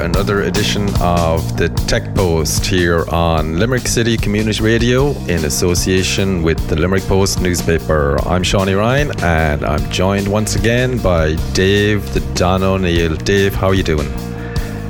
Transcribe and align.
Another 0.00 0.42
edition 0.42 0.88
of 1.00 1.56
the 1.56 1.68
Tech 1.88 2.14
Post 2.14 2.64
here 2.64 3.04
on 3.08 3.58
Limerick 3.58 3.88
City 3.88 4.16
Community 4.16 4.62
Radio 4.62 5.10
in 5.26 5.44
association 5.44 6.42
with 6.42 6.58
the 6.68 6.76
Limerick 6.76 7.02
Post 7.04 7.40
newspaper. 7.40 8.16
I'm 8.26 8.44
Shawnee 8.44 8.74
Ryan 8.74 9.10
and 9.22 9.64
I'm 9.64 9.90
joined 9.90 10.28
once 10.28 10.54
again 10.54 10.98
by 10.98 11.34
Dave 11.52 12.14
the 12.14 12.20
Don 12.34 12.62
O'Neill. 12.62 13.16
Dave, 13.16 13.54
how 13.54 13.66
are 13.66 13.74
you 13.74 13.82
doing? 13.82 14.08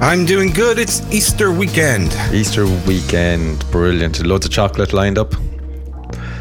I'm 0.00 0.26
doing 0.26 0.52
good. 0.52 0.78
It's 0.78 1.00
Easter 1.10 1.50
weekend. 1.52 2.12
Easter 2.32 2.66
weekend, 2.86 3.64
brilliant. 3.70 4.24
Loads 4.24 4.44
of 4.44 4.52
chocolate 4.52 4.92
lined 4.92 5.16
up. 5.16 5.34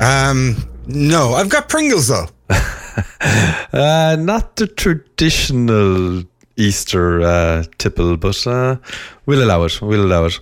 Um, 0.02 0.58
no, 0.86 1.34
I've 1.34 1.49
got 1.49 1.70
Pringles 1.70 2.10
though. 2.10 2.27
uh, 2.49 4.18
not 4.20 4.58
the 4.58 4.68
traditional 4.68 6.24
Easter 6.58 7.22
uh, 7.22 7.64
tipple, 7.78 8.18
but 8.18 8.46
uh, 8.48 8.78
we'll 9.26 9.44
allow 9.44 9.64
it. 9.64 9.82
We'll 9.82 10.06
allow 10.06 10.26
it. 10.26 10.40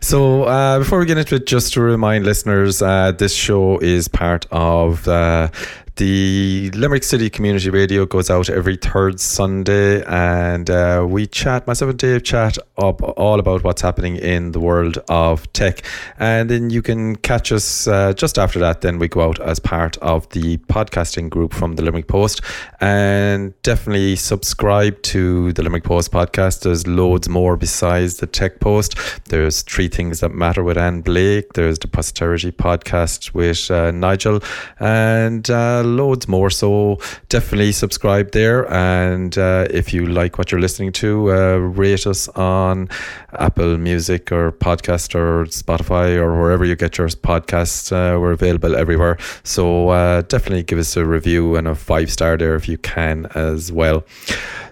So, 0.00 0.44
uh, 0.44 0.78
before 0.78 1.00
we 1.00 1.06
get 1.06 1.18
into 1.18 1.34
it, 1.34 1.46
just 1.46 1.72
to 1.74 1.80
remind 1.80 2.24
listeners, 2.24 2.80
uh, 2.80 3.12
this 3.12 3.34
show 3.34 3.78
is 3.78 4.06
part 4.08 4.46
of 4.50 5.06
uh, 5.08 5.48
the 5.98 6.70
Limerick 6.74 7.02
City 7.02 7.28
Community 7.28 7.70
Radio 7.70 8.06
goes 8.06 8.30
out 8.30 8.48
every 8.48 8.76
third 8.76 9.18
Sunday, 9.18 10.04
and 10.04 10.70
uh, 10.70 11.04
we 11.06 11.26
chat, 11.26 11.66
myself 11.66 11.90
and 11.90 11.98
Dave 11.98 12.22
chat 12.22 12.56
up 12.78 13.02
all 13.18 13.40
about 13.40 13.64
what's 13.64 13.82
happening 13.82 14.14
in 14.14 14.52
the 14.52 14.60
world 14.60 14.98
of 15.08 15.52
tech. 15.52 15.82
And 16.18 16.48
then 16.48 16.70
you 16.70 16.82
can 16.82 17.16
catch 17.16 17.50
us 17.50 17.88
uh, 17.88 18.12
just 18.12 18.38
after 18.38 18.60
that. 18.60 18.80
Then 18.80 19.00
we 19.00 19.08
go 19.08 19.22
out 19.22 19.40
as 19.40 19.58
part 19.58 19.96
of 19.98 20.28
the 20.30 20.58
podcasting 20.58 21.30
group 21.30 21.52
from 21.52 21.74
the 21.74 21.82
Limerick 21.82 22.06
Post. 22.06 22.42
And 22.80 23.60
definitely 23.62 24.14
subscribe 24.14 25.02
to 25.02 25.52
the 25.54 25.64
Limerick 25.64 25.82
Post 25.82 26.12
podcast. 26.12 26.62
There's 26.62 26.86
loads 26.86 27.28
more 27.28 27.56
besides 27.56 28.18
the 28.18 28.28
Tech 28.28 28.60
Post. 28.60 28.96
There's 29.30 29.62
Three 29.62 29.88
Things 29.88 30.20
That 30.20 30.30
Matter 30.30 30.62
with 30.62 30.78
Anne 30.78 31.00
Blake, 31.00 31.54
there's 31.54 31.80
the 31.80 31.88
Posterity 31.88 32.52
podcast 32.52 33.34
with 33.34 33.68
uh, 33.68 33.90
Nigel, 33.90 34.40
and 34.78 35.50
uh, 35.50 35.82
loads 35.88 36.28
more. 36.28 36.50
So 36.50 36.98
definitely 37.28 37.72
subscribe 37.72 38.32
there. 38.32 38.70
And 38.72 39.36
uh, 39.36 39.66
if 39.70 39.92
you 39.92 40.06
like 40.06 40.38
what 40.38 40.52
you're 40.52 40.60
listening 40.60 40.92
to, 40.92 41.32
uh, 41.32 41.56
rate 41.56 42.06
us 42.06 42.28
on 42.28 42.88
Apple 43.32 43.76
Music 43.78 44.30
or 44.32 44.52
podcast 44.52 45.14
or 45.14 45.44
Spotify 45.46 46.16
or 46.16 46.40
wherever 46.40 46.64
you 46.64 46.76
get 46.76 46.98
your 46.98 47.08
podcasts. 47.08 47.92
Uh, 47.92 48.18
we're 48.18 48.32
available 48.32 48.76
everywhere. 48.76 49.18
So 49.42 49.88
uh, 49.88 50.22
definitely 50.22 50.62
give 50.62 50.78
us 50.78 50.96
a 50.96 51.04
review 51.04 51.56
and 51.56 51.66
a 51.66 51.74
five 51.74 52.10
star 52.10 52.36
there 52.36 52.54
if 52.54 52.68
you 52.68 52.78
can 52.78 53.26
as 53.34 53.72
well. 53.72 54.04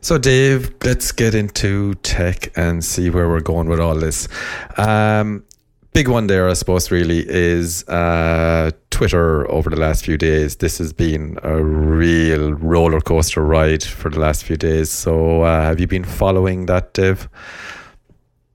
So, 0.01 0.19
Dave, 0.19 0.73
let's 0.85 1.11
get 1.11 1.35
into 1.35 1.95
tech 1.97 2.57
and 2.57 2.85
see 2.85 3.11
where 3.11 3.29
we're 3.29 3.41
going 3.41 3.69
with 3.69 3.81
all 3.81 3.97
this. 3.97 4.29
Um, 4.77 5.45
big 5.97 6.09
one 6.09 6.27
there, 6.27 6.47
I 6.47 6.53
suppose, 6.53 6.91
really 6.91 7.25
is 7.27 7.83
uh, 7.89 8.71
Twitter 8.91 9.51
over 9.51 9.71
the 9.71 9.81
last 9.81 10.05
few 10.05 10.19
days. 10.19 10.57
This 10.57 10.77
has 10.77 10.93
been 10.93 11.39
a 11.43 11.65
real 11.65 12.53
roller 12.53 13.01
coaster 13.01 13.43
ride 13.43 13.83
for 13.83 14.11
the 14.11 14.21
last 14.21 14.45
few 14.45 14.59
days. 14.59 14.91
So, 14.91 15.41
uh, 15.41 15.63
have 15.63 15.81
you 15.81 15.87
been 15.87 16.05
following 16.05 16.67
that, 16.67 16.93
Dave? 16.93 17.31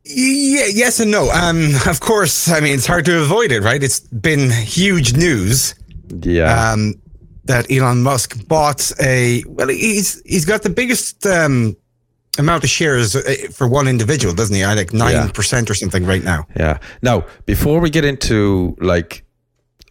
Yeah, 0.06 0.68
yes 0.72 1.00
and 1.00 1.10
no. 1.10 1.32
Um, 1.32 1.72
of 1.88 2.00
course, 2.00 2.48
I 2.48 2.60
mean 2.60 2.76
it's 2.76 2.86
hard 2.86 3.06
to 3.06 3.22
avoid 3.22 3.52
it, 3.52 3.62
right? 3.62 3.82
It's 3.82 4.02
been 4.02 4.52
huge 4.52 5.14
news. 5.18 5.74
Yeah. 6.22 6.72
Um, 6.72 7.02
that 7.46 7.72
Elon 7.72 8.04
Musk 8.04 8.48
bought 8.48 8.92
a 9.02 9.44
well, 9.48 9.70
he's 9.70 10.22
he's 10.26 10.46
got 10.46 10.62
the 10.62 10.70
biggest 10.70 11.26
um, 11.26 11.76
amount 12.38 12.64
of 12.64 12.70
shares 12.70 13.16
uh, 13.16 13.22
for 13.52 13.68
one 13.68 13.88
individual, 13.88 14.34
doesn't 14.34 14.56
he? 14.56 14.64
I 14.64 14.74
like 14.74 14.94
nine 14.94 15.14
yeah. 15.14 15.32
percent 15.32 15.70
or 15.70 15.74
something 15.74 16.06
right 16.06 16.24
now. 16.24 16.46
Yeah. 16.56 16.78
Now, 17.02 17.26
before 17.46 17.80
we 17.80 17.90
get 17.90 18.06
into 18.06 18.76
like 18.80 19.24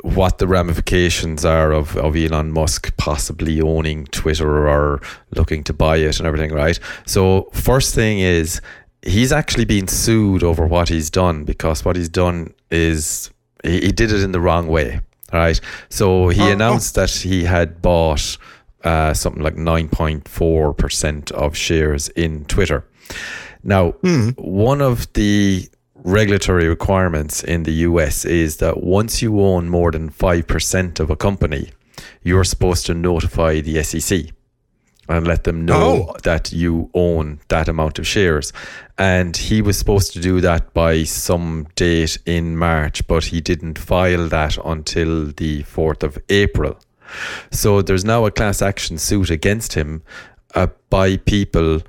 what 0.02 0.38
the 0.38 0.46
ramifications 0.46 1.44
are 1.44 1.72
of, 1.72 1.96
of 1.98 2.16
Elon 2.16 2.52
Musk 2.52 2.96
possibly 2.96 3.60
owning 3.60 4.06
Twitter 4.06 4.66
or 4.66 5.02
looking 5.36 5.62
to 5.64 5.74
buy 5.74 5.98
it 5.98 6.18
and 6.18 6.26
everything, 6.26 6.52
right? 6.52 6.78
So, 7.06 7.50
first 7.52 7.94
thing 7.94 8.20
is 8.20 8.62
he's 9.02 9.32
actually 9.32 9.64
been 9.64 9.88
sued 9.88 10.42
over 10.42 10.66
what 10.66 10.88
he's 10.88 11.10
done 11.10 11.44
because 11.44 11.84
what 11.84 11.96
he's 11.96 12.08
done 12.08 12.52
is 12.70 13.30
he, 13.64 13.80
he 13.80 13.92
did 13.92 14.12
it 14.12 14.22
in 14.22 14.32
the 14.32 14.40
wrong 14.40 14.68
way. 14.68 15.00
Right. 15.32 15.60
So 15.90 16.28
he 16.28 16.40
oh, 16.40 16.48
oh. 16.48 16.52
announced 16.52 16.98
oh. 16.98 17.02
that 17.02 17.10
he 17.10 17.44
had 17.44 17.80
bought 17.80 18.36
uh, 18.84 19.14
something 19.14 19.42
like 19.42 19.56
9.4% 19.56 21.32
of 21.32 21.56
shares 21.56 22.08
in 22.10 22.44
Twitter. 22.46 22.84
Now, 23.62 23.92
mm. 24.02 24.38
one 24.38 24.80
of 24.80 25.12
the 25.12 25.68
regulatory 25.94 26.68
requirements 26.68 27.42
in 27.42 27.64
the 27.64 27.72
US 27.72 28.24
is 28.24 28.56
that 28.58 28.82
once 28.82 29.20
you 29.20 29.40
own 29.40 29.68
more 29.68 29.90
than 29.90 30.10
5% 30.10 31.00
of 31.00 31.10
a 31.10 31.16
company, 31.16 31.70
you're 32.22 32.44
supposed 32.44 32.86
to 32.86 32.94
notify 32.94 33.60
the 33.60 33.82
SEC 33.82 34.32
and 35.08 35.26
let 35.26 35.44
them 35.44 35.64
know 35.64 36.08
oh. 36.08 36.16
that 36.22 36.52
you 36.52 36.88
own 36.94 37.40
that 37.48 37.68
amount 37.68 37.98
of 37.98 38.06
shares. 38.06 38.52
And 38.96 39.36
he 39.36 39.60
was 39.60 39.76
supposed 39.76 40.12
to 40.12 40.20
do 40.20 40.40
that 40.40 40.72
by 40.72 41.02
some 41.02 41.66
date 41.74 42.18
in 42.26 42.56
March, 42.56 43.06
but 43.08 43.24
he 43.24 43.40
didn't 43.40 43.78
file 43.78 44.28
that 44.28 44.56
until 44.64 45.26
the 45.26 45.64
4th 45.64 46.04
of 46.04 46.16
April. 46.28 46.78
So 47.50 47.82
there's 47.82 48.04
now 48.04 48.26
a 48.26 48.30
class 48.30 48.62
action 48.62 48.98
suit 48.98 49.30
against 49.30 49.74
him 49.74 50.02
uh, 50.54 50.68
by 50.88 51.16
people 51.18 51.82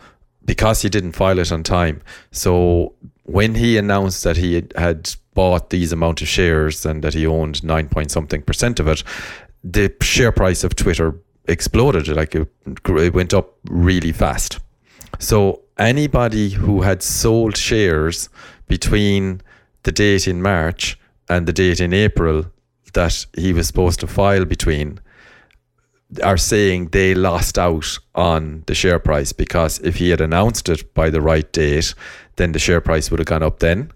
because 0.45 0.81
he 0.81 0.89
didn't 0.89 1.13
file 1.13 1.39
it 1.39 1.51
on 1.51 1.63
time. 1.63 2.01
So 2.31 2.93
when 3.23 3.55
he 3.55 3.77
announced 3.77 4.23
that 4.23 4.37
he 4.37 4.63
had 4.75 5.15
bought 5.33 5.69
these 5.69 5.91
amount 5.91 6.21
of 6.21 6.27
shares 6.27 6.85
and 6.85 7.03
that 7.03 7.13
he 7.13 7.25
owned 7.25 7.63
nine 7.63 7.87
point 7.87 8.11
something 8.11 8.41
percent 8.41 8.79
of 8.79 8.87
it, 8.87 9.03
the 9.63 9.93
share 10.01 10.31
price 10.31 10.63
of 10.63 10.75
Twitter 10.75 11.15
exploded. 11.45 12.07
Like 12.07 12.35
it, 12.35 12.47
it 12.87 13.13
went 13.13 13.33
up 13.33 13.53
really 13.69 14.11
fast. 14.11 14.59
So 15.19 15.61
anybody 15.77 16.49
who 16.49 16.81
had 16.81 17.03
sold 17.03 17.57
shares 17.57 18.29
between 18.67 19.41
the 19.83 19.91
date 19.91 20.27
in 20.27 20.41
March 20.41 20.99
and 21.29 21.47
the 21.47 21.53
date 21.53 21.79
in 21.79 21.93
April 21.93 22.45
that 22.93 23.25
he 23.37 23.53
was 23.53 23.67
supposed 23.67 23.99
to 24.01 24.07
file 24.07 24.45
between 24.45 24.99
are 26.23 26.37
saying 26.37 26.89
they 26.89 27.15
lost 27.15 27.57
out 27.57 27.97
on 28.15 28.63
the 28.67 28.75
share 28.75 28.99
price 28.99 29.31
because 29.33 29.79
if 29.79 29.95
he 29.95 30.09
had 30.09 30.21
announced 30.21 30.69
it 30.69 30.93
by 30.93 31.09
the 31.09 31.21
right 31.21 31.51
date, 31.53 31.93
then 32.35 32.51
the 32.51 32.59
share 32.59 32.81
price 32.81 33.09
would 33.09 33.19
have 33.19 33.27
gone 33.27 33.43
up 33.43 33.59
then. 33.59 33.91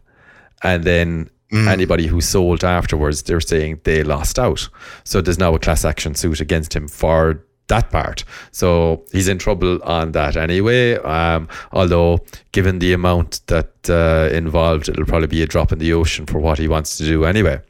And 0.64 0.84
then 0.84 1.30
Mm. 1.52 1.68
Anybody 1.68 2.08
who 2.08 2.22
sold 2.22 2.64
afterwards, 2.64 3.24
they're 3.24 3.40
saying 3.40 3.80
they 3.84 4.04
lost 4.04 4.40
out. 4.40 4.68
So 5.04 5.22
there's 5.22 5.40
now 5.40 5.54
a 5.54 5.60
class 5.60 5.86
action 5.86 6.16
suit 6.16 6.42
against 6.42 6.76
him 6.76 6.88
for 6.88 7.44
that 7.68 7.92
part. 7.92 8.24
So 8.52 9.06
he's 9.12 9.28
in 9.28 9.38
trouble 9.38 9.82
on 9.84 10.12
that 10.14 10.36
anyway. 10.38 10.96
Um, 10.96 11.48
although, 11.72 12.26
given 12.52 12.80
the 12.80 12.94
amount 12.94 13.42
that 13.48 13.72
uh, 13.90 14.36
involved, 14.36 14.90
it'll 14.90 15.06
probably 15.06 15.28
be 15.28 15.44
a 15.44 15.48
drop 15.48 15.72
in 15.72 15.80
the 15.80 15.94
ocean 15.94 16.26
for 16.26 16.40
what 16.40 16.58
he 16.58 16.68
wants 16.68 16.98
to 16.98 17.06
do 17.06 17.26
anyway. 17.26 17.62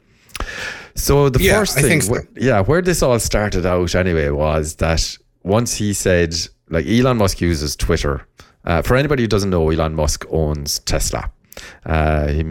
So 0.96 1.28
the 1.28 1.42
yeah, 1.42 1.58
first 1.58 1.78
thing, 1.78 2.00
so. 2.00 2.16
yeah, 2.36 2.60
where 2.60 2.82
this 2.82 3.02
all 3.02 3.18
started 3.18 3.66
out 3.66 3.94
anyway 3.94 4.30
was 4.30 4.76
that 4.76 5.16
once 5.42 5.74
he 5.74 5.92
said, 5.92 6.34
like 6.68 6.86
Elon 6.86 7.18
Musk 7.18 7.40
uses 7.40 7.76
Twitter. 7.76 8.26
Uh, 8.64 8.82
for 8.82 8.96
anybody 8.96 9.22
who 9.22 9.28
doesn't 9.28 9.50
know, 9.50 9.70
Elon 9.70 9.94
Musk 9.94 10.24
owns 10.30 10.80
Tesla. 10.80 11.30
Uh, 11.84 12.28
he 12.28 12.42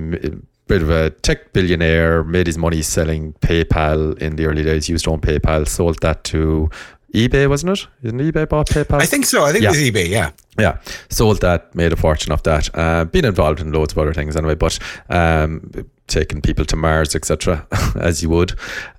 bit 0.67 0.81
of 0.81 0.89
a 0.89 1.11
tech 1.11 1.53
billionaire, 1.53 2.23
made 2.23 2.47
his 2.47 2.57
money 2.57 2.81
selling 2.81 3.33
PayPal 3.33 4.17
in 4.19 4.35
the 4.35 4.45
early 4.45 4.63
days, 4.63 4.89
used 4.89 5.05
to 5.05 5.11
own 5.11 5.21
PayPal, 5.21 5.67
sold 5.67 5.99
that 6.01 6.23
to 6.25 6.69
eBay, 7.15 7.49
wasn't 7.49 7.79
it? 7.79 7.87
Isn't 8.03 8.19
eBay 8.19 8.47
bought 8.47 8.67
PayPal? 8.67 9.01
I 9.01 9.05
think 9.05 9.25
so. 9.25 9.43
I 9.45 9.51
think 9.51 9.63
yeah. 9.63 9.69
it 9.69 9.71
was 9.71 9.79
eBay, 9.79 10.09
yeah. 10.09 10.31
Yeah. 10.59 10.79
Sold 11.09 11.41
that, 11.41 11.73
made 11.73 11.93
a 11.93 11.95
fortune 11.95 12.31
off 12.31 12.43
that. 12.43 12.69
Uh, 12.75 13.05
been 13.05 13.25
involved 13.25 13.59
in 13.59 13.71
loads 13.71 13.93
of 13.93 13.99
other 13.99 14.13
things 14.13 14.35
anyway, 14.35 14.55
but 14.55 14.77
um, 15.09 15.71
taking 16.07 16.41
people 16.41 16.65
to 16.65 16.75
Mars, 16.75 17.15
etc., 17.15 17.65
as 17.95 18.21
you 18.21 18.29
would. 18.29 18.51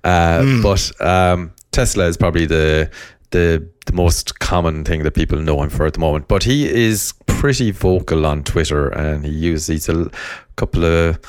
Uh, 0.03 0.39
mm. 0.39 0.63
But 0.63 1.05
um, 1.05 1.53
Tesla 1.71 2.07
is 2.07 2.17
probably 2.17 2.45
the 2.45 2.89
the 3.31 3.67
the 3.85 3.93
most 3.93 4.39
common 4.39 4.83
thing 4.83 5.03
that 5.03 5.13
people 5.13 5.37
know 5.39 5.61
him 5.61 5.69
for 5.69 5.85
at 5.85 5.93
the 5.93 5.99
moment. 5.99 6.27
But 6.27 6.43
he 6.43 6.67
is 6.67 7.13
pretty 7.25 7.71
vocal 7.71 8.25
on 8.25 8.43
Twitter, 8.43 8.89
and 8.89 9.25
he 9.25 9.31
uses 9.31 9.87
a 9.89 10.09
couple 10.55 10.85
of 10.85 11.19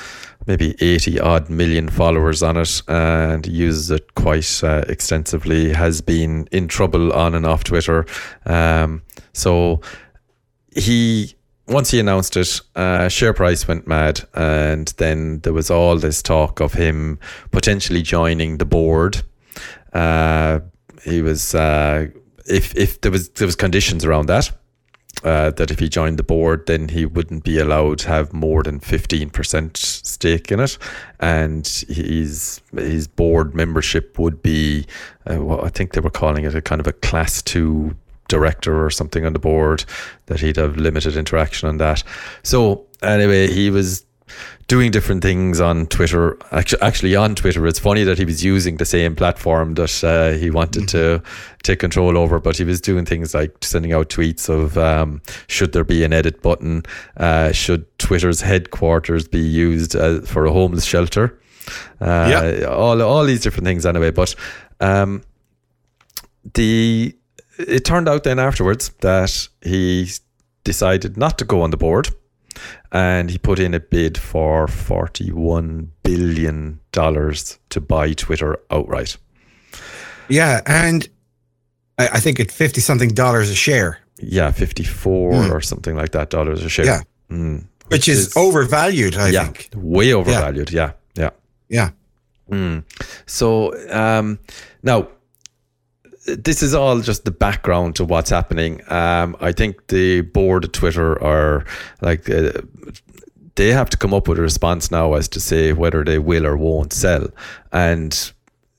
maybe 0.48 0.74
80 0.80 1.20
odd 1.20 1.50
million 1.50 1.90
followers 1.90 2.42
on 2.42 2.56
it 2.56 2.82
and 2.88 3.46
uses 3.46 3.90
it 3.90 4.14
quite 4.14 4.64
uh, 4.64 4.82
extensively 4.88 5.74
has 5.74 6.00
been 6.00 6.48
in 6.50 6.66
trouble 6.66 7.12
on 7.12 7.34
and 7.34 7.44
off 7.46 7.64
twitter. 7.64 8.06
Um, 8.46 9.02
so 9.34 9.82
he 10.74 11.34
once 11.68 11.90
he 11.90 12.00
announced 12.00 12.36
it 12.36 12.60
uh, 12.74 13.08
share 13.08 13.34
price 13.34 13.68
went 13.68 13.86
mad 13.86 14.26
and 14.34 14.88
then 14.96 15.40
there 15.40 15.52
was 15.52 15.70
all 15.70 15.98
this 15.98 16.22
talk 16.22 16.60
of 16.60 16.72
him 16.72 17.18
potentially 17.52 18.02
joining 18.02 18.56
the 18.56 18.64
board. 18.64 19.22
Uh, 19.92 20.60
he 21.04 21.20
was 21.20 21.54
uh, 21.54 22.06
if 22.46 22.74
if 22.74 23.02
there 23.02 23.12
was 23.12 23.28
there 23.30 23.46
was 23.46 23.54
conditions 23.54 24.02
around 24.02 24.26
that 24.26 24.50
uh, 25.25 25.50
that 25.50 25.70
if 25.70 25.79
he 25.79 25.88
joined 25.88 26.19
the 26.19 26.23
board, 26.23 26.67
then 26.67 26.88
he 26.88 27.05
wouldn't 27.06 27.44
be 27.44 27.59
allowed 27.59 27.99
to 27.99 28.09
have 28.09 28.32
more 28.32 28.62
than 28.62 28.81
fifteen 28.81 29.31
percent 29.31 29.76
stake 29.76 30.53
in 30.53 30.61
it, 30.61 30.79
and 31.20 31.67
his 31.88 32.61
his 32.76 33.09
board 33.09 33.55
membership 33.55 34.19
would 34.19 34.43
be, 34.43 34.87
uh, 35.31 35.43
well, 35.43 35.65
I 35.65 35.70
think 35.70 35.93
they 35.93 36.00
were 36.00 36.11
calling 36.11 36.44
it 36.44 36.55
a 36.55 36.62
kind 36.62 36.81
of 36.81 36.87
a 36.87 36.93
class 36.93 37.43
two 37.43 37.97
director 38.29 38.85
or 38.85 38.91
something 38.91 39.25
on 39.25 39.32
the 39.32 39.38
board 39.38 39.85
that 40.26 40.41
he'd 40.41 40.56
have 40.56 40.76
limited 40.76 41.17
interaction 41.17 41.69
on 41.69 41.79
that. 41.79 42.05
So 42.43 42.87
anyway, 43.03 43.49
he 43.50 43.70
was 43.70 44.05
doing 44.69 44.90
different 44.90 45.23
things 45.23 45.61
on 45.61 45.87
Twitter. 45.87 46.38
Actually, 46.52 46.82
actually 46.82 47.17
on 47.17 47.35
Twitter, 47.35 47.67
it's 47.67 47.79
funny 47.79 48.05
that 48.05 48.19
he 48.19 48.25
was 48.25 48.44
using 48.44 48.76
the 48.76 48.85
same 48.85 49.17
platform 49.17 49.75
that 49.75 50.05
uh, 50.05 50.38
he 50.38 50.50
wanted 50.50 50.85
mm-hmm. 50.85 51.23
to 51.23 51.23
take 51.62 51.79
control 51.79 52.17
over, 52.19 52.38
but 52.38 52.56
he 52.56 52.64
was 52.64 52.81
doing 52.81 53.05
things 53.05 53.35
like 53.35 53.52
sending 53.62 53.93
out 53.93 54.08
tweets 54.08 54.49
of 54.49 54.76
um, 54.76 55.20
should 55.46 55.73
there 55.73 55.85
be 55.85 56.05
an 56.05 56.12
edit 56.12 56.43
button? 56.43 56.82
Uh, 57.17 57.52
should 57.52 57.87
Twitter's 57.99 58.40
headquarters 58.40 59.26
be 59.26 59.40
used 59.40 59.96
uh, 59.96 60.20
for 60.20 60.44
a 60.46 60.52
homeless 60.52 60.84
shelter? 60.84 61.38
Uh, 62.00 62.29
yeah. 62.61 62.67
all 62.67 63.02
all 63.02 63.25
these 63.25 63.43
different 63.43 63.67
things 63.67 63.84
anyway. 63.84 64.11
But 64.11 64.34
um, 64.81 65.23
the 66.55 67.14
it 67.58 67.84
turned 67.84 68.08
out 68.08 68.25
then 68.25 68.38
afterwards 68.38 68.91
that 69.00 69.49
he 69.62 70.11
decided 70.64 71.17
not 71.17 71.38
to 71.38 71.44
go 71.44 71.62
on 71.62 71.70
the 71.70 71.76
board 71.76 72.11
and 72.93 73.31
he 73.31 73.38
put 73.38 73.58
in 73.58 73.75
a 73.75 73.81
bid 73.81 74.19
for 74.19 74.66
$41 74.66 75.88
billion 76.02 76.81
to 76.93 77.81
buy 77.81 78.12
Twitter 78.12 78.58
outright. 78.70 79.16
Yeah. 80.28 80.60
And 80.66 81.08
I, 81.99 82.20
think 82.20 82.40
at 82.40 82.50
50 82.50 82.81
something 82.81 83.10
dollars 83.10 83.50
a 83.50 83.55
share. 83.55 83.99
Yeah, 84.20 84.50
54 84.50 85.32
mm. 85.32 85.50
or 85.50 85.60
something 85.60 85.96
like 85.96 86.12
that 86.12 86.31
dollars 86.31 86.64
a 86.64 86.69
share. 86.69 86.87
Yeah. 86.87 87.00
Mm. 87.31 87.66
Which, 87.87 87.90
Which 87.90 88.08
is, 88.08 88.19
is, 88.28 88.37
overvalued, 88.37 89.16
I 89.16 89.31
yeah, 89.31 89.44
think. 89.44 89.70
Way 89.75 90.12
overvalued. 90.12 90.70
Yeah. 90.70 90.93
Yeah. 91.14 91.31
Yeah. 91.69 91.90
yeah. 92.50 92.56
Mm. 92.56 92.84
So 93.26 93.72
um, 93.90 94.38
now, 94.82 95.08
this 96.36 96.62
is 96.62 96.75
all 96.75 97.00
just 97.00 97.25
the 97.25 97.30
background 97.30 97.96
to 97.96 98.04
what's 98.04 98.30
happening. 98.30 98.80
Um, 98.90 99.36
I 99.40 99.52
think 99.52 99.88
the 99.88 100.22
board 100.22 100.64
of 100.64 100.72
Twitter 100.72 101.22
are 101.22 101.64
like 102.00 102.28
uh, 102.28 102.52
they 103.54 103.69
have 103.72 103.90
to 103.90 103.96
come 103.96 104.14
up 104.14 104.28
with 104.28 104.38
a 104.38 104.42
response 104.42 104.90
now 104.90 105.14
as 105.14 105.28
to 105.28 105.40
say 105.40 105.72
whether 105.72 106.04
they 106.04 106.19
will 106.19 106.46
or 106.46 106.56
won't 106.56 106.92
sell, 106.92 107.28
and 107.72 108.32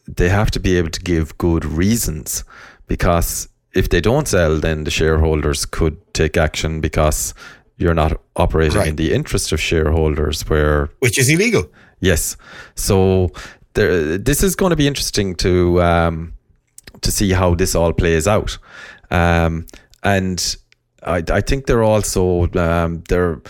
they 0.07 0.29
have 0.29 0.51
to 0.51 0.59
be 0.59 0.77
able 0.77 0.89
to 0.89 1.01
give 1.01 1.37
good 1.37 1.65
reasons 1.65 2.43
because 2.87 3.47
if 3.73 3.89
they 3.89 4.01
don't 4.01 4.27
sell, 4.27 4.57
then 4.57 4.83
the 4.83 4.91
shareholders 4.91 5.65
could 5.65 5.97
take 6.13 6.37
action 6.37 6.81
because 6.81 7.33
you're 7.77 7.93
not 7.93 8.19
operating 8.35 8.77
right. 8.77 8.87
in 8.87 8.95
the 8.95 9.13
interest 9.13 9.51
of 9.51 9.61
shareholders, 9.61 10.41
where 10.49 10.89
which 10.99 11.17
is 11.17 11.29
illegal. 11.29 11.63
Yes, 11.99 12.37
so 12.75 13.29
there, 13.73 14.17
this 14.17 14.43
is 14.43 14.55
going 14.55 14.71
to 14.71 14.75
be 14.75 14.87
interesting 14.87 15.35
to. 15.35 15.81
Um, 15.81 16.33
to 17.01 17.11
see 17.11 17.31
how 17.31 17.55
this 17.55 17.75
all 17.75 17.93
plays 17.93 18.27
out. 18.27 18.57
Um, 19.11 19.65
and 20.03 20.55
I, 21.03 21.23
I 21.29 21.41
think 21.41 21.65
they're 21.65 21.83
also 21.83 22.49
um, 22.53 23.03
they're, 23.09 23.41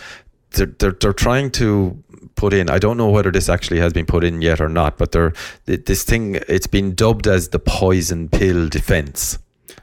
they're 0.51 0.67
they're 0.67 0.91
they're 0.91 1.13
trying 1.13 1.51
to 1.51 2.03
put 2.35 2.53
in. 2.53 2.69
I 2.69 2.79
don't 2.79 2.97
know 2.97 3.09
whether 3.09 3.31
this 3.31 3.49
actually 3.49 3.79
has 3.79 3.93
been 3.93 4.05
put 4.05 4.23
in 4.23 4.41
yet 4.41 4.61
or 4.61 4.69
not, 4.69 4.97
but 4.97 5.11
they're 5.11 5.33
this 5.65 6.03
thing. 6.03 6.35
It's 6.47 6.67
been 6.67 6.95
dubbed 6.95 7.27
as 7.27 7.49
the 7.49 7.59
poison 7.59 8.29
pill 8.29 8.67
defense. 8.69 9.37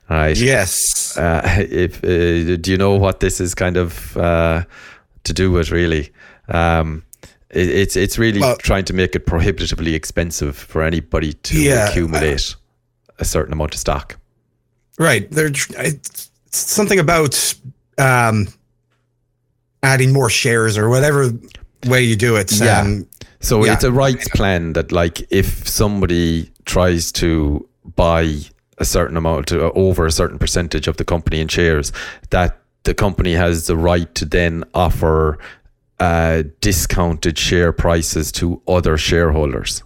Right. 0.09 0.37
Yes. 0.37 1.17
Uh, 1.17 1.43
if 1.71 2.03
uh, 2.05 2.57
do 2.57 2.71
you 2.71 2.79
know 2.79 2.97
what 2.97 3.21
this 3.21 3.41
is 3.41 3.55
kind 3.55 3.77
of 3.77 4.17
uh, 4.17 4.65
to 5.25 5.33
do 5.33 5.51
with 5.51 5.71
really? 5.71 6.13
Um, 6.49 7.05
it, 7.51 7.69
it's 7.69 7.97
it's 7.97 8.19
really 8.19 8.41
well, 8.41 8.57
trying 8.57 8.85
to 8.87 8.93
make 8.93 9.15
it 9.17 9.27
prohibitively 9.27 9.95
expensive 9.95 10.57
for 10.57 10.83
anybody 10.83 11.33
to 11.33 11.61
yeah, 11.61 11.89
accumulate 11.89 12.55
a 13.19 13.25
certain 13.25 13.53
amount 13.53 13.75
of 13.75 13.81
stock. 13.81 14.19
Right. 14.99 15.31
There's 15.31 15.67
something 16.51 16.99
about 16.99 17.55
um, 17.99 18.49
adding 19.83 20.13
more 20.13 20.31
shares 20.31 20.79
or 20.79 20.89
whatever 20.89 21.31
way 21.87 22.03
you 22.03 22.17
do 22.17 22.37
it. 22.37 22.53
Yeah. 22.53 22.81
Um, 22.81 23.07
so 23.41 23.65
yeah. 23.65 23.75
it's 23.75 23.85
a 23.85 23.93
rights 23.93 24.29
plan 24.31 24.73
that, 24.73 24.93
like, 24.93 25.31
if 25.31 25.69
somebody 25.69 26.51
tries 26.65 27.13
to 27.13 27.69
buy 27.95 28.35
a 28.79 28.85
certain 28.85 29.17
amount 29.17 29.49
to, 29.49 29.67
uh, 29.67 29.71
over 29.75 30.07
a 30.07 30.11
certain 30.11 30.39
percentage 30.39 30.89
of 30.89 30.97
the 30.97 31.05
company 31.05 31.41
in 31.41 31.49
shares, 31.49 31.93
that 32.31 32.59
the 32.83 32.95
company 32.95 33.35
has 33.35 33.67
the 33.67 33.77
right 33.77 34.15
to 34.15 34.25
then 34.25 34.65
offer 34.75 35.39
uh, 36.01 36.43
discounted 36.61 37.39
share 37.39 37.73
prices 37.73 38.33
to 38.33 38.61
other 38.67 38.97
shareholders. 38.97 39.83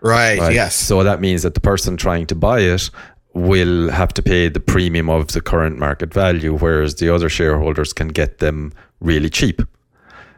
Right, 0.00 0.38
right, 0.38 0.54
yes. 0.54 0.74
So 0.76 1.02
that 1.02 1.20
means 1.20 1.42
that 1.42 1.54
the 1.54 1.60
person 1.60 1.96
trying 1.96 2.26
to 2.26 2.34
buy 2.34 2.60
it 2.60 2.90
will 3.32 3.90
have 3.90 4.12
to 4.14 4.22
pay 4.22 4.48
the 4.48 4.60
premium 4.60 5.08
of 5.08 5.28
the 5.28 5.40
current 5.40 5.78
market 5.78 6.12
value, 6.12 6.56
whereas 6.56 6.96
the 6.96 7.14
other 7.14 7.28
shareholders 7.28 7.92
can 7.92 8.08
get 8.08 8.38
them 8.38 8.72
really 9.00 9.30
cheap. 9.30 9.62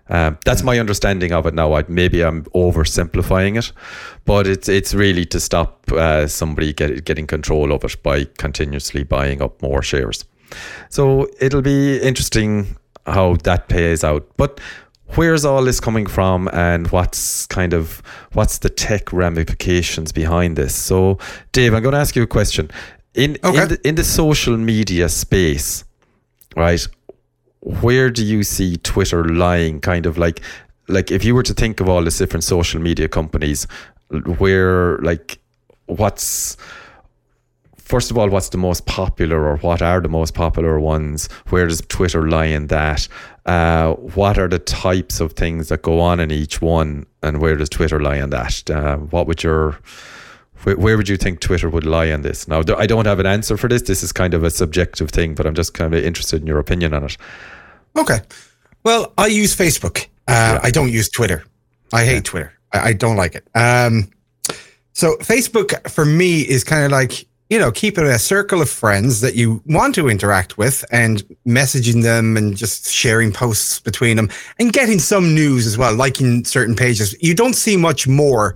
Um, 0.09 0.37
that's 0.45 0.63
my 0.63 0.79
understanding 0.79 1.33
of 1.33 1.47
it 1.47 1.55
now. 1.55 1.73
I, 1.73 1.85
maybe 1.89 2.23
I'm 2.23 2.45
oversimplifying 2.55 3.57
it, 3.57 3.73
but 4.27 4.47
it's 4.47 4.69
it's 4.69 4.93
really 4.93 5.25
to 5.27 5.41
stop 5.41 5.91
uh, 5.93 6.27
somebody 6.27 6.73
get, 6.73 7.05
getting 7.05 7.27
control 7.27 7.73
of 7.73 7.85
it 7.85 8.03
by 8.03 8.25
continuously 8.37 9.05
buying 9.05 9.41
up 9.41 9.63
more 9.63 9.81
shares. 9.81 10.25
So 10.91 11.29
it'll 11.41 11.63
be 11.63 11.99
interesting 11.99 12.77
how 13.07 13.37
that 13.45 13.69
pays 13.69 14.05
out. 14.05 14.29
But 14.37 14.61
where's 15.15 15.45
all 15.45 15.63
this 15.65 15.81
coming 15.81 16.07
from 16.07 16.49
and 16.53 16.89
what's 16.89 17.47
kind 17.47 17.73
of 17.73 18.03
what's 18.33 18.59
the 18.59 18.69
tech 18.69 19.13
ramifications 19.13 20.13
behind 20.13 20.57
this 20.57 20.75
so 20.75 21.19
dave 21.53 21.75
i'm 21.75 21.83
going 21.83 21.93
to 21.93 21.99
ask 21.99 22.17
you 22.17 22.23
a 22.23 22.27
question 22.27 22.71
in 23.15 23.37
okay. 23.45 23.63
in, 23.63 23.69
the, 23.69 23.89
in 23.89 23.95
the 23.95 24.05
social 24.05 24.57
media 24.57 25.09
space 25.09 25.85
right 26.57 26.87
where 27.61 28.11
do 28.11 28.25
you 28.25 28.43
see 28.43 28.77
twitter 28.79 29.25
lying 29.25 29.81
kind 29.81 30.07
of 30.07 30.17
like 30.19 30.41
like 30.89 31.11
if 31.11 31.25
you 31.25 31.35
were 31.35 31.43
to 31.43 31.55
think 31.55 31.81
of 31.81 31.89
all 31.89 32.03
these 32.03 32.19
different 32.19 32.45
social 32.45 32.81
media 32.81 33.09
companies 33.09 33.67
where 34.39 34.99
like 34.99 35.39
what's 35.87 36.57
first 37.93 38.11
of 38.11 38.17
all, 38.17 38.31
what's 38.31 38.49
the 38.49 38.57
most 38.57 38.87
popular 38.87 39.47
or 39.47 39.59
what 39.59 39.83
are 39.83 40.01
the 40.01 40.09
most 40.09 40.33
popular 40.33 40.81
ones? 40.81 41.29
Where 41.51 41.67
does 41.67 41.83
Twitter 41.89 42.27
lie 42.27 42.47
in 42.47 42.69
that? 42.69 43.07
Uh, 43.45 43.95
what 43.95 44.39
are 44.39 44.49
the 44.49 44.59
types 44.59 45.21
of 45.21 45.33
things 45.33 45.69
that 45.69 45.83
go 45.83 46.01
on 46.01 46.21
in 46.21 46.31
each 46.31 46.63
one, 46.63 47.07
and 47.23 47.41
where 47.41 47.57
does 47.57 47.69
Twitter 47.69 48.01
lie 48.01 48.17
in 48.17 48.31
that? 48.31 48.71
Uh, 48.71 48.97
what 48.99 49.27
would 49.27 49.43
your 49.43 49.79
where, 50.63 50.77
where, 50.77 50.97
would 50.97 51.09
you 51.09 51.17
think 51.17 51.41
Twitter 51.41 51.69
would 51.69 51.85
lie 51.85 52.05
in 52.05 52.23
this? 52.23 52.47
Now, 52.47 52.63
I 52.77 52.87
don't 52.87 53.07
have 53.07 53.19
an 53.19 53.27
answer 53.27 53.57
for 53.57 53.69
this. 53.69 53.83
This 53.83 54.03
is 54.03 54.13
kind 54.13 54.33
of 54.35 54.45
a 54.45 54.51
subjective 54.51 55.11
thing, 55.11 55.35
but 55.35 55.47
I'm 55.47 55.55
just 55.55 55.75
kind 55.75 55.93
of 55.93 56.05
interested 56.05 56.41
in 56.41 56.47
your 56.47 56.59
opinion 56.59 56.95
on 56.95 57.05
it. 57.05 57.17
Okay. 57.97 58.21
Well, 58.85 59.13
I 59.19 59.27
use 59.27 59.57
Facebook. 59.57 60.07
Uh, 60.29 60.55
yeah. 60.55 60.61
I 60.63 60.71
don't 60.71 60.91
use 60.91 61.09
Twitter. 61.09 61.45
I 61.93 62.05
hate 62.05 62.15
yeah. 62.15 62.21
Twitter. 62.21 62.53
I, 62.73 62.81
I, 62.89 62.93
don't 62.93 63.17
like 63.17 63.35
it. 63.35 63.47
Um, 63.55 64.11
so 64.93 65.17
Facebook 65.17 65.91
for 65.91 66.05
me 66.05 66.41
is 66.43 66.65
kind 66.65 66.85
of 66.85 66.93
like 66.93 67.27
you 67.53 67.59
know, 67.59 67.71
keeping 67.71 68.07
a 68.07 68.19
circle 68.19 68.63
of 68.63 68.71
friends 68.71 69.21
that 69.21 69.35
you 69.35 69.63
want 69.67 69.95
to 69.95 70.09
interact 70.09 70.57
with 70.57 70.87
and 70.91 71.23
messaging 71.47 72.03
them 72.03 72.35
and 72.35 72.57
just 72.57 72.91
sharing 72.91 73.31
posts 73.31 73.79
between 73.79 74.17
them 74.17 74.31
and 74.59 74.73
getting 74.73 74.99
some 74.99 75.35
news 75.35 75.67
as 75.67 75.77
well, 75.77 75.95
liking 75.95 76.47
certain 76.47 76.75
pages. 76.75 77.15
You 77.21 77.35
don't 77.35 77.53
see 77.53 77.77
much 77.77 78.09
more 78.09 78.55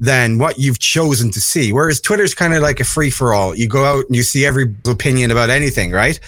than 0.00 0.38
what 0.38 0.58
you've 0.58 0.78
chosen 0.78 1.30
to 1.32 1.42
see. 1.42 1.74
Whereas 1.74 2.00
Twitter's 2.00 2.32
kind 2.32 2.54
of 2.54 2.62
like 2.62 2.80
a 2.80 2.84
free 2.84 3.10
for 3.10 3.34
all. 3.34 3.54
You 3.54 3.68
go 3.68 3.84
out 3.84 4.06
and 4.06 4.16
you 4.16 4.22
see 4.22 4.46
every 4.46 4.74
opinion 4.86 5.30
about 5.30 5.50
anything, 5.50 5.90
right? 5.90 6.18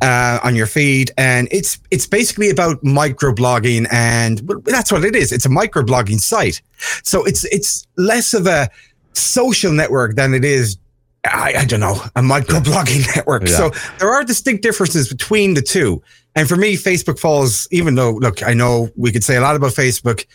Uh, 0.00 0.38
on 0.42 0.56
your 0.56 0.66
feed. 0.66 1.10
And 1.18 1.46
it's, 1.50 1.78
it's 1.90 2.06
basically 2.06 2.48
about 2.48 2.82
microblogging 2.84 3.86
and 3.92 4.38
that's 4.64 4.90
what 4.90 5.04
it 5.04 5.14
is. 5.14 5.30
It's 5.30 5.44
a 5.44 5.50
microblogging 5.50 6.20
site. 6.20 6.62
So 7.02 7.22
it's, 7.24 7.44
it's 7.52 7.86
less 7.98 8.32
of 8.32 8.46
a 8.46 8.70
social 9.12 9.72
network 9.72 10.16
than 10.16 10.32
it 10.32 10.42
is 10.42 10.78
I, 11.32 11.54
I 11.58 11.64
don't 11.64 11.80
know, 11.80 12.00
a 12.14 12.20
microblogging 12.20 13.06
network. 13.16 13.42
Yeah. 13.42 13.56
So 13.56 13.70
there 13.98 14.10
are 14.10 14.24
distinct 14.24 14.62
differences 14.62 15.08
between 15.08 15.54
the 15.54 15.62
two. 15.62 16.02
And 16.34 16.48
for 16.48 16.56
me, 16.56 16.76
Facebook 16.76 17.18
falls, 17.18 17.66
even 17.70 17.94
though, 17.94 18.12
look, 18.12 18.42
I 18.42 18.54
know 18.54 18.90
we 18.96 19.10
could 19.10 19.24
say 19.24 19.36
a 19.36 19.40
lot 19.40 19.56
about 19.56 19.72
Facebook, 19.72 20.26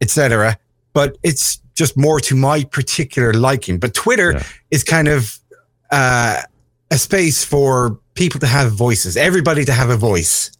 etc., 0.00 0.58
but 0.92 1.16
it's 1.22 1.60
just 1.74 1.96
more 1.96 2.20
to 2.20 2.34
my 2.34 2.64
particular 2.64 3.32
liking. 3.32 3.78
But 3.78 3.94
Twitter 3.94 4.32
yeah. 4.32 4.42
is 4.70 4.82
kind 4.82 5.08
of 5.08 5.38
uh, 5.90 6.42
a 6.90 6.98
space 6.98 7.44
for 7.44 7.98
people 8.14 8.40
to 8.40 8.46
have 8.46 8.72
voices, 8.72 9.16
everybody 9.16 9.64
to 9.64 9.72
have 9.72 9.90
a 9.90 9.96
voice. 9.96 10.50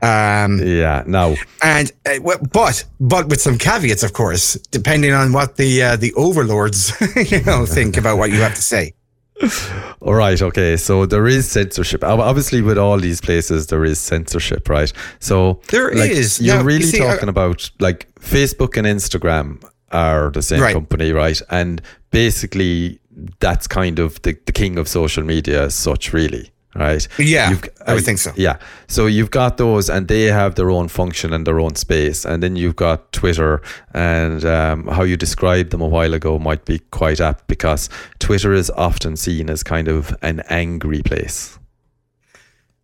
Um, 0.00 0.60
yeah, 0.60 1.02
no, 1.06 1.34
and 1.60 1.90
uh, 2.06 2.36
but 2.52 2.84
but 3.00 3.28
with 3.28 3.40
some 3.40 3.58
caveats, 3.58 4.04
of 4.04 4.12
course, 4.12 4.54
depending 4.70 5.12
on 5.12 5.32
what 5.32 5.56
the 5.56 5.82
uh, 5.82 5.96
the 5.96 6.14
overlords 6.14 6.92
you 7.32 7.42
know 7.42 7.66
think 7.66 7.96
about 7.96 8.16
what 8.16 8.30
you 8.30 8.40
have 8.40 8.54
to 8.54 8.62
say. 8.62 8.94
All 10.00 10.14
right, 10.14 10.40
okay. 10.40 10.76
So 10.76 11.06
there 11.06 11.26
is 11.26 11.50
censorship. 11.50 12.02
Obviously, 12.04 12.62
with 12.62 12.78
all 12.78 12.98
these 12.98 13.20
places, 13.20 13.66
there 13.68 13.84
is 13.84 13.98
censorship, 14.00 14.68
right? 14.68 14.92
So 15.20 15.60
There 15.68 15.90
like, 15.92 16.10
is. 16.10 16.40
You're 16.40 16.56
Now, 16.56 16.60
you 16.62 16.66
really 16.66 16.82
see, 16.82 17.00
I- 17.02 17.06
talking 17.12 17.28
about 17.28 17.70
like 17.78 18.08
Facebook 18.20 18.76
and 18.76 18.86
Instagram 18.86 19.62
are 19.92 20.30
the 20.30 20.42
same 20.42 20.60
Right. 20.60 20.72
company, 20.74 21.12
right? 21.12 21.40
And 21.50 21.80
basically, 22.10 23.00
that's 23.40 23.66
kind 23.66 23.98
of 23.98 24.20
the, 24.22 24.36
the 24.46 24.52
king 24.52 24.78
of 24.78 24.88
social 24.88 25.24
media 25.24 25.64
as 25.64 25.74
such, 25.74 26.12
really. 26.12 26.50
Right. 26.74 27.08
Yeah, 27.18 27.50
You've- 27.50 27.68
I 27.86 27.94
would 27.94 28.04
think 28.04 28.18
so. 28.18 28.30
Yeah. 28.36 28.56
So 28.86 29.06
you've 29.06 29.30
got 29.30 29.56
those, 29.56 29.88
and 29.90 30.06
they 30.06 30.24
have 30.24 30.54
their 30.54 30.70
own 30.70 30.88
function 30.88 31.32
and 31.32 31.46
their 31.46 31.58
own 31.58 31.74
space. 31.76 32.24
And 32.24 32.42
then 32.42 32.56
you've 32.56 32.76
got 32.76 33.10
Twitter, 33.12 33.62
and 33.94 34.44
um, 34.44 34.86
how 34.86 35.02
you 35.02 35.16
described 35.16 35.70
them 35.70 35.80
a 35.80 35.88
while 35.88 36.14
ago 36.14 36.38
might 36.38 36.64
be 36.66 36.78
quite 36.90 37.20
apt 37.20 37.46
because 37.48 37.88
Twitter 38.20 38.52
is 38.52 38.70
often 38.70 39.16
seen 39.16 39.50
as 39.50 39.62
kind 39.64 39.88
of 39.88 40.14
an 40.22 40.42
angry 40.50 41.02
place. 41.02 41.58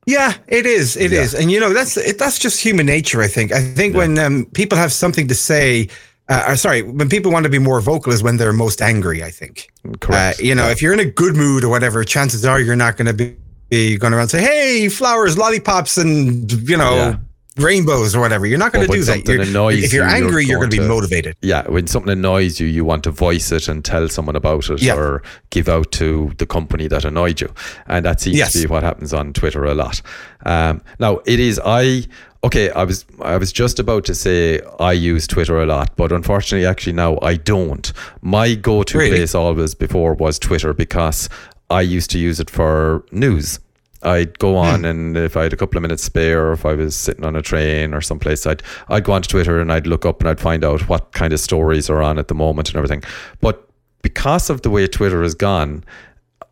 Yeah, 0.07 0.35
it 0.49 0.67
is. 0.67 0.97
It 0.97 1.13
Yeah. 1.13 1.21
is, 1.23 1.35
and 1.35 1.51
you 1.51 1.61
know 1.61 1.73
that's 1.73 1.97
it, 1.97 2.19
that's 2.19 2.39
just 2.39 2.61
human 2.61 2.87
nature. 2.87 3.23
I 3.23 3.29
think. 3.29 3.53
I 3.53 3.61
think 3.63 3.95
when 3.95 4.19
um, 4.19 4.47
people 4.55 4.77
have 4.77 4.93
something 4.93 5.29
to 5.29 5.35
say, 5.35 5.89
uh, 6.29 6.45
or 6.49 6.57
sorry, 6.57 6.83
when 6.83 7.09
people 7.09 7.33
want 7.33 7.45
to 7.45 7.51
be 7.51 7.59
more 7.59 7.81
vocal 7.81 8.13
is 8.13 8.23
when 8.23 8.37
they're 8.37 8.53
most 8.53 8.83
angry. 8.83 9.23
I 9.23 9.31
think. 9.31 9.69
Correct. 10.01 10.41
Uh, 10.41 10.43
you 10.43 10.55
know, 10.55 10.69
if 10.69 10.83
you're 10.83 10.93
in 10.93 11.01
a 11.01 11.05
good 11.11 11.37
mood 11.37 11.65
or 11.65 11.69
whatever, 11.71 12.05
chances 12.05 12.45
are 12.45 12.61
you're 12.61 12.77
not 12.77 12.97
going 12.99 13.07
to 13.07 13.13
be, 13.15 13.35
be 13.71 13.97
going 13.99 14.13
around 14.13 14.23
and 14.23 14.31
say, 14.31 14.43
"Hey, 14.43 14.89
flowers, 14.89 15.37
lollipops, 15.39 15.97
and 15.99 16.51
you 16.69 16.77
know, 16.77 16.95
Yeah. 16.95 17.17
rainbows 17.57 18.15
or 18.15 18.21
whatever." 18.21 18.47
You're 18.47 18.59
not 18.59 18.73
going 18.73 18.87
to 18.87 18.93
do 18.93 19.03
that. 19.05 19.27
You're- 19.27 19.45
if 19.85 19.93
you're 19.93 20.05
you, 20.09 20.15
angry, 20.15 20.45
you're, 20.45 20.59
going 20.59 20.71
to 20.71 20.77
be 20.81 20.87
motivated. 20.87 21.37
yeah, 21.43 21.63
when 21.69 21.87
something 21.87 22.13
annoys 22.13 22.61
you, 22.61 22.67
you 22.67 22.85
want 22.85 23.05
to 23.05 23.11
voice 23.11 23.51
it 23.53 23.69
and 23.69 23.85
tell 23.85 24.09
someone 24.09 24.37
about 24.37 24.69
it 24.71 24.83
Yeah. 24.83 24.95
or 24.97 25.23
give 25.51 25.69
out 25.69 25.93
to 25.93 26.33
the 26.39 26.47
company 26.47 26.89
that 26.89 27.05
annoyed 27.05 27.41
you. 27.41 27.49
And 27.87 28.05
that 28.05 28.21
seems 28.21 28.37
Yes. 28.37 28.53
to 28.53 28.61
be 28.61 28.67
what 28.67 28.83
happens 28.83 29.13
on 29.15 29.33
Twitter 29.33 29.65
a 29.65 29.75
lot. 29.75 30.03
Um, 30.47 30.83
now, 30.99 31.21
it 31.27 31.41
is, 31.41 31.61
I, 31.65 32.05
okay, 32.43 32.71
I 32.71 32.85
was, 32.85 33.07
I 33.23 33.37
was 33.39 33.51
just 33.53 33.79
about 33.79 34.05
to 34.07 34.15
say 34.15 34.61
I 34.79 34.93
use 34.93 35.27
Twitter 35.27 35.63
a 35.63 35.67
lot, 35.67 35.97
but 35.97 36.13
unfortunately, 36.13 36.67
actually, 36.67 36.93
now 36.93 37.19
I 37.23 37.37
don't. 37.37 37.91
My 38.21 38.55
go 38.55 38.83
to 38.83 38.99
Really? 38.99 39.17
place 39.17 39.35
always 39.35 39.75
before 39.75 40.13
was 40.15 40.39
Twitter 40.39 40.75
because 40.75 41.29
I 41.71 41.81
used 41.81 42.11
to 42.11 42.19
use 42.19 42.41
it 42.41 42.51
for 42.51 43.05
news. 43.11 43.61
I'd 44.03 44.39
go 44.39 44.57
on 44.59 44.81
Hmm. 44.81 44.85
and 44.85 45.17
if 45.17 45.35
I 45.37 45.45
had 45.45 45.53
a 45.55 45.57
couple 45.57 45.79
of 45.79 45.83
minutes 45.83 46.03
spare, 46.05 46.49
or 46.49 46.53
if 46.53 46.67
I 46.67 46.75
was 46.75 46.95
sitting 46.95 47.25
on 47.25 47.37
a 47.37 47.41
train 47.43 47.95
or 47.95 48.01
someplace, 48.03 48.47
I'd 48.47 48.63
I'd 48.89 49.05
go 49.05 49.13
onto 49.15 49.29
Twitter 49.29 49.61
and 49.61 49.73
I'd 49.73 49.87
look 49.87 50.05
up 50.05 50.21
and 50.21 50.29
I'd 50.29 50.41
find 50.41 50.63
out 50.63 50.89
what 50.89 51.13
kind 51.13 51.33
of 51.33 51.41
stories 51.41 51.89
are 51.89 52.03
on 52.03 52.19
at 52.19 52.29
the 52.29 52.35
moment 52.35 52.69
and 52.69 52.77
everything. 52.77 53.03
But 53.41 53.67
because 54.03 54.51
of 54.51 54.61
the 54.61 54.69
way 54.69 54.87
Twitter 54.87 55.23
has 55.23 55.35
gone, 55.35 55.85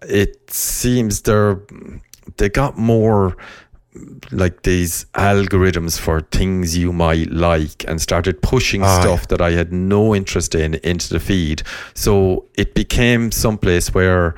it 0.09 0.51
seems 0.51 1.21
they're 1.23 1.61
they 2.39 2.49
got 2.49 2.79
more 2.79 3.37
like 4.31 4.63
these 4.63 5.05
algorithms 5.15 5.99
for 5.99 6.23
things 6.23 6.79
you 6.79 6.91
might 6.95 7.31
like 7.31 7.85
and 7.87 8.01
started 8.01 8.41
pushing 8.41 8.83
Ah, 8.83 9.01
stuff 9.03 9.29
that 9.29 9.43
I 9.43 9.51
had 9.51 9.71
no 9.71 10.15
interest 10.15 10.55
in 10.55 10.77
into 10.83 11.11
the 11.11 11.21
feed. 11.21 11.63
So 11.95 12.47
it 12.55 12.75
became 12.75 13.31
someplace 13.31 13.93
where 13.93 14.35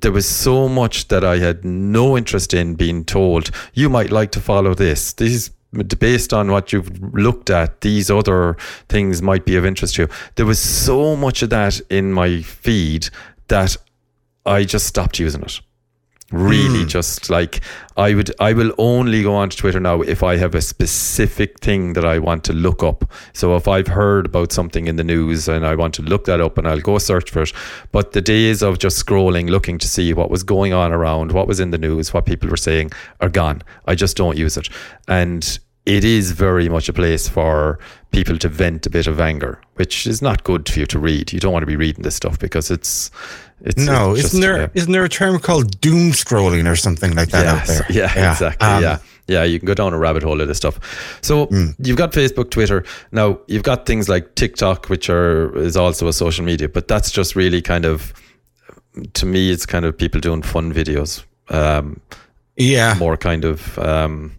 there 0.00 0.12
was 0.12 0.26
so 0.26 0.68
much 0.68 1.08
that 1.08 1.24
I 1.24 1.38
had 1.38 1.64
no 1.64 2.16
interest 2.16 2.54
in 2.54 2.74
being 2.74 3.04
told, 3.04 3.50
you 3.74 3.88
might 3.88 4.10
like 4.10 4.30
to 4.32 4.40
follow 4.40 4.74
this. 4.74 5.12
This 5.12 5.50
based 5.98 6.32
on 6.32 6.50
what 6.50 6.72
you've 6.72 7.14
looked 7.14 7.50
at, 7.50 7.80
these 7.80 8.10
other 8.10 8.56
things 8.88 9.20
might 9.22 9.44
be 9.44 9.56
of 9.56 9.64
interest 9.64 9.96
to 9.96 10.02
you. 10.02 10.08
There 10.36 10.46
was 10.46 10.58
so 10.58 11.16
much 11.16 11.42
of 11.42 11.50
that 11.50 11.80
in 11.90 12.12
my 12.12 12.42
feed 12.42 13.08
that 13.48 13.76
I 14.44 14.64
just 14.64 14.86
stopped 14.86 15.18
using 15.18 15.42
it. 15.42 15.60
Really, 16.32 16.82
hmm. 16.82 16.88
just 16.88 17.30
like 17.30 17.60
I 17.96 18.12
would, 18.14 18.34
I 18.40 18.52
will 18.52 18.72
only 18.78 19.22
go 19.22 19.36
onto 19.36 19.56
Twitter 19.56 19.78
now 19.78 20.02
if 20.02 20.24
I 20.24 20.36
have 20.36 20.56
a 20.56 20.60
specific 20.60 21.60
thing 21.60 21.92
that 21.92 22.04
I 22.04 22.18
want 22.18 22.42
to 22.44 22.52
look 22.52 22.82
up. 22.82 23.08
So 23.32 23.54
if 23.54 23.68
I've 23.68 23.86
heard 23.86 24.26
about 24.26 24.50
something 24.50 24.88
in 24.88 24.96
the 24.96 25.04
news 25.04 25.46
and 25.46 25.64
I 25.64 25.76
want 25.76 25.94
to 25.94 26.02
look 26.02 26.24
that 26.24 26.40
up 26.40 26.58
and 26.58 26.66
I'll 26.66 26.80
go 26.80 26.98
search 26.98 27.30
for 27.30 27.42
it. 27.42 27.52
But 27.92 28.10
the 28.10 28.20
days 28.20 28.60
of 28.60 28.80
just 28.80 29.04
scrolling, 29.04 29.48
looking 29.48 29.78
to 29.78 29.86
see 29.86 30.12
what 30.12 30.30
was 30.30 30.42
going 30.42 30.72
on 30.72 30.92
around, 30.92 31.30
what 31.30 31.46
was 31.46 31.60
in 31.60 31.70
the 31.70 31.78
news, 31.78 32.12
what 32.12 32.26
people 32.26 32.48
were 32.48 32.56
saying 32.56 32.90
are 33.20 33.28
gone. 33.28 33.62
I 33.86 33.94
just 33.94 34.16
don't 34.16 34.36
use 34.36 34.56
it. 34.56 34.68
And 35.06 35.58
it 35.86 36.04
is 36.04 36.32
very 36.32 36.68
much 36.68 36.88
a 36.88 36.92
place 36.92 37.28
for 37.28 37.78
people 38.10 38.36
to 38.38 38.48
vent 38.48 38.86
a 38.86 38.90
bit 38.90 39.06
of 39.06 39.20
anger, 39.20 39.60
which 39.76 40.06
is 40.06 40.20
not 40.20 40.42
good 40.44 40.68
for 40.68 40.80
you 40.80 40.86
to 40.86 40.98
read. 40.98 41.32
You 41.32 41.40
don't 41.40 41.52
want 41.52 41.62
to 41.62 41.66
be 41.66 41.76
reading 41.76 42.02
this 42.02 42.16
stuff 42.16 42.38
because 42.38 42.70
it's 42.70 43.10
it's 43.62 43.82
No, 43.86 44.12
it's 44.12 44.24
isn't 44.26 44.40
there 44.40 44.56
yeah. 44.60 44.68
not 44.74 44.92
there 44.92 45.04
a 45.04 45.08
term 45.08 45.38
called 45.38 45.80
doom 45.80 46.12
scrolling 46.12 46.70
or 46.70 46.76
something 46.76 47.14
like 47.14 47.30
that 47.30 47.46
out 47.46 47.66
there? 47.66 47.86
Yeah, 47.90 48.30
exactly. 48.30 48.66
Um, 48.68 48.82
yeah. 48.82 48.98
Yeah, 49.28 49.42
you 49.42 49.58
can 49.58 49.66
go 49.66 49.74
down 49.74 49.92
a 49.92 49.98
rabbit 49.98 50.22
hole 50.22 50.40
of 50.40 50.46
this 50.46 50.56
stuff. 50.56 50.78
So 51.20 51.46
Hmm. 51.46 51.70
you've 51.78 51.96
got 51.96 52.12
Facebook, 52.12 52.50
Twitter. 52.50 52.84
Now 53.10 53.40
you've 53.48 53.64
got 53.64 53.84
things 53.86 54.08
like 54.08 54.34
TikTok, 54.36 54.88
which 54.88 55.10
are 55.10 55.56
is 55.56 55.76
also 55.76 56.06
a 56.08 56.12
social 56.12 56.44
media, 56.44 56.68
but 56.68 56.86
that's 56.86 57.10
just 57.10 57.34
really 57.36 57.60
kind 57.62 57.84
of 57.84 58.12
to 59.14 59.26
me, 59.26 59.50
it's 59.50 59.66
kind 59.66 59.84
of 59.84 59.96
people 59.98 60.20
doing 60.20 60.42
fun 60.42 60.72
videos. 60.72 61.24
Um, 61.48 62.00
yeah, 62.56 62.94
more 62.98 63.16
kind 63.16 63.44
of 63.44 63.78
um, 63.78 64.32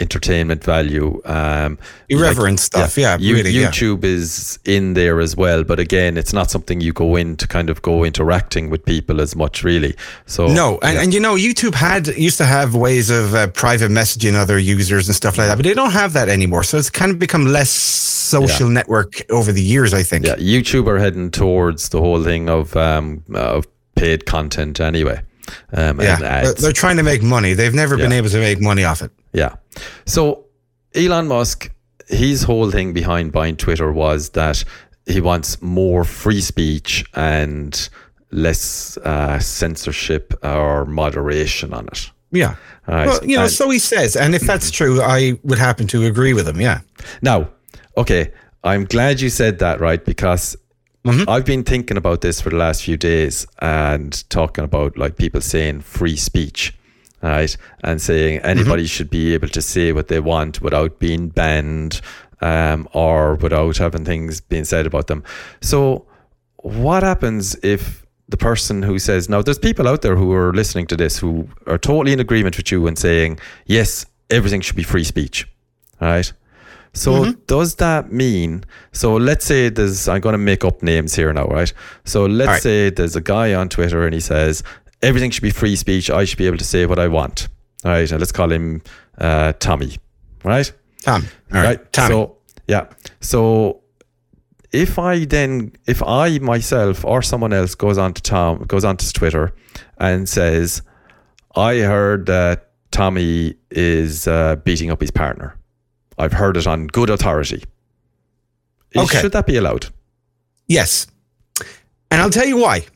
entertainment 0.00 0.62
value. 0.64 1.20
Um, 1.24 1.78
irreverent 2.08 2.60
stuff. 2.60 2.96
Yeah, 2.96 3.16
You- 3.18 3.34
really. 3.36 3.50
yeah. 3.50 3.68
YouTube 3.70 4.04
is 4.04 4.58
in 4.64 4.94
there 4.94 5.20
as 5.20 5.36
well, 5.36 5.64
but 5.64 5.78
again, 5.80 6.16
it's 6.16 6.32
not 6.32 6.50
something 6.50 6.80
you 6.80 6.92
go 6.92 7.16
in 7.16 7.36
to 7.36 7.46
kind 7.46 7.68
of 7.70 7.82
go 7.82 8.04
interacting 8.04 8.70
with 8.70 8.84
people 8.84 9.20
as 9.20 9.34
much, 9.34 9.64
really. 9.64 9.94
So 10.26 10.46
No, 10.46 10.78
and, 10.82 10.98
and 10.98 11.14
you 11.14 11.20
know, 11.20 11.34
YouTube 11.34 11.74
had 11.74 12.06
used 12.16 12.38
to 12.38 12.44
have 12.44 12.74
ways 12.74 13.10
of 13.10 13.34
uh, 13.34 13.48
private 13.48 13.90
messaging 13.90 14.34
other 14.34 14.58
users 14.58 15.08
and 15.08 15.16
stuff 15.16 15.36
like 15.38 15.48
that, 15.48 15.56
but 15.56 15.64
they 15.64 15.74
don't 15.74 15.92
have 15.92 16.12
that 16.12 16.28
anymore. 16.28 16.62
So 16.62 16.78
it's 16.78 16.90
kind 16.90 17.10
of 17.10 17.18
become 17.18 17.46
less 17.46 17.70
social 17.70 18.68
network 18.68 19.22
over 19.30 19.52
the 19.52 19.62
years. 19.62 19.92
I 19.94 20.02
think. 20.02 20.26
yeah, 20.26 20.36
YouTube 20.36 20.86
are 20.86 20.98
heading 20.98 21.30
towards 21.30 21.88
the 21.88 22.00
whole 22.00 22.22
thing 22.22 22.48
of 22.48 22.76
um, 22.76 23.24
of 23.34 23.66
paid 23.94 24.26
content 24.26 24.80
anyway. 24.80 25.20
Um, 25.72 26.00
Yeah, 26.00 26.52
they're, 26.52 26.72
trying 26.72 26.96
to 26.96 27.02
make 27.02 27.22
money. 27.22 27.54
They've 27.54 27.74
never 27.74 27.96
been 27.96 28.12
able 28.12 28.28
to 28.30 28.38
make 28.40 28.60
money 28.60 28.84
off 28.84 29.02
it. 29.02 29.10
Yeah. 29.32 29.56
So 30.06 30.44
Elon 30.94 31.28
Musk, 31.28 31.70
his 32.08 32.42
whole 32.42 32.70
thing 32.70 32.92
behind 32.92 33.32
buying 33.32 33.56
Twitter 33.56 33.92
was 33.92 34.30
that 34.30 34.64
he 35.06 35.20
wants 35.20 35.60
more 35.62 36.04
free 36.04 36.40
speech 36.40 37.04
and 37.14 37.88
less 38.30 38.96
uh, 38.98 39.38
censorship 39.38 40.34
or 40.42 40.84
moderation 40.84 41.72
on 41.72 41.86
it. 41.88 42.10
Yeah. 42.30 42.56
Right. 42.86 43.06
Well, 43.06 43.24
you 43.24 43.36
know, 43.36 43.44
And- 43.44 43.52
so 43.52 43.70
he 43.70 43.78
says, 43.78 44.16
and 44.16 44.34
if 44.34 44.42
that's 44.42 44.70
true, 44.70 45.00
I 45.02 45.38
would 45.44 45.58
happen 45.58 45.86
to 45.88 46.04
agree 46.06 46.32
with 46.34 46.46
him. 46.48 46.60
Yeah. 46.60 46.80
Now, 47.22 47.48
okay, 47.96 48.32
I'm 48.64 48.84
glad 48.84 49.20
you 49.20 49.30
said 49.30 49.58
that, 49.60 49.80
right? 49.80 50.04
Because 50.04 50.56
I've 51.28 51.44
been 51.44 51.64
thinking 51.64 51.96
about 51.96 52.20
this 52.20 52.40
for 52.40 52.50
the 52.50 52.56
last 52.56 52.82
few 52.82 52.96
days 52.96 53.46
and 53.60 54.28
talking 54.30 54.64
about 54.64 54.98
like 54.98 55.16
people 55.16 55.40
saying 55.40 55.80
free 55.80 56.16
speech, 56.16 56.74
right? 57.22 57.56
And 57.82 58.00
saying 58.00 58.40
anybody 58.40 58.86
should 58.86 59.10
be 59.10 59.34
able 59.34 59.48
to 59.48 59.62
say 59.62 59.92
what 59.92 60.08
they 60.08 60.20
want 60.20 60.60
without 60.60 60.98
being 60.98 61.28
banned 61.28 62.00
um, 62.40 62.88
or 62.92 63.34
without 63.36 63.76
having 63.78 64.04
things 64.04 64.40
being 64.40 64.64
said 64.64 64.86
about 64.86 65.06
them. 65.06 65.24
So, 65.60 66.06
what 66.56 67.02
happens 67.02 67.56
if 67.62 68.04
the 68.28 68.36
person 68.36 68.82
who 68.82 68.98
says, 68.98 69.28
now 69.28 69.42
there's 69.42 69.58
people 69.58 69.88
out 69.88 70.02
there 70.02 70.16
who 70.16 70.32
are 70.32 70.52
listening 70.52 70.86
to 70.88 70.96
this 70.96 71.18
who 71.18 71.48
are 71.66 71.78
totally 71.78 72.12
in 72.12 72.20
agreement 72.20 72.56
with 72.56 72.70
you 72.70 72.86
and 72.86 72.98
saying, 72.98 73.38
yes, 73.66 74.04
everything 74.28 74.60
should 74.60 74.76
be 74.76 74.82
free 74.82 75.04
speech, 75.04 75.48
right? 76.00 76.32
So 76.94 77.32
does 77.46 77.76
that 77.76 78.12
mean? 78.12 78.64
So 78.92 79.16
let's 79.16 79.44
say 79.44 79.68
there's. 79.68 80.08
I'm 80.08 80.20
going 80.20 80.32
to 80.32 80.38
make 80.38 80.64
up 80.64 80.82
names 80.82 81.14
here 81.14 81.32
now, 81.32 81.46
right? 81.46 81.72
So 82.04 82.26
let's 82.26 82.48
Alright. 82.48 82.62
say 82.62 82.90
there's 82.90 83.16
a 83.16 83.20
guy 83.20 83.54
on 83.54 83.68
Twitter 83.68 84.04
and 84.04 84.14
he 84.14 84.20
says 84.20 84.62
everything 85.02 85.30
should 85.30 85.42
be 85.42 85.50
free 85.50 85.76
speech. 85.76 86.10
I 86.10 86.24
should 86.24 86.38
be 86.38 86.46
able 86.46 86.58
to 86.58 86.64
say 86.64 86.86
what 86.86 86.98
I 86.98 87.08
want. 87.08 87.48
All 87.84 87.92
right, 87.92 88.10
and 88.10 88.20
let's 88.20 88.32
call 88.32 88.50
him 88.50 88.82
uh, 89.18 89.52
Tommy, 89.60 89.98
right? 90.42 90.72
Tom. 91.02 91.26
All 91.52 91.62
right. 91.62 91.92
Tommy. 91.92 92.08
So 92.08 92.36
yeah. 92.66 92.86
So 93.20 93.82
if 94.72 94.98
I 94.98 95.24
then, 95.24 95.72
if 95.86 96.02
I 96.02 96.38
myself 96.38 97.04
or 97.04 97.22
someone 97.22 97.52
else 97.52 97.74
goes 97.74 97.98
on 97.98 98.14
to 98.14 98.22
Tom, 98.22 98.64
goes 98.64 98.84
on 98.84 98.96
to 98.96 99.12
Twitter 99.12 99.54
and 99.98 100.28
says, 100.28 100.82
I 101.54 101.78
heard 101.78 102.26
that 102.26 102.70
Tommy 102.90 103.54
is 103.70 104.26
uh, 104.26 104.56
beating 104.56 104.90
up 104.90 105.00
his 105.00 105.10
partner. 105.10 105.57
I've 106.18 106.32
heard 106.32 106.56
it 106.56 106.66
on 106.66 106.86
good 106.88 107.10
authority. 107.10 107.62
Is- 108.92 109.02
Okay. 109.02 109.20
Should 109.20 109.32
that 109.32 109.46
be 109.46 109.56
allowed? 109.56 109.86
Yes. 110.66 111.06
And 112.10 112.20
I'll 112.20 112.30
tell 112.30 112.46
you 112.46 112.56
why. 112.56 112.86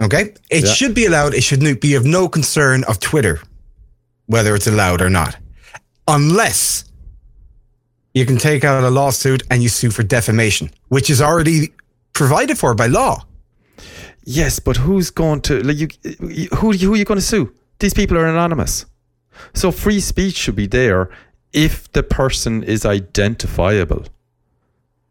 Okay. 0.00 0.34
It 0.50 0.64
Yeah. 0.64 0.72
should 0.72 0.94
be 0.94 1.06
allowed. 1.06 1.34
It 1.34 1.42
should 1.42 1.80
be 1.80 1.94
of 1.94 2.04
no 2.04 2.28
concern 2.28 2.84
of 2.84 2.98
Twitter, 3.00 3.40
whether 4.26 4.54
it's 4.54 4.66
allowed 4.66 5.02
or 5.02 5.10
not, 5.10 5.36
unless 6.06 6.84
you 8.14 8.24
can 8.24 8.38
take 8.38 8.64
out 8.64 8.84
a 8.84 8.90
lawsuit 8.90 9.42
and 9.50 9.62
you 9.62 9.68
sue 9.68 9.90
for 9.90 10.02
defamation, 10.04 10.70
which 10.88 11.10
is 11.10 11.20
already 11.20 11.72
provided 12.12 12.56
for 12.58 12.74
by 12.74 12.86
law. 12.86 13.24
Yes, 14.24 14.58
but 14.60 14.76
who's 14.76 15.10
going 15.10 15.40
to 15.42 15.60
like 15.62 15.78
you? 15.80 15.88
Who 16.58 16.72
who 16.72 16.92
are 16.94 16.96
you 16.96 17.04
going 17.04 17.20
to 17.20 17.26
sue? 17.26 17.52
These 17.80 17.94
people 17.94 18.16
are 18.18 18.26
anonymous. 18.26 18.84
So 19.54 19.70
free 19.72 20.00
speech 20.00 20.34
should 20.36 20.56
be 20.56 20.66
there 20.66 21.10
if 21.52 21.90
the 21.92 22.02
person 22.02 22.62
is 22.62 22.84
identifiable. 22.84 24.04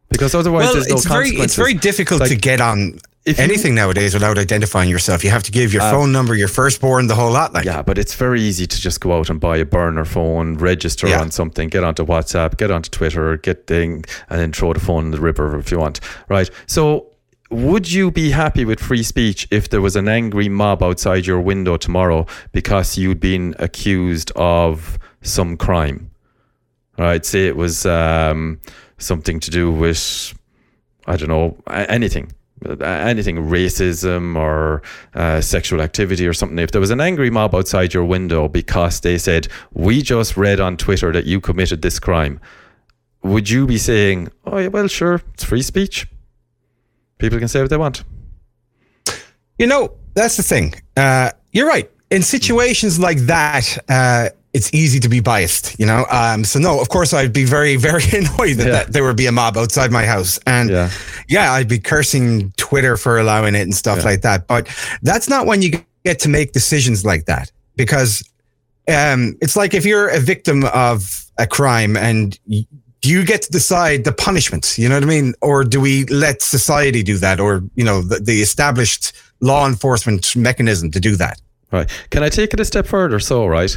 Because 0.08 0.34
otherwise, 0.34 0.64
well, 0.66 0.74
there's 0.74 0.88
no 0.88 0.94
it's 0.96 1.04
very 1.06 1.30
it's 1.30 1.54
very 1.56 1.74
difficult 1.74 2.20
Like, 2.20 2.30
to 2.30 2.36
get 2.36 2.60
on 2.60 2.98
if 3.26 3.36
you- 3.36 3.44
anything 3.44 3.74
nowadays 3.74 4.14
without 4.14 4.38
identifying 4.38 4.88
yourself. 4.88 5.22
You 5.22 5.28
have 5.30 5.42
to 5.42 5.52
give 5.52 5.72
your 5.74 5.82
Uh, 5.82 5.90
phone 5.90 6.12
number, 6.12 6.34
your 6.34 6.48
firstborn, 6.48 7.08
the 7.08 7.14
whole 7.14 7.30
lot. 7.30 7.52
Like, 7.52 7.66
Yeah, 7.66 7.82
but 7.82 7.98
it's 7.98 8.14
very 8.14 8.40
easy 8.40 8.66
to 8.66 8.80
just 8.80 9.00
go 9.00 9.12
out 9.18 9.28
and 9.28 9.38
buy 9.38 9.58
a 9.58 9.66
burner 9.66 10.06
phone, 10.06 10.54
register 10.56 11.08
Yeah. 11.08 11.20
on 11.20 11.30
something, 11.30 11.68
get 11.68 11.84
onto 11.84 12.06
WhatsApp, 12.06 12.56
get 12.56 12.70
onto 12.70 12.88
Twitter, 12.88 13.36
get 13.36 13.66
thing, 13.66 14.04
and 14.30 14.40
then 14.40 14.52
throw 14.52 14.72
the 14.72 14.80
phone 14.80 15.06
in 15.06 15.10
the 15.10 15.20
river 15.20 15.58
if 15.58 15.70
you 15.70 15.78
want. 15.78 16.00
Right. 16.28 16.48
So, 16.66 17.08
would 17.50 17.90
you 17.92 18.10
be 18.10 18.30
happy 18.30 18.64
with 18.64 18.80
free 18.80 19.02
speech 19.02 19.46
if 19.50 19.68
there 19.68 19.82
was 19.82 19.94
an 19.96 20.08
angry 20.08 20.48
mob 20.48 20.82
outside 20.82 21.26
your 21.26 21.40
window 21.40 21.76
tomorrow 21.76 22.24
because 22.52 22.96
you'd 22.96 23.20
been 23.20 23.54
accused 23.58 24.32
of 24.36 24.98
some 25.20 25.56
crime? 25.58 26.10
Right. 26.98 27.24
Say 27.24 27.46
it 27.46 27.56
was 27.56 27.86
um, 27.86 28.60
something 28.98 29.40
to 29.40 29.50
do 29.50 29.70
with, 29.70 30.34
I 31.06 31.16
don't 31.16 31.28
know, 31.28 31.56
anything 31.68 32.32
anything 32.80 33.36
racism 33.36 34.34
or 34.34 34.82
uh, 35.14 35.40
sexual 35.40 35.80
activity 35.80 36.26
or 36.26 36.32
something 36.32 36.58
if 36.58 36.72
there 36.72 36.80
was 36.80 36.90
an 36.90 37.00
angry 37.00 37.30
mob 37.30 37.54
outside 37.54 37.94
your 37.94 38.04
window 38.04 38.48
because 38.48 38.98
they 39.02 39.16
said 39.16 39.46
we 39.74 40.02
just 40.02 40.36
read 40.36 40.58
on 40.58 40.76
twitter 40.76 41.12
that 41.12 41.24
you 41.24 41.40
committed 41.40 41.82
this 41.82 42.00
crime 42.00 42.40
would 43.22 43.48
you 43.48 43.64
be 43.64 43.78
saying 43.78 44.28
oh 44.44 44.58
yeah 44.58 44.66
well 44.66 44.88
sure 44.88 45.22
it's 45.34 45.44
free 45.44 45.62
speech 45.62 46.08
people 47.18 47.38
can 47.38 47.46
say 47.46 47.60
what 47.60 47.70
they 47.70 47.76
want 47.76 48.02
You 49.58 49.66
know, 49.66 49.96
that's 50.14 50.36
the 50.36 50.42
thing. 50.42 50.74
Uh, 50.96 51.32
you're 51.52 51.66
right. 51.66 51.90
In 52.10 52.22
situations 52.22 52.98
like 52.98 53.18
that, 53.26 53.76
uh, 53.88 54.30
it's 54.54 54.72
easy 54.72 54.98
to 55.00 55.08
be 55.08 55.20
biased, 55.20 55.78
you 55.78 55.84
know? 55.86 56.06
Um, 56.10 56.42
so, 56.44 56.58
no, 56.58 56.80
of 56.80 56.88
course, 56.88 57.12
I'd 57.12 57.32
be 57.32 57.44
very, 57.44 57.76
very 57.90 58.04
annoyed 58.12 58.56
that, 58.56 58.66
Yeah. 58.66 58.72
that 58.72 58.92
there 58.92 59.04
would 59.04 59.16
be 59.16 59.26
a 59.26 59.32
mob 59.32 59.56
outside 59.56 59.90
my 59.92 60.04
house. 60.06 60.38
And 60.46 60.70
Yeah. 60.70 60.90
yeah, 61.28 61.52
I'd 61.52 61.68
be 61.68 61.78
cursing 61.78 62.52
Twitter 62.56 62.96
for 62.96 63.18
allowing 63.18 63.54
it 63.54 63.62
and 63.62 63.74
stuff 63.74 63.98
Yeah. 63.98 64.04
like 64.04 64.22
that. 64.22 64.46
But 64.46 64.68
that's 65.02 65.28
not 65.28 65.46
when 65.46 65.62
you 65.62 65.72
get 66.04 66.18
to 66.20 66.28
make 66.28 66.52
decisions 66.52 67.04
like 67.04 67.26
that 67.26 67.50
because 67.76 68.22
um, 68.88 69.36
it's 69.42 69.54
like 69.56 69.74
if 69.74 69.84
you're 69.84 70.08
a 70.08 70.18
victim 70.20 70.64
of 70.72 71.24
a 71.36 71.46
crime 71.46 71.96
and 71.96 72.38
y- 72.46 72.66
do 73.02 73.10
you 73.10 73.24
get 73.24 73.42
to 73.42 73.50
decide 73.50 74.04
the 74.04 74.12
punishment? 74.12 74.76
You 74.78 74.88
know 74.88 74.96
what 74.96 75.04
I 75.04 75.06
mean? 75.06 75.34
Or 75.42 75.62
do 75.62 75.80
we 75.80 76.04
let 76.06 76.40
society 76.42 77.02
do 77.02 77.16
that 77.18 77.38
or, 77.38 77.62
you 77.76 77.84
know, 77.84 78.00
the, 78.02 78.18
the 78.18 78.40
established 78.40 79.12
law 79.40 79.68
enforcement 79.68 80.34
mechanism 80.34 80.90
to 80.92 81.00
do 81.00 81.16
that? 81.16 81.38
right 81.70 81.90
can 82.08 82.22
i 82.22 82.30
take 82.30 82.54
it 82.54 82.60
a 82.60 82.64
step 82.64 82.86
further 82.86 83.20
so 83.20 83.46
right 83.46 83.76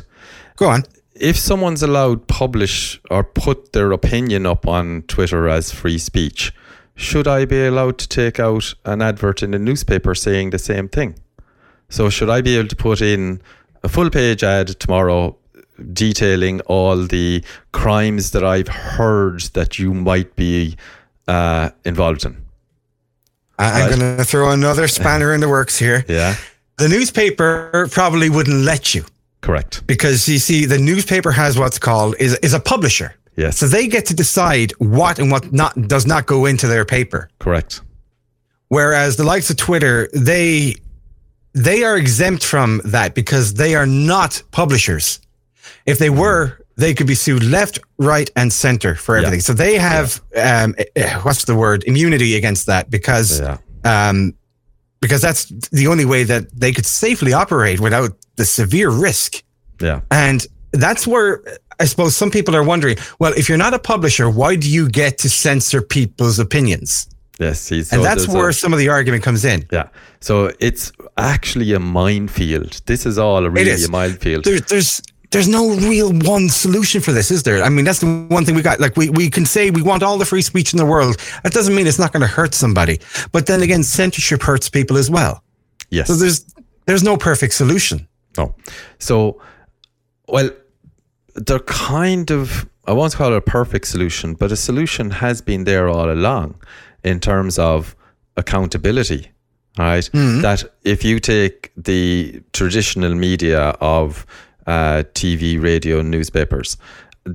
Go 0.62 0.70
on. 0.70 0.84
if 1.16 1.38
someone's 1.38 1.82
allowed 1.82 2.28
publish 2.28 3.02
or 3.10 3.24
put 3.24 3.74
their 3.74 3.92
opinion 3.92 4.46
up 4.46 4.68
on 4.68 5.02
Twitter 5.08 5.50
as 5.50 5.72
free 5.72 5.98
speech, 5.98 6.54
should 6.96 7.28
I 7.28 7.46
be 7.46 7.66
allowed 7.66 7.98
to 7.98 8.08
take 8.08 8.40
out 8.40 8.76
an 8.86 9.02
advert 9.02 9.42
in 9.42 9.56
a 9.56 9.60
newspaper 9.60 10.14
saying 10.14 10.52
the 10.52 10.60
same 10.60 10.88
thing? 10.88 11.16
So 11.90 12.10
should 12.12 12.30
I 12.30 12.42
be 12.42 12.58
able 12.58 12.68
to 12.70 12.76
put 12.76 13.02
in 13.02 13.42
a 13.84 13.90
full 13.90 14.10
page 14.12 14.44
ad 14.44 14.68
tomorrow 14.80 15.36
detailing 15.94 16.62
all 16.62 17.08
the 17.08 17.44
crimes 17.72 18.30
that 18.32 18.44
I've 18.44 18.68
heard 18.68 19.42
that 19.54 19.80
you 19.80 19.96
might 19.96 20.36
be 20.36 20.78
uh, 21.28 21.72
involved 21.86 22.24
in? 22.24 22.38
I'm 23.58 23.90
Right. 23.90 24.00
going 24.00 24.18
to 24.18 24.24
throw 24.26 24.52
another 24.52 24.88
spanner 24.88 25.34
in 25.34 25.40
the 25.42 25.50
works 25.50 25.78
here. 25.80 26.06
Yeah, 26.08 26.36
The 26.78 26.88
newspaper 26.88 27.88
probably 27.92 28.30
wouldn't 28.30 28.64
let 28.64 28.94
you 28.96 29.06
correct. 29.42 29.86
because 29.88 30.28
you 30.30 30.40
see, 30.40 30.66
the 30.66 30.78
newspaper 30.78 31.32
has 31.32 31.58
what's 31.58 31.80
called 31.80 32.16
is, 32.20 32.36
is 32.42 32.54
a 32.54 32.60
publisher. 32.60 33.16
Yes, 33.38 33.58
So 33.58 33.68
they 33.68 33.88
get 33.88 34.06
to 34.08 34.14
decide 34.14 34.72
what 34.80 35.18
and 35.20 35.32
what 35.32 35.52
not 35.54 35.88
does 35.88 36.06
not 36.06 36.26
go 36.26 36.46
into 36.46 36.68
their 36.68 36.86
paper. 36.86 37.30
correct. 37.40 37.82
Whereas 38.68 39.16
the 39.18 39.24
likes 39.24 39.50
of 39.50 39.58
Twitter, 39.58 40.10
they 40.14 40.76
they 41.54 41.84
are 41.84 41.98
exempt 41.98 42.44
from 42.46 42.82
that 42.86 43.14
because 43.16 43.54
they 43.56 43.76
are 43.76 43.86
not 43.86 44.42
publishers. 44.52 45.20
If 45.86 45.98
they 46.00 46.10
were, 46.10 46.58
they 46.78 46.94
could 46.94 47.08
be 47.08 47.16
sued 47.16 47.44
left, 47.44 47.80
right, 47.98 48.30
and 48.36 48.52
center 48.54 48.96
for 48.96 49.16
Yeah. 49.16 49.24
everything. 49.26 49.42
So 49.42 49.54
they 49.54 49.78
have 49.78 50.22
um, 50.36 50.76
eh, 50.96 51.14
what's 51.24 51.44
the 51.46 51.56
word 51.56 51.84
immunity 51.86 52.36
against 52.38 52.66
that 52.68 52.90
because 52.90 53.40
Yeah, 53.42 53.58
um, 53.84 54.34
because 55.02 55.22
that's 55.22 55.46
the 55.72 55.88
only 55.88 56.06
way 56.06 56.24
that 56.24 56.44
they 56.58 56.72
could 56.72 56.86
safely 56.86 57.34
operate 57.34 57.80
without 57.80 58.12
the 58.36 58.46
severe 58.46 58.90
risk. 58.90 59.44
yeah, 59.82 60.02
And 60.12 60.46
that's 60.74 61.06
where 61.08 61.42
I 61.80 61.86
suppose 61.86 62.16
some 62.16 62.30
people 62.32 62.56
are 62.56 62.64
wondering, 62.64 62.98
well, 63.20 63.34
if 63.36 63.50
you're 63.50 63.58
not 63.58 63.74
a 63.74 63.80
publisher, 63.80 64.30
why 64.30 64.56
do 64.56 64.70
you 64.70 64.88
get 64.90 65.18
to 65.20 65.30
censor 65.30 65.82
people's 65.82 66.40
opinions? 66.40 67.08
yes. 67.40 67.60
See, 67.60 67.82
so 67.84 67.96
and 67.96 68.06
that's 68.06 68.26
there's 68.26 68.36
a- 68.36 68.38
where 68.38 68.52
some 68.52 68.72
of 68.74 68.80
the 68.80 68.90
argument 68.90 69.24
comes 69.24 69.44
in. 69.46 69.66
Yeah. 69.72 69.88
So 70.20 70.52
it's 70.60 70.92
actually 71.18 71.74
a 71.74 71.80
minefield. 71.80 72.82
This 72.86 73.06
is 73.08 73.18
all 73.18 73.44
a 73.46 73.50
really 73.50 73.72
is. 73.72 73.88
a 73.88 73.92
minefield. 73.92 74.44
There, 74.44 74.60
there's 74.60 75.02
there's 75.32 75.48
no 75.48 75.76
real 75.76 76.12
one 76.12 76.50
solution 76.50 77.02
for 77.02 77.12
this, 77.14 77.32
is 77.32 77.44
there? 77.44 77.64
I 77.64 77.70
mean, 77.70 77.86
that's 77.86 78.00
the 78.00 78.28
one 78.30 78.44
thing 78.46 78.56
we 78.56 78.62
got. 78.62 78.80
Like 78.80 78.98
we, 78.98 79.10
we 79.10 79.30
can 79.30 79.46
say 79.46 79.72
we 79.72 79.82
want 79.82 80.04
all 80.04 80.18
the 80.18 80.26
free 80.26 80.42
speech 80.42 80.74
in 80.74 80.78
the 80.78 80.86
world. 80.86 81.18
That 81.44 81.54
doesn't 81.54 81.74
mean 81.74 81.88
it's 81.88 82.00
not 82.00 82.12
going 82.12 82.22
to 82.22 82.28
hurt 82.28 82.54
somebody. 82.54 83.00
But 83.32 83.46
then 83.48 83.62
again, 83.62 83.84
censorship 83.84 84.42
hurts 84.44 84.70
people 84.70 84.98
as 84.98 85.10
well. 85.10 85.44
yes. 85.90 86.08
So 86.08 86.16
there's 86.16 86.46
there's 86.86 87.04
no 87.04 87.16
perfect 87.18 87.54
solution. 87.54 88.08
no. 88.38 88.56
So, 89.00 89.42
well, 90.28 90.50
they're 91.36 91.60
kind 91.60 92.32
of, 92.32 92.68
I 92.86 92.94
won't 92.94 93.14
call 93.14 93.34
it 93.34 93.38
a 93.38 93.42
perfect 93.42 93.88
solution, 93.88 94.34
but 94.34 94.52
a 94.52 94.56
solution 94.56 95.12
has 95.12 95.42
been 95.42 95.64
there 95.64 95.88
all 95.88 96.12
along 96.12 96.56
in 97.04 97.20
terms 97.20 97.58
of 97.58 97.96
accountability. 98.36 99.32
All 99.80 99.86
right? 99.86 100.10
Mm-hmm. 100.12 100.42
That 100.42 100.64
if 100.84 101.06
you 101.06 101.20
take 101.20 101.72
the 101.78 102.42
traditional 102.52 103.16
media 103.16 103.62
of 103.80 104.26
uh, 104.72 105.04
TV, 105.14 105.62
radio, 105.62 106.02
newspapers, 106.02 106.78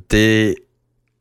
they 0.08 0.56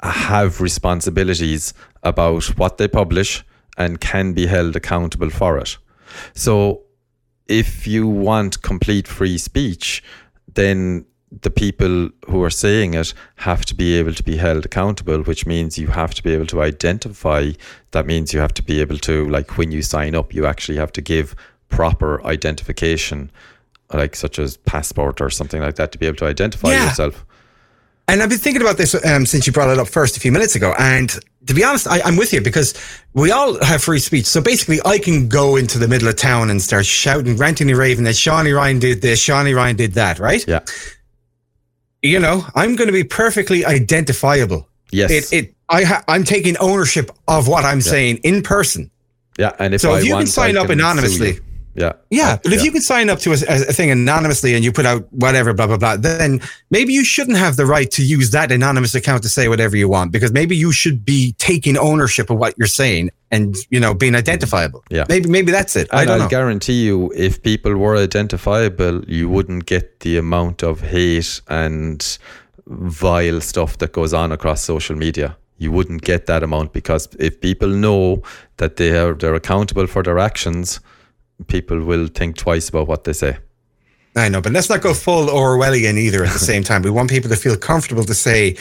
have 0.01 0.62
responsibilities 0.62 1.73
about 2.04 2.43
what 2.58 2.78
they 2.78 2.88
publish 2.88 3.43
and 3.78 3.99
can 3.99 4.34
be 4.34 4.45
held 4.45 4.75
accountable 4.75 5.30
for 5.30 5.58
it. 5.58 5.78
So 6.34 6.84
if 7.47 7.86
you 7.86 8.08
want 8.08 8.62
complete 8.62 9.08
free 9.08 9.38
speech, 9.38 10.04
then 10.54 11.06
the 11.41 11.49
people 11.49 12.10
who 12.30 12.41
are 12.43 12.56
saying 12.65 12.93
it 12.93 13.13
have 13.36 13.65
to 13.65 13.75
be 13.75 13.95
able 13.99 14.13
to 14.13 14.23
be 14.23 14.38
held 14.38 14.65
accountable, 14.65 15.21
which 15.23 15.45
means 15.45 15.78
you 15.78 15.88
have 15.88 16.13
to 16.13 16.23
be 16.23 16.34
able 16.34 16.47
to 16.47 16.62
identify. 16.62 17.51
That 17.91 18.06
means 18.06 18.34
you 18.34 18.39
have 18.39 18.54
to 18.54 18.63
be 18.63 18.80
able 18.80 18.99
to, 18.99 19.28
like, 19.28 19.58
when 19.58 19.71
you 19.71 19.82
sign 19.82 20.15
up, 20.15 20.34
you 20.34 20.45
actually 20.45 20.78
have 20.78 20.93
to 20.93 21.01
give 21.01 21.36
proper 21.67 22.23
identification, 22.25 23.32
like 23.93 24.15
such 24.15 24.39
as 24.39 24.58
passport 24.58 25.21
or 25.21 25.30
something 25.30 25.62
like 25.62 25.76
that, 25.76 25.91
to 25.91 25.98
be 25.98 26.06
able 26.08 26.17
to 26.17 26.26
identify 26.26 26.69
Yeah. 26.71 26.86
yourself. 26.89 27.26
And 28.08 28.21
I've 28.21 28.30
been 28.30 28.38
thinking 28.38 28.62
about 28.62 28.78
this 28.78 28.93
um, 29.06 29.26
since 29.26 29.48
you 29.48 29.54
brought 29.54 29.69
it 29.69 29.80
up 29.80 29.88
first 29.88 30.15
a 30.15 30.19
few 30.19 30.32
minutes 30.32 30.56
ago. 30.56 30.76
And 30.78 31.10
to 31.48 31.54
be 31.56 31.63
honest, 31.63 31.88
I, 31.88 32.02
I'm 32.06 32.17
with 32.17 32.34
you 32.34 32.41
because 32.41 32.76
we 33.13 33.32
all 33.32 33.63
have 33.63 33.84
free 33.84 33.98
speech. 34.00 34.26
So 34.26 34.41
basically, 34.41 34.80
I 34.86 35.00
can 35.00 35.28
go 35.28 35.56
into 35.56 35.80
the 35.80 35.88
middle 35.88 36.08
of 36.08 36.15
town 36.15 36.52
and 36.52 36.62
start 36.62 36.86
shouting, 36.86 37.36
ranting 37.36 37.67
and 37.69 37.78
raving 37.80 38.04
that 38.04 38.15
Shawnee 38.15 38.52
Ryan 38.52 38.78
did 38.78 39.02
this, 39.02 39.19
Shawnee 39.19 39.54
Ryan 39.54 39.76
did 39.76 39.93
that, 39.93 40.19
right? 40.19 40.45
Yeah. 40.48 40.60
You 42.02 42.19
know, 42.19 42.45
I'm 42.54 42.76
going 42.76 42.88
to 42.88 42.93
be 42.93 43.04
perfectly 43.04 43.65
identifiable. 43.65 44.67
Yes. 44.91 45.10
It, 45.12 45.34
it, 45.34 45.56
I 45.69 45.84
ha- 45.84 46.04
I'm 46.08 46.24
taking 46.24 46.56
ownership 46.58 47.10
of 47.28 47.48
what 47.48 47.65
I'm 47.65 47.82
saying 47.82 48.17
in 48.17 48.43
person. 48.43 48.91
yeah. 49.39 49.54
And 49.58 49.74
if 49.74 49.82
So 49.82 49.93
I 49.93 49.98
if 50.00 50.06
you 50.06 50.13
can 50.15 50.28
sign 50.28 50.58
I 50.58 50.62
up 50.62 50.67
can 50.67 50.80
anonymously-. 50.80 51.39
Yeah. 51.75 51.91
Yeah, 52.09 52.38
but 52.41 52.53
if 52.53 52.59
Yeah. 52.59 52.65
you 52.65 52.71
could 52.71 52.83
sign 52.83 53.09
up 53.09 53.19
to 53.19 53.31
a, 53.31 53.33
a 53.33 53.73
thing 53.73 53.91
anonymously 53.91 54.55
and 54.55 54.63
you 54.63 54.71
put 54.71 54.85
out 54.85 55.05
whatever, 55.11 55.53
blah 55.53 55.67
blah 55.67 55.77
blah, 55.77 55.97
then 55.97 56.39
maybe 56.71 56.93
you 56.93 57.03
shouldn't 57.03 57.38
have 57.38 57.57
the 57.57 57.65
right 57.65 57.91
to 57.91 58.03
use 58.03 58.31
that 58.31 58.51
anonymous 58.51 58.95
account 58.95 59.23
to 59.23 59.29
say 59.29 59.47
whatever 59.49 59.75
you 59.75 59.89
want 59.89 60.11
because 60.13 60.31
maybe 60.31 60.55
you 60.55 60.71
should 60.71 61.03
be 61.05 61.33
taking 61.38 61.77
ownership 61.77 62.29
of 62.29 62.38
what 62.38 62.53
you're 62.57 62.67
saying 62.67 63.09
and 63.29 63.55
you 63.69 63.79
know 63.79 63.93
being 63.93 64.15
identifiable. 64.15 64.83
Yeah. 64.89 65.05
maybe 65.09 65.27
maybe 65.29 65.51
that's 65.51 65.75
it. 65.75 65.88
I 65.91 66.05
don't 66.05 66.13
I'll 66.13 66.19
know. 66.19 66.29
guarantee 66.29 66.85
you, 66.85 67.11
if 67.15 67.43
people 67.43 67.75
were 67.75 67.97
identifiable, 67.97 69.03
you 69.05 69.27
wouldn't 69.29 69.65
get 69.65 69.99
the 69.99 70.17
amount 70.17 70.63
of 70.63 70.79
hate 70.81 71.41
and 71.49 72.17
vile 72.67 73.41
stuff 73.41 73.77
that 73.79 73.91
goes 73.91 74.13
on 74.13 74.31
across 74.31 74.61
social 74.61 74.95
media. 74.95 75.38
You 75.57 75.71
wouldn't 75.71 76.01
get 76.01 76.25
that 76.25 76.43
amount 76.43 76.73
because 76.73 77.07
if 77.19 77.39
people 77.39 77.69
know 77.69 78.21
that 78.57 78.75
they 78.77 78.97
are 78.97 79.13
they're 79.13 79.35
accountable 79.35 79.88
for 79.88 80.03
their 80.03 80.19
actions, 80.19 80.79
people 81.48 81.80
will 81.82 82.08
think 82.08 82.38
twice 82.38 82.69
about 82.69 82.88
what 82.88 83.04
they 83.04 83.13
say. 83.13 83.38
I 84.15 84.30
know, 84.30 84.41
but 84.41 84.54
let's 84.54 84.69
not 84.69 84.82
go 84.82 84.93
full 84.93 85.28
Orwellian 85.28 85.98
either. 85.98 86.24
At 86.24 86.34
the 86.34 86.39
same 86.39 86.63
time, 86.63 86.82
we 86.82 86.89
want 86.89 87.10
people 87.10 87.30
to 87.30 87.36
feel 87.36 87.58
comfortable 87.58 88.06
to 88.06 88.13
say 88.13 88.56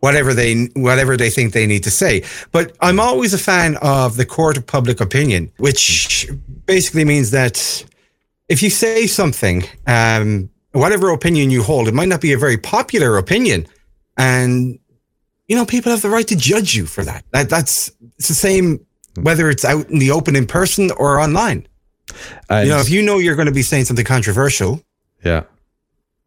whatever 0.00 0.34
they 0.34 0.64
whatever 0.74 1.16
they 1.16 1.30
think 1.30 1.52
they 1.52 1.66
need 1.66 1.84
to 1.84 1.90
say. 1.90 2.24
But 2.52 2.76
I'm 2.80 2.98
always 2.98 3.32
a 3.32 3.38
fan 3.38 3.76
of 3.82 4.16
the 4.16 4.26
court 4.26 4.56
of 4.56 4.66
public 4.66 5.00
opinion, 5.00 5.52
which 5.58 6.28
basically 6.66 7.04
means 7.04 7.30
that 7.30 7.84
if 8.48 8.62
you 8.62 8.70
say 8.70 9.06
something, 9.06 9.64
um, 9.86 10.50
whatever 10.72 11.10
opinion 11.10 11.50
you 11.50 11.62
hold, 11.62 11.88
it 11.88 11.94
might 11.94 12.08
not 12.08 12.20
be 12.20 12.32
a 12.32 12.38
very 12.38 12.58
popular 12.58 13.16
opinion, 13.16 13.66
and 14.16 14.78
you 15.46 15.56
know 15.56 15.64
people 15.64 15.92
have 15.92 16.02
the 16.02 16.10
right 16.10 16.26
to 16.28 16.36
judge 16.36 16.74
you 16.74 16.86
for 16.86 17.04
that. 17.04 17.24
that 17.30 17.48
that's 17.48 17.92
it's 18.18 18.28
the 18.28 18.34
same 18.34 18.84
whether 19.22 19.48
it's 19.48 19.64
out 19.64 19.88
in 19.88 19.98
the 19.98 20.10
open 20.10 20.36
in 20.36 20.46
person 20.46 20.90
or 20.92 21.18
online. 21.18 21.66
And 22.48 22.66
you 22.68 22.72
know, 22.74 22.80
if 22.80 22.88
you 22.90 23.02
know 23.02 23.18
you're 23.18 23.34
going 23.36 23.46
to 23.46 23.52
be 23.54 23.62
saying 23.62 23.84
something 23.86 24.04
controversial, 24.04 24.80
yeah, 25.24 25.42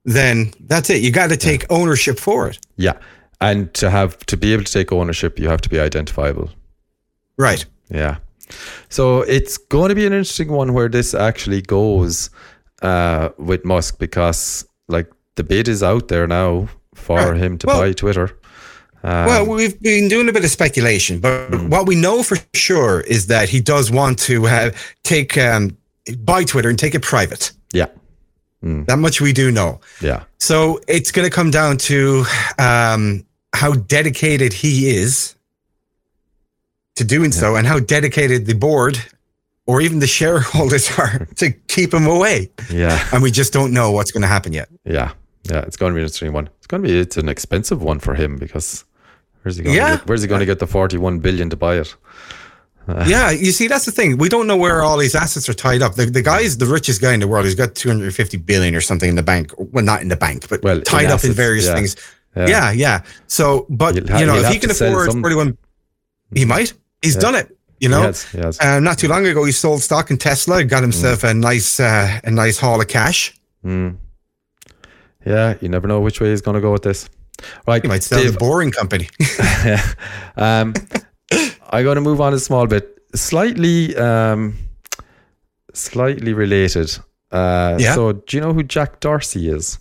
then 0.06 0.52
that's 0.62 0.90
it. 0.90 1.02
You 1.02 1.12
got 1.12 1.30
to 1.30 1.38
take 1.38 1.66
ownership 1.72 2.20
for 2.20 2.48
it. 2.50 2.60
yeah, 2.78 2.94
and 3.42 3.74
to 3.76 3.90
have 3.90 4.18
to 4.28 4.38
be 4.38 4.54
able 4.54 4.64
to 4.64 4.72
take 4.72 4.92
ownership, 4.92 5.40
you 5.40 5.48
have 5.50 5.62
to 5.62 5.70
be 5.70 5.80
identifiable. 5.80 6.50
Right. 7.38 7.66
Yeah. 7.90 8.18
So 8.90 9.22
it's 9.22 9.58
going 9.58 9.90
to 9.90 9.96
be 9.96 10.06
an 10.06 10.14
interesting 10.14 10.52
one 10.52 10.74
where 10.74 10.90
this 10.90 11.14
actually 11.14 11.62
goes 11.62 12.30
uh, 12.82 13.30
with 13.38 13.64
Musk 13.64 14.00
because, 14.00 14.66
like, 14.88 15.10
the 15.36 15.44
bid 15.44 15.68
is 15.68 15.84
out 15.84 16.08
there 16.08 16.28
now 16.28 16.68
for 16.96 17.18
Right. 17.18 17.38
him 17.38 17.58
to 17.60 17.68
Well- 17.68 17.80
buy 17.82 17.94
Twitter. 17.94 18.32
Um, 19.04 19.26
Well, 19.26 19.46
we've 19.46 19.80
been 19.82 20.08
doing 20.10 20.28
a 20.30 20.34
bit 20.34 20.44
of 20.44 20.50
speculation, 20.52 21.20
but 21.20 21.50
what 21.70 21.88
we 21.88 21.96
know 21.96 22.24
for 22.24 22.38
sure 22.54 23.02
is 23.02 23.28
that 23.28 23.50
he 23.50 23.62
does 23.62 23.90
want 23.92 24.20
to 24.20 24.46
uh, 24.48 24.72
take 25.04 25.38
um, 25.38 25.78
buy 26.24 26.44
Twitter 26.44 26.70
and 26.70 26.78
take 26.78 26.96
it 26.96 27.02
private. 27.02 27.52
yeah, 27.74 27.88
That 28.62 28.98
much 29.00 29.22
we 29.22 29.32
do 29.34 29.52
know. 29.52 29.80
yeah, 30.02 30.24
So 30.40 30.80
it's 30.88 31.12
going 31.12 31.30
to 31.30 31.34
come 31.34 31.50
down 31.52 31.78
to 31.78 32.26
um, 32.58 33.26
how 33.54 33.74
dedicated 33.74 34.54
he 34.54 34.90
is 34.90 35.36
to 36.96 37.04
doing 37.06 37.32
so, 37.32 37.56
and 37.56 37.66
how 37.66 37.80
dedicated 37.80 38.46
the 38.46 38.54
board 38.56 39.00
or 39.66 39.80
even 39.82 40.00
the 40.00 40.08
shareholders 40.20 40.92
are 41.00 41.26
to 41.36 41.52
keep 41.68 41.94
him 41.94 42.06
away. 42.06 42.50
yeah, 42.70 43.08
And 43.14 43.24
we 43.24 43.32
just 43.32 43.54
don't 43.54 43.72
know 43.72 43.92
what's 43.92 44.12
going 44.12 44.24
to 44.24 44.28
happen 44.28 44.52
yet. 44.52 44.68
yeah, 44.84 45.14
yeah. 45.50 45.62
It's 45.62 45.78
going 45.78 45.94
to 45.94 45.96
be 45.96 46.02
an 46.02 46.06
interesting 46.06 46.34
one. 46.34 46.50
It's 46.58 46.68
going 46.68 46.84
to 46.84 46.90
be 46.90 47.00
it's 47.00 47.16
an 47.18 47.30
expensive 47.30 47.82
one 47.82 48.00
for 48.00 48.16
him 48.16 48.36
because 48.38 48.84
where's 49.44 49.58
he 49.58 49.64
going? 49.64 49.76
Yeah. 49.76 49.92
to 49.92 49.98
get, 49.98 50.08
where's 50.08 50.22
he 50.22 50.28
going 50.28 50.40
to 50.40 50.46
get 50.46 50.60
the 50.60 50.68
forty-one 50.68 51.20
billion 51.20 51.50
to 51.50 51.56
buy 51.58 51.76
it? 51.78 51.96
yeah, 53.06 53.30
you 53.30 53.52
see, 53.52 53.68
that's 53.68 53.86
the 53.86 53.92
thing. 53.92 54.18
We 54.18 54.30
don't 54.30 54.48
know 54.48 54.58
where 54.58 54.82
all 54.82 54.98
these 54.98 55.14
assets 55.14 55.48
are 55.48 55.54
tied 55.54 55.84
up. 55.84 55.94
The, 55.94 56.08
the 56.08 56.24
guy's 56.24 56.58
the 56.58 56.66
richest 56.66 57.02
guy 57.02 57.14
in 57.14 57.20
the 57.20 57.28
world. 57.28 57.46
He's 57.46 57.54
got 57.54 57.76
250 57.76 58.38
billion 58.38 58.74
or 58.74 58.82
something 58.82 59.08
in 59.10 59.16
the 59.16 59.22
bank. 59.22 59.52
Well, 59.60 59.86
not 59.86 60.02
in 60.02 60.08
the 60.08 60.16
bank, 60.16 60.50
but 60.50 60.64
Well, 60.64 60.78
in 60.80 60.84
tied 60.84 61.06
up 61.12 61.24
in 61.24 61.32
various 61.34 61.68
yeah. 61.68 61.76
things. 61.76 61.96
Yeah. 62.36 62.48
Yeah. 62.48 62.72
yeah, 62.72 63.02
So, 63.28 63.68
but 63.70 64.10
ha- 64.10 64.18
you 64.20 64.26
know, 64.26 64.36
if 64.38 64.48
he 64.48 64.58
can 64.58 64.72
afford 64.72 65.12
some. 65.12 65.22
41, 65.22 65.56
he 66.34 66.46
might. 66.46 66.74
He's 67.04 67.14
Yeah. 67.16 67.22
done 67.22 67.36
it. 67.36 67.56
You 67.80 67.90
know, 67.90 68.02
Yes, 68.02 68.28
yes. 68.34 68.58
um, 68.66 68.84
not 68.84 68.98
too 68.98 69.08
long 69.08 69.26
ago, 69.26 69.46
he 69.46 69.52
sold 69.52 69.82
stock 69.84 70.10
in 70.12 70.18
Tesla, 70.18 70.64
got 70.64 70.82
himself 70.82 71.22
Mm. 71.22 71.30
a 71.30 71.34
nice, 71.36 71.80
uh, 71.80 72.20
a 72.24 72.32
nice 72.32 72.58
haul 72.58 72.82
of 72.82 72.88
cash. 72.88 73.34
Yeah, 75.26 75.56
you 75.62 75.70
never 75.70 75.88
know 75.88 76.00
which 76.00 76.20
way 76.22 76.30
he's 76.32 76.42
going 76.42 76.56
to 76.56 76.62
go 76.62 76.72
with 76.72 76.84
this. 76.84 77.08
Right, 77.68 77.84
You 77.84 77.90
might 77.90 78.04
sell 78.04 78.22
Dave, 78.22 78.34
the 78.34 78.40
boring 78.40 78.72
company. 78.72 79.10
um, 80.38 80.74
I'm 81.70 81.84
going 81.84 81.96
to 81.96 82.02
move 82.02 82.22
on 82.22 82.34
a 82.34 82.40
small 82.40 82.68
bit, 82.68 82.98
slightly, 83.16 83.96
um, 83.96 84.58
slightly 85.74 86.34
related. 86.34 86.98
Uh, 87.32 87.78
Yeah. 87.80 87.96
So, 87.96 88.14
do 88.14 88.38
you 88.38 88.42
know 88.42 88.54
who 88.54 88.64
Jack 88.64 89.00
Dorsey 89.00 89.50
is? 89.50 89.78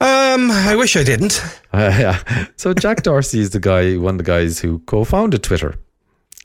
um, 0.00 0.50
I 0.50 0.74
wish 0.76 0.96
I 0.96 1.04
didn't. 1.04 1.40
Uh, 1.74 1.90
yeah. 1.98 2.44
So 2.56 2.74
Jack 2.74 3.02
Dorsey 3.02 3.40
is 3.40 3.48
the 3.50 3.58
guy, 3.58 3.96
one 3.96 4.16
of 4.16 4.18
the 4.18 4.24
guys 4.24 4.58
who 4.58 4.80
co-founded 4.80 5.42
Twitter. 5.42 5.74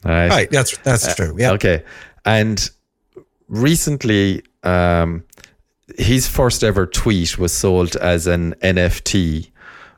Right. 0.06 0.30
Right, 0.30 0.50
that's 0.50 0.78
that's 0.78 1.16
true. 1.16 1.36
Yeah. 1.38 1.52
Okay. 1.52 1.84
And 2.24 2.70
recently, 3.50 4.44
um, 4.64 5.26
his 5.98 6.30
first 6.30 6.64
ever 6.64 6.86
tweet 6.86 7.38
was 7.38 7.52
sold 7.52 7.98
as 7.98 8.26
an 8.26 8.54
NFT 8.62 9.50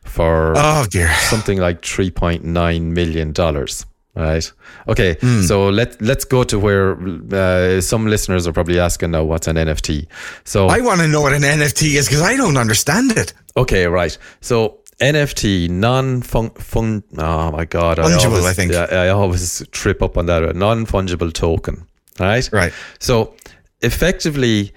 for 0.04 0.54
Oh 0.56 0.86
dear. 0.90 1.10
something 1.30 1.58
like 1.60 1.84
three 1.86 2.12
point 2.12 2.44
nine 2.44 2.94
million 2.94 3.32
dollars. 3.32 3.86
Right. 4.16 4.52
Okay. 4.88 5.16
Hmm. 5.22 5.42
So 5.44 5.70
let 5.70 6.02
let's 6.02 6.26
go 6.26 6.44
to 6.44 6.60
where 6.60 6.98
uh, 7.32 7.80
some 7.80 8.08
listeners 8.08 8.48
are 8.48 8.52
probably 8.54 8.80
asking 8.80 9.12
now, 9.12 9.24
what's 9.24 9.48
an 9.48 9.56
NFT? 9.56 10.08
So 10.44 10.68
I 10.68 10.82
want 10.82 11.00
to 11.02 11.08
know 11.08 11.22
what 11.22 11.32
an 11.34 11.44
NFT 11.44 11.96
is 11.96 12.08
because 12.08 12.22
I 12.22 12.36
don't 12.36 12.58
understand 12.58 13.12
it. 13.18 13.34
okay, 13.56 13.86
right. 13.88 14.18
So 14.42 14.80
NFT, 15.00 15.70
non 15.70 16.22
fun, 16.22 17.04
oh 17.18 17.52
my 17.52 17.64
god, 17.66 18.00
Fungible, 18.00 18.26
always, 18.26 18.46
I 18.46 18.54
think. 18.54 18.74
Yeah, 18.74 18.88
I 18.92 19.10
always 19.10 19.66
trip 19.72 20.02
up 20.02 20.18
on 20.18 20.26
that. 20.26 20.54
Non 20.56 20.86
fungible 20.86 21.32
token. 21.32 21.86
Right. 22.20 22.50
Right. 22.52 22.74
So 23.00 23.36
effectively, 23.82 24.74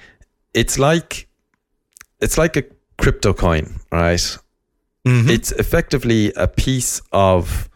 it's 0.54 0.78
like 0.78 1.26
it's 2.20 2.38
like 2.38 2.56
a 2.56 2.62
crypto 2.98 3.32
coin, 3.32 3.80
right? 3.90 4.38
Mhm. 5.06 5.28
It's 5.28 5.52
effectively 5.52 6.32
a 6.36 6.46
piece 6.46 7.00
of 7.12 7.68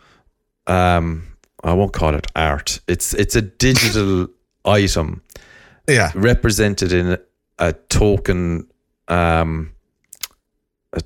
um 0.67 1.23
I 1.65 1.73
won't 1.73 1.93
call 1.93 2.15
it 2.15 2.27
art. 2.37 2.81
It's 2.87 3.15
it's 3.15 3.35
a 3.37 3.43
digital 3.43 4.29
item 4.65 5.23
Yeah. 5.89 6.13
represented 6.15 6.93
in 6.93 7.19
a 7.59 7.73
token 7.89 8.69
um 9.09 9.73
a, 10.93 11.01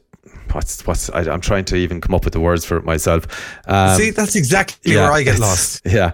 what's 0.53 0.87
what's 0.87 1.09
I, 1.11 1.21
I'm 1.33 1.41
trying 1.41 1.65
to 1.67 1.77
even 1.77 2.01
come 2.01 2.15
up 2.15 2.25
with 2.25 2.33
the 2.35 2.41
words 2.41 2.65
for 2.65 2.77
it 2.77 2.85
myself. 2.85 3.27
Um, 3.67 3.97
See, 3.99 4.11
that's 4.11 4.37
exactly 4.37 4.97
where 4.97 5.13
I 5.13 5.23
get 5.23 5.39
lost. 5.39 5.81
Yeah. 5.87 6.13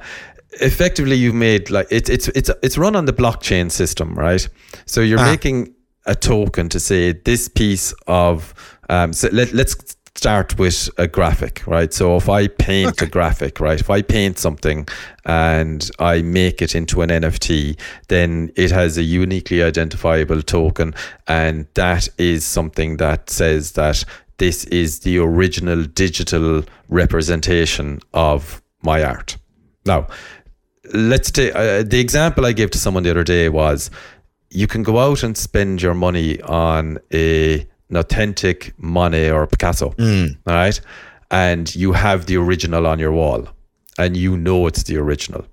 Effectively, 0.60 1.16
you've 1.16 1.34
made 1.34 1.68
like 1.70 1.86
it, 1.90 2.08
it's 2.08 2.28
it's 2.28 2.50
it's 2.62 2.78
run 2.78 2.96
on 2.96 3.04
the 3.06 3.12
blockchain 3.12 3.70
system, 3.70 4.14
right? 4.14 4.48
So 4.86 5.00
you're 5.00 5.18
Ah. 5.20 5.30
making 5.30 5.74
a 6.06 6.14
token 6.14 6.68
to 6.68 6.78
say 6.80 7.12
this 7.24 7.48
piece 7.48 7.92
of 8.06 8.54
um. 8.88 9.12
So 9.12 9.28
let 9.32 9.52
let's 9.52 9.96
start 10.16 10.58
with 10.58 10.88
a 10.96 11.06
graphic, 11.06 11.62
right? 11.66 11.92
So 11.92 12.16
if 12.16 12.28
I 12.28 12.48
paint 12.48 13.02
a 13.02 13.06
graphic, 13.06 13.60
right? 13.60 13.78
If 13.78 13.90
I 13.90 14.02
paint 14.02 14.38
something 14.38 14.88
and 15.24 15.88
I 15.98 16.22
make 16.22 16.62
it 16.62 16.74
into 16.74 17.02
an 17.02 17.10
NFT, 17.10 17.78
then 18.08 18.50
it 18.56 18.70
has 18.70 18.96
a 18.96 19.02
uniquely 19.02 19.62
identifiable 19.62 20.42
token, 20.42 20.94
and 21.26 21.66
that 21.74 22.08
is 22.18 22.44
something 22.44 22.96
that 22.96 23.30
says 23.30 23.72
that 23.72 24.04
this 24.38 24.64
is 24.64 25.00
the 25.00 25.18
original 25.18 25.84
digital 25.84 26.62
representation 26.88 28.00
of 28.12 28.62
my 28.82 29.02
art. 29.02 29.36
Now, 29.84 30.08
let's 30.92 31.30
take 31.30 31.54
uh, 31.54 31.82
the 31.82 32.00
example 32.00 32.44
I 32.44 32.52
gave 32.52 32.70
to 32.72 32.78
someone 32.78 33.02
the 33.02 33.10
other 33.10 33.24
day 33.24 33.48
was 33.48 33.90
you 34.50 34.66
can 34.66 34.82
go 34.82 34.98
out 34.98 35.22
and 35.22 35.36
spend 35.36 35.82
your 35.82 35.94
money 35.94 36.40
on 36.42 36.98
a 37.12 37.66
an 37.90 37.96
authentic 37.96 38.72
Monet 38.78 39.30
or 39.30 39.46
Picasso, 39.46 39.90
mm. 39.90 40.36
all 40.46 40.54
right, 40.54 40.80
and 41.30 41.74
you 41.74 41.92
have 41.92 42.26
the 42.26 42.36
original 42.36 42.86
on 42.86 42.98
your 42.98 43.12
wall, 43.12 43.48
and 43.98 44.16
you 44.16 44.36
know 44.36 44.66
it's 44.66 44.84
the 44.84 44.96
original, 44.96 45.44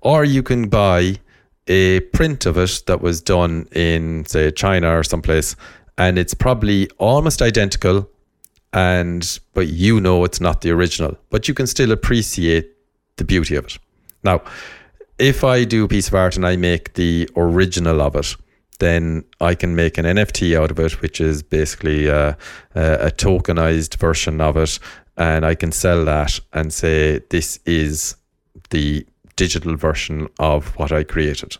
or 0.00 0.24
you 0.24 0.42
can 0.42 0.68
buy 0.68 1.18
a 1.68 2.00
print 2.00 2.46
of 2.46 2.56
it 2.56 2.82
that 2.86 3.00
was 3.00 3.20
done 3.20 3.68
in 3.72 4.24
say 4.26 4.50
China 4.50 4.98
or 4.98 5.02
someplace, 5.04 5.56
and 5.98 6.18
it's 6.18 6.34
probably 6.34 6.88
almost 6.98 7.42
identical, 7.42 8.08
and 8.72 9.38
but 9.54 9.68
you 9.68 10.00
know 10.00 10.24
it's 10.24 10.40
not 10.40 10.60
the 10.60 10.70
original, 10.70 11.16
but 11.30 11.48
you 11.48 11.54
can 11.54 11.66
still 11.66 11.92
appreciate 11.92 12.70
the 13.16 13.24
beauty 13.24 13.54
of 13.56 13.64
it. 13.66 13.78
Now, 14.24 14.42
if 15.18 15.44
I 15.44 15.64
do 15.64 15.84
a 15.84 15.88
piece 15.88 16.08
of 16.08 16.14
art 16.14 16.36
and 16.36 16.46
I 16.46 16.56
make 16.56 16.94
the 16.94 17.28
original 17.36 18.00
of 18.00 18.16
it, 18.16 18.36
then 18.82 19.24
I 19.40 19.54
can 19.54 19.76
make 19.76 19.96
an 19.96 20.04
NFT 20.04 20.58
out 20.58 20.72
of 20.72 20.78
it, 20.80 21.00
which 21.00 21.20
is 21.20 21.40
basically 21.40 22.10
uh, 22.10 22.34
a, 22.74 23.06
a 23.06 23.10
tokenized 23.12 23.94
version 23.96 24.40
of 24.40 24.56
it, 24.56 24.80
and 25.16 25.46
I 25.46 25.54
can 25.54 25.70
sell 25.70 26.04
that 26.04 26.40
and 26.52 26.72
say 26.72 27.20
this 27.30 27.60
is 27.64 28.16
the 28.70 29.06
digital 29.36 29.76
version 29.76 30.28
of 30.40 30.76
what 30.78 30.90
I 30.90 31.04
created, 31.04 31.56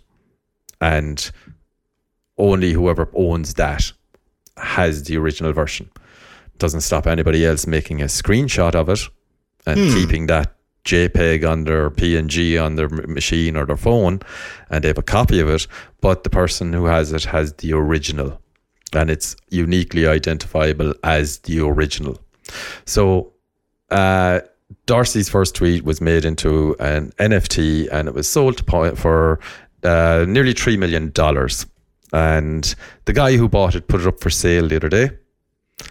and 0.81 1.31
only 2.39 2.73
whoever 2.73 3.09
owns 3.15 3.55
that 3.55 3.93
has 4.57 5.05
the 5.05 5.17
original 5.17 5.53
version. 5.53 5.91
Doesn't 6.59 6.81
stop 6.81 7.07
anybody 7.07 7.47
else 7.47 7.69
making 7.69 8.03
a 8.03 8.07
screenshot 8.07 8.75
of 8.75 8.89
it 8.89 9.09
and 9.65 9.79
keeping 9.95 10.27
that 10.27 10.57
JPEG 10.85 11.49
on 11.49 11.65
their 11.65 11.91
PNG 11.91 12.63
on 12.63 12.77
their 12.77 12.89
machine 12.89 13.57
or 13.57 13.67
their 13.67 13.77
phone, 13.77 14.21
and 14.71 14.83
they 14.83 14.89
have 14.89 14.99
a 14.99 15.03
copy 15.03 15.41
of 15.41 15.49
it. 15.49 15.67
But 16.01 16.25
the 16.25 16.31
person 16.31 16.73
who 16.73 16.87
has 16.87 17.13
it 17.13 17.25
has 17.25 17.53
the 17.55 17.73
original, 17.73 18.41
and 18.93 19.11
it's 19.11 19.37
uniquely 19.51 20.07
identifiable 20.07 20.95
as 21.05 21.39
the 21.41 21.61
original. 21.61 22.19
So, 22.85 23.33
uh, 23.91 24.41
Dorsey's 24.87 25.29
first 25.29 25.55
tweet 25.55 25.85
was 25.85 26.01
made 26.01 26.25
into 26.25 26.75
an 26.81 27.13
NFT, 27.19 27.89
and 27.93 28.09
it 28.09 28.15
was 28.15 28.27
sold 28.29 28.67
for 28.67 29.39
uh, 29.85 30.25
nearly 30.29 30.53
three 30.53 30.77
million 30.77 31.11
dollars. 31.11 31.67
And 32.13 32.75
the 33.07 33.13
guy 33.13 33.37
who 33.37 33.49
bought 33.49 33.75
it 33.75 33.89
put 33.89 34.01
it 34.03 34.07
up 34.07 34.21
for 34.21 34.31
sale 34.31 34.69
the 34.69 34.77
other 34.77 34.91
day 34.91 35.11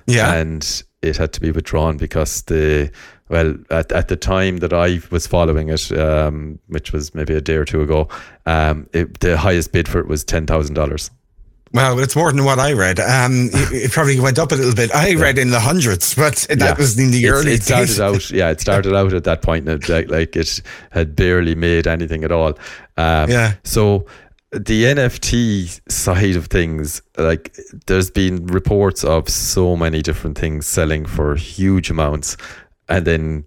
Yeah. 0.05 0.33
and 0.35 0.83
it 1.01 1.17
had 1.17 1.33
to 1.33 1.41
be 1.41 1.51
withdrawn 1.51 1.97
because 1.97 2.43
the 2.43 2.91
well 3.31 3.55
at, 3.69 3.91
at 3.91 4.09
the 4.09 4.15
time 4.15 4.57
that 4.57 4.73
I 4.73 4.99
was 5.09 5.25
following 5.25 5.69
it, 5.69 5.91
um, 5.97 6.59
which 6.67 6.91
was 6.91 7.15
maybe 7.15 7.33
a 7.33 7.41
day 7.41 7.55
or 7.55 7.65
two 7.65 7.81
ago, 7.81 8.07
um, 8.45 8.87
it, 8.93 9.21
the 9.21 9.37
highest 9.37 9.71
bid 9.71 9.87
for 9.87 9.99
it 9.99 10.07
was 10.07 10.23
ten 10.23 10.45
thousand 10.45 10.75
dollars. 10.75 11.09
Well, 11.73 11.99
it's 11.99 12.17
more 12.17 12.29
than 12.33 12.43
what 12.43 12.59
I 12.59 12.73
read. 12.73 12.99
Um, 12.99 13.49
it, 13.53 13.85
it, 13.85 13.91
probably 13.91 14.19
went 14.19 14.37
up 14.37 14.51
a 14.51 14.55
little 14.55 14.75
bit. 14.75 14.93
I 14.93 15.09
yeah. 15.09 15.21
read 15.21 15.37
in 15.37 15.51
the 15.51 15.59
hundreds, 15.59 16.13
but 16.13 16.35
that 16.49 16.59
yeah. 16.59 16.73
was 16.77 16.99
in 16.99 17.11
the 17.11 17.23
it's, 17.23 17.31
early. 17.31 17.53
It 17.53 17.63
started 17.63 17.87
days. 17.87 17.99
out, 17.99 18.29
yeah, 18.31 18.49
it 18.49 18.59
started 18.59 18.93
out 18.93 19.13
at 19.13 19.23
that 19.23 19.41
point, 19.41 19.67
and 19.67 19.81
it, 19.81 19.89
like, 19.89 20.11
like 20.11 20.35
it 20.35 20.61
had 20.91 21.15
barely 21.15 21.55
made 21.55 21.87
anything 21.87 22.25
at 22.25 22.31
all. 22.31 22.49
Um, 22.97 23.29
yeah. 23.31 23.53
So 23.63 24.05
the 24.51 24.83
NFT 24.83 25.89
side 25.89 26.35
of 26.35 26.47
things, 26.47 27.01
like 27.17 27.55
there's 27.87 28.11
been 28.11 28.45
reports 28.47 29.05
of 29.05 29.29
so 29.29 29.77
many 29.77 30.01
different 30.01 30.37
things 30.37 30.67
selling 30.67 31.05
for 31.05 31.35
huge 31.35 31.89
amounts, 31.89 32.35
and 32.91 33.07
then 33.07 33.45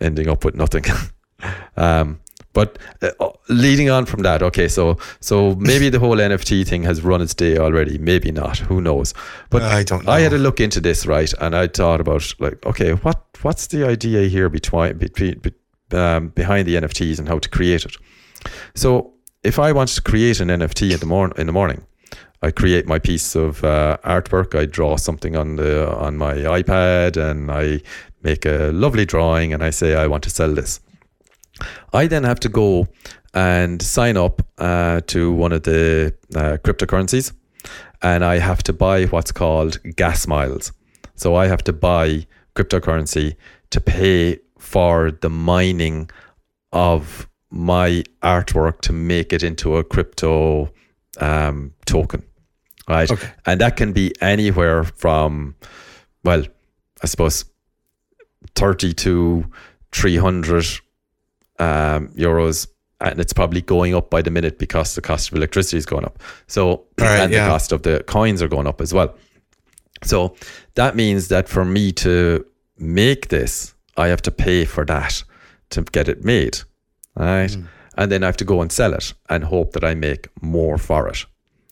ending 0.00 0.28
up 0.28 0.44
with 0.44 0.56
nothing. 0.56 0.84
um, 1.76 2.18
but 2.52 2.78
uh, 3.02 3.10
leading 3.48 3.90
on 3.90 4.06
from 4.06 4.22
that, 4.22 4.42
okay, 4.42 4.66
so 4.66 4.98
so 5.20 5.54
maybe 5.54 5.88
the 5.88 6.00
whole 6.00 6.16
NFT 6.16 6.66
thing 6.66 6.82
has 6.82 7.02
run 7.02 7.22
its 7.22 7.34
day 7.34 7.58
already. 7.58 7.96
Maybe 7.98 8.32
not. 8.32 8.58
Who 8.58 8.80
knows? 8.80 9.14
But 9.50 9.62
I 9.62 9.84
don't. 9.84 10.04
Know. 10.04 10.12
I 10.12 10.20
had 10.20 10.32
a 10.32 10.38
look 10.38 10.58
into 10.58 10.80
this, 10.80 11.06
right, 11.06 11.32
and 11.40 11.54
I 11.54 11.68
thought 11.68 12.00
about 12.00 12.34
like, 12.40 12.66
okay, 12.66 12.94
what 12.94 13.24
what's 13.42 13.68
the 13.68 13.84
idea 13.84 14.22
here 14.28 14.48
between 14.48 14.98
between 14.98 15.40
um, 15.92 16.28
behind 16.30 16.66
the 16.66 16.74
NFTs 16.74 17.20
and 17.20 17.28
how 17.28 17.38
to 17.38 17.48
create 17.48 17.84
it? 17.84 17.96
So 18.74 19.12
if 19.44 19.58
I 19.58 19.70
want 19.70 19.90
to 19.90 20.02
create 20.02 20.40
an 20.40 20.48
NFT 20.48 20.92
in 20.92 20.98
the 20.98 21.06
morning 21.06 21.38
in 21.38 21.46
the 21.46 21.52
morning, 21.52 21.86
I 22.42 22.50
create 22.50 22.86
my 22.86 22.98
piece 22.98 23.34
of 23.34 23.62
uh, 23.64 23.98
artwork. 24.04 24.58
I 24.58 24.66
draw 24.66 24.96
something 24.96 25.36
on 25.36 25.56
the 25.56 25.94
on 25.94 26.16
my 26.16 26.34
iPad, 26.34 27.16
and 27.16 27.50
I 27.50 27.82
make 28.22 28.46
a 28.46 28.70
lovely 28.72 29.04
drawing, 29.04 29.52
and 29.52 29.62
I 29.62 29.70
say 29.70 29.94
I 29.94 30.06
want 30.06 30.22
to 30.24 30.30
sell 30.30 30.54
this. 30.54 30.80
I 31.92 32.06
then 32.06 32.24
have 32.24 32.40
to 32.40 32.48
go 32.48 32.88
and 33.34 33.82
sign 33.82 34.16
up 34.16 34.42
uh, 34.58 35.02
to 35.08 35.32
one 35.32 35.52
of 35.52 35.62
the 35.64 36.14
uh, 36.34 36.56
cryptocurrencies 36.64 37.32
and 38.02 38.24
I 38.24 38.38
have 38.38 38.62
to 38.64 38.72
buy 38.72 39.04
what's 39.06 39.32
called 39.32 39.78
gas 39.96 40.26
miles. 40.26 40.72
So 41.14 41.34
I 41.34 41.46
have 41.48 41.62
to 41.64 41.72
buy 41.72 42.26
cryptocurrency 42.54 43.36
to 43.70 43.80
pay 43.80 44.38
for 44.58 45.10
the 45.10 45.30
mining 45.30 46.10
of 46.72 47.28
my 47.50 48.04
artwork 48.22 48.80
to 48.82 48.92
make 48.92 49.32
it 49.32 49.42
into 49.42 49.76
a 49.76 49.84
crypto 49.84 50.72
um, 51.18 51.74
token. 51.84 52.22
Right. 52.90 53.10
Okay. 53.10 53.28
And 53.46 53.60
that 53.60 53.76
can 53.76 53.92
be 53.92 54.12
anywhere 54.20 54.82
from, 54.82 55.54
well, 56.24 56.44
I 57.02 57.06
suppose 57.06 57.44
30 58.56 58.92
to 58.94 59.46
300 59.92 60.66
um, 61.60 62.08
euros 62.08 62.66
and 63.00 63.18
it's 63.18 63.32
probably 63.32 63.62
going 63.62 63.94
up 63.94 64.10
by 64.10 64.22
the 64.22 64.30
minute 64.30 64.58
because 64.58 64.94
the 64.94 65.00
cost 65.00 65.30
of 65.30 65.36
electricity 65.36 65.78
is 65.78 65.86
going 65.86 66.04
up. 66.04 66.18
So 66.48 66.84
right, 66.98 67.20
and 67.20 67.32
yeah. 67.32 67.44
the 67.44 67.50
cost 67.50 67.72
of 67.72 67.82
the 67.82 68.04
coins 68.06 68.42
are 68.42 68.48
going 68.48 68.66
up 68.66 68.80
as 68.80 68.92
well. 68.92 69.14
So 70.02 70.34
that 70.74 70.96
means 70.96 71.28
that 71.28 71.48
for 71.48 71.64
me 71.64 71.92
to 71.92 72.44
make 72.78 73.28
this, 73.28 73.74
I 73.96 74.08
have 74.08 74.22
to 74.22 74.30
pay 74.30 74.64
for 74.64 74.84
that 74.86 75.22
to 75.70 75.82
get 75.82 76.08
it 76.08 76.24
made. 76.24 76.58
Right. 77.14 77.50
Mm. 77.50 77.68
And 77.96 78.12
then 78.12 78.22
I 78.22 78.26
have 78.26 78.36
to 78.38 78.44
go 78.44 78.60
and 78.60 78.70
sell 78.70 78.94
it 78.94 79.12
and 79.28 79.44
hope 79.44 79.72
that 79.72 79.84
I 79.84 79.94
make 79.94 80.28
more 80.42 80.78
for 80.78 81.08
it. 81.08 81.24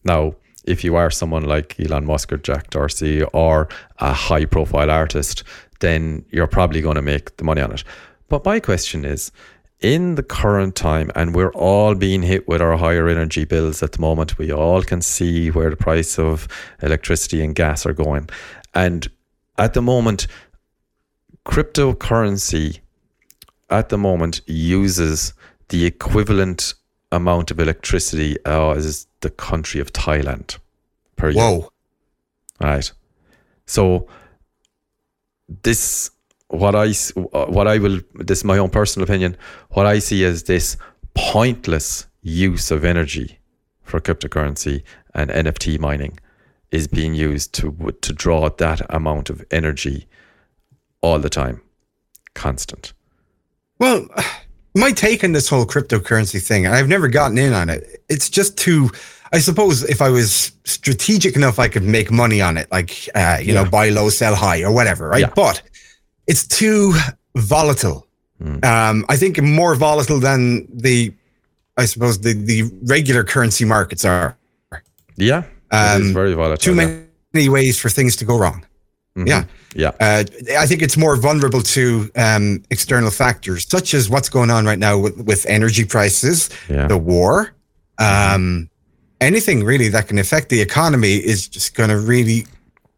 Now, 0.04 0.34
if 0.68 0.84
you 0.84 0.96
are 0.96 1.10
someone 1.10 1.44
like 1.44 1.78
Elon 1.80 2.04
Musk 2.04 2.32
or 2.32 2.36
Jack 2.36 2.70
Dorsey 2.70 3.22
or 3.32 3.68
a 3.98 4.12
high 4.12 4.44
profile 4.44 4.90
artist, 4.90 5.44
then 5.80 6.24
you're 6.30 6.46
probably 6.46 6.80
going 6.80 6.96
to 6.96 7.02
make 7.02 7.36
the 7.36 7.44
money 7.44 7.62
on 7.62 7.72
it. 7.72 7.84
But 8.28 8.44
my 8.44 8.60
question 8.60 9.04
is 9.04 9.32
in 9.80 10.16
the 10.16 10.22
current 10.22 10.74
time, 10.74 11.10
and 11.14 11.34
we're 11.34 11.52
all 11.52 11.94
being 11.94 12.22
hit 12.22 12.48
with 12.48 12.60
our 12.60 12.76
higher 12.76 13.08
energy 13.08 13.44
bills 13.44 13.82
at 13.82 13.92
the 13.92 14.00
moment, 14.00 14.36
we 14.36 14.52
all 14.52 14.82
can 14.82 15.00
see 15.00 15.50
where 15.50 15.70
the 15.70 15.76
price 15.76 16.18
of 16.18 16.48
electricity 16.82 17.42
and 17.42 17.54
gas 17.54 17.86
are 17.86 17.92
going. 17.92 18.28
And 18.74 19.08
at 19.56 19.74
the 19.74 19.82
moment, 19.82 20.26
cryptocurrency 21.46 22.80
at 23.70 23.88
the 23.88 23.98
moment 23.98 24.40
uses 24.46 25.32
the 25.68 25.84
equivalent 25.84 26.74
amount 27.12 27.50
of 27.50 27.58
electricity 27.58 28.36
uh, 28.44 28.70
as 28.70 29.06
the 29.20 29.30
country 29.30 29.80
of 29.80 29.92
Thailand 29.92 30.58
per 31.16 31.30
year. 31.30 31.42
Whoa. 31.42 31.72
Right. 32.60 32.90
So 33.66 34.08
this 35.62 36.10
what 36.48 36.74
I 36.74 36.92
what 37.30 37.68
I 37.68 37.78
will 37.78 38.00
this 38.14 38.38
is 38.38 38.44
my 38.44 38.58
own 38.58 38.70
personal 38.70 39.04
opinion. 39.04 39.36
What 39.70 39.86
I 39.86 39.98
see 39.98 40.24
is 40.24 40.44
this 40.44 40.76
pointless 41.14 42.06
use 42.22 42.70
of 42.70 42.84
energy 42.84 43.38
for 43.82 44.00
cryptocurrency 44.00 44.82
and 45.14 45.30
NFT 45.30 45.78
mining 45.78 46.18
is 46.70 46.86
being 46.86 47.14
used 47.14 47.54
to 47.54 47.72
to 48.00 48.12
draw 48.12 48.48
that 48.50 48.80
amount 48.90 49.30
of 49.30 49.44
energy 49.50 50.06
all 51.00 51.18
the 51.18 51.30
time, 51.30 51.60
constant. 52.34 52.92
Well, 53.78 54.08
my 54.78 54.92
take 54.92 55.24
on 55.24 55.32
this 55.32 55.48
whole 55.48 55.66
cryptocurrency 55.66 56.40
thing, 56.44 56.66
I've 56.66 56.88
never 56.88 57.08
gotten 57.08 57.36
in 57.36 57.52
on 57.52 57.68
it. 57.68 58.02
It's 58.08 58.30
just 58.30 58.56
too. 58.56 58.90
I 59.32 59.40
suppose 59.40 59.84
if 59.84 60.00
I 60.00 60.08
was 60.08 60.52
strategic 60.64 61.36
enough, 61.36 61.58
I 61.58 61.68
could 61.68 61.82
make 61.82 62.10
money 62.10 62.40
on 62.40 62.56
it, 62.56 62.70
like 62.72 63.08
uh, 63.14 63.38
you 63.40 63.52
yeah. 63.52 63.62
know, 63.62 63.70
buy 63.70 63.90
low, 63.90 64.08
sell 64.08 64.34
high, 64.34 64.62
or 64.62 64.72
whatever, 64.72 65.08
right? 65.08 65.20
Yeah. 65.20 65.32
But 65.34 65.62
it's 66.26 66.46
too 66.46 66.94
volatile. 67.36 68.06
Mm. 68.42 68.64
Um, 68.64 69.04
I 69.08 69.16
think 69.16 69.40
more 69.42 69.74
volatile 69.74 70.20
than 70.20 70.66
the, 70.72 71.12
I 71.76 71.84
suppose 71.84 72.20
the 72.20 72.32
the 72.32 72.70
regular 72.84 73.24
currency 73.24 73.64
markets 73.64 74.04
are. 74.04 74.36
Yeah, 75.16 75.42
um, 75.72 76.14
very 76.14 76.34
volatile. 76.34 76.56
Too 76.56 76.74
many 76.74 77.02
yeah. 77.34 77.50
ways 77.50 77.78
for 77.78 77.88
things 77.88 78.16
to 78.16 78.24
go 78.24 78.38
wrong. 78.38 78.64
Mm-hmm. 79.18 79.28
Yeah, 79.28 79.44
yeah. 79.74 79.88
Uh, 80.00 80.24
I 80.58 80.66
think 80.66 80.82
it's 80.82 80.96
more 80.96 81.16
vulnerable 81.16 81.62
to 81.62 82.10
um, 82.16 82.62
external 82.70 83.10
factors 83.10 83.66
such 83.68 83.94
as 83.94 84.08
what's 84.08 84.28
going 84.28 84.50
on 84.50 84.64
right 84.64 84.78
now 84.78 84.98
with, 84.98 85.16
with 85.18 85.44
energy 85.46 85.84
prices, 85.84 86.50
yeah. 86.68 86.86
the 86.86 86.96
war, 86.96 87.52
um, 87.98 88.70
anything 89.20 89.64
really 89.64 89.88
that 89.88 90.08
can 90.08 90.18
affect 90.18 90.48
the 90.48 90.60
economy 90.60 91.14
is 91.14 91.48
just 91.48 91.74
going 91.74 91.90
to 91.90 91.98
really 91.98 92.46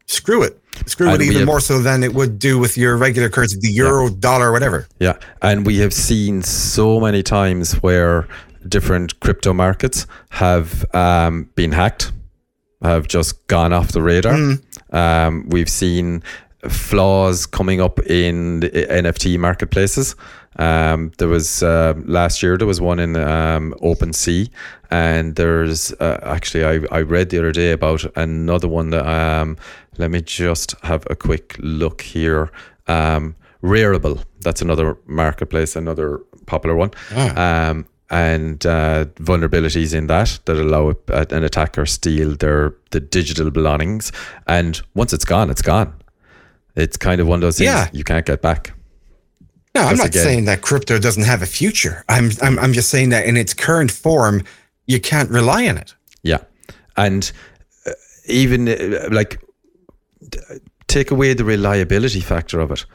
screw 0.05 0.43
it. 0.43 0.57
Screw 0.85 1.09
and 1.09 1.21
it 1.21 1.25
even 1.25 1.39
have, 1.39 1.45
more 1.45 1.59
so 1.59 1.79
than 1.79 2.03
it 2.03 2.13
would 2.13 2.39
do 2.39 2.57
with 2.57 2.77
your 2.77 2.97
regular 2.97 3.29
currency, 3.29 3.57
the 3.59 3.71
euro, 3.71 4.07
yeah. 4.07 4.15
dollar, 4.19 4.51
whatever. 4.51 4.87
Yeah. 4.99 5.17
And 5.41 5.65
we 5.65 5.79
have 5.79 5.93
seen 5.93 6.41
so 6.43 6.99
many 6.99 7.23
times 7.23 7.73
where 7.81 8.27
different 8.67 9.19
crypto 9.19 9.53
markets 9.53 10.07
have 10.29 10.85
um, 10.95 11.49
been 11.55 11.71
hacked, 11.71 12.11
have 12.81 13.07
just 13.07 13.47
gone 13.47 13.73
off 13.73 13.91
the 13.91 14.01
radar. 14.01 14.33
Mm. 14.33 14.63
Um, 14.91 15.47
we've 15.49 15.69
seen 15.69 16.23
flaws 16.69 17.45
coming 17.45 17.81
up 17.81 17.99
in 18.01 18.59
the 18.59 18.69
NFT 18.69 19.39
marketplaces. 19.39 20.15
Um, 20.57 21.11
there 21.17 21.27
was 21.27 21.63
uh, 21.63 21.93
last 22.05 22.43
year 22.43 22.57
there 22.57 22.67
was 22.67 22.81
one 22.81 22.99
in 22.99 23.15
um, 23.15 23.73
OpenSea, 23.81 24.49
and 24.89 25.35
there's 25.35 25.93
uh, 25.93 26.19
actually 26.23 26.65
I, 26.65 26.95
I 26.95 27.01
read 27.01 27.29
the 27.29 27.39
other 27.39 27.51
day 27.51 27.71
about 27.71 28.05
another 28.17 28.67
one 28.67 28.89
that 28.89 29.05
um, 29.05 29.57
let 29.97 30.11
me 30.11 30.21
just 30.21 30.75
have 30.83 31.07
a 31.09 31.15
quick 31.15 31.55
look 31.59 32.01
here. 32.01 32.51
Um, 32.87 33.35
Rarible, 33.63 34.23
that's 34.41 34.61
another 34.61 34.97
marketplace, 35.05 35.75
another 35.75 36.19
popular 36.47 36.75
one. 36.75 36.91
Ah. 37.11 37.69
Um, 37.69 37.85
and 38.11 38.65
uh, 38.65 39.05
vulnerabilities 39.15 39.95
in 39.95 40.07
that 40.07 40.39
that 40.45 40.57
allow 40.57 40.93
an 41.07 41.43
attacker 41.43 41.85
steal 41.85 42.35
their 42.35 42.75
the 42.91 42.99
digital 42.99 43.49
belongings, 43.49 44.11
and 44.47 44.81
once 44.93 45.13
it's 45.13 45.25
gone, 45.25 45.49
it's 45.49 45.61
gone. 45.61 45.93
It's 46.75 46.97
kind 46.97 47.21
of 47.21 47.27
one 47.27 47.37
of 47.37 47.41
those 47.41 47.57
things 47.57 47.71
yeah. 47.71 47.89
you 47.93 48.03
can't 48.03 48.25
get 48.25 48.41
back. 48.41 48.73
No, 49.73 49.81
I'm 49.81 49.95
not 49.95 50.07
again, 50.07 50.23
saying 50.23 50.45
that 50.45 50.61
crypto 50.61 50.99
doesn't 50.99 51.23
have 51.23 51.41
a 51.41 51.45
future. 51.45 52.03
I'm, 52.09 52.31
I'm 52.41 52.59
I'm 52.59 52.73
just 52.73 52.89
saying 52.89 53.09
that 53.09 53.25
in 53.25 53.37
its 53.37 53.53
current 53.53 53.89
form, 53.89 54.43
you 54.85 54.99
can't 54.99 55.29
rely 55.29 55.67
on 55.69 55.77
it. 55.77 55.95
Yeah, 56.21 56.39
and 56.97 57.31
uh, 57.85 57.91
even 58.25 58.67
uh, 58.67 59.07
like 59.09 59.41
take 60.87 61.11
away 61.11 61.33
the 61.33 61.45
reliability 61.45 62.19
factor 62.19 62.59
of 62.59 62.71
it. 62.71 62.85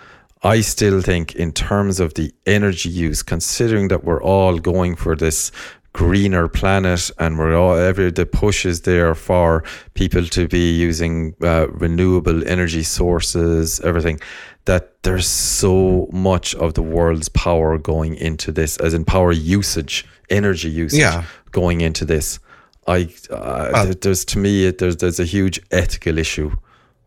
I 0.47 0.61
still 0.61 1.01
think, 1.01 1.35
in 1.35 1.51
terms 1.51 1.99
of 1.99 2.15
the 2.15 2.33
energy 2.47 2.89
use, 2.89 3.21
considering 3.25 3.89
that 3.89 4.05
we're 4.05 4.23
all 4.23 4.61
going 4.61 4.95
for 4.95 5.17
this 5.17 5.51
greener 5.93 6.47
planet 6.47 7.11
and 7.19 7.39
we're 7.39 7.57
all 7.57 7.75
every 7.75 8.11
the 8.11 8.27
push 8.27 8.67
is 8.67 8.83
there 8.83 9.15
for 9.15 9.65
people 9.95 10.25
to 10.27 10.47
be 10.47 10.71
using 10.71 11.35
uh, 11.43 11.67
renewable 11.71 12.47
energy 12.47 12.83
sources 12.83 13.81
everything 13.81 14.21
that 14.67 15.03
there's 15.05 15.27
so 15.27 16.07
much 16.13 16.55
of 16.57 16.75
the 16.75 16.83
world's 16.83 17.31
power 17.31 17.79
going 17.79 18.15
into 18.15 18.53
this 18.53 18.77
as 18.77 18.93
in 18.93 19.07
power 19.07 19.33
usage 19.33 20.05
energy 20.29 20.69
usage 20.69 21.01
yeah. 21.01 21.25
going 21.51 21.81
into 21.81 22.05
this 22.05 22.39
i 22.87 23.09
uh, 23.31 23.95
there's 24.03 24.23
to 24.23 24.39
me 24.39 24.71
there's 24.71 24.99
there's 24.99 25.19
a 25.19 25.25
huge 25.25 25.59
ethical 25.71 26.19
issue 26.19 26.51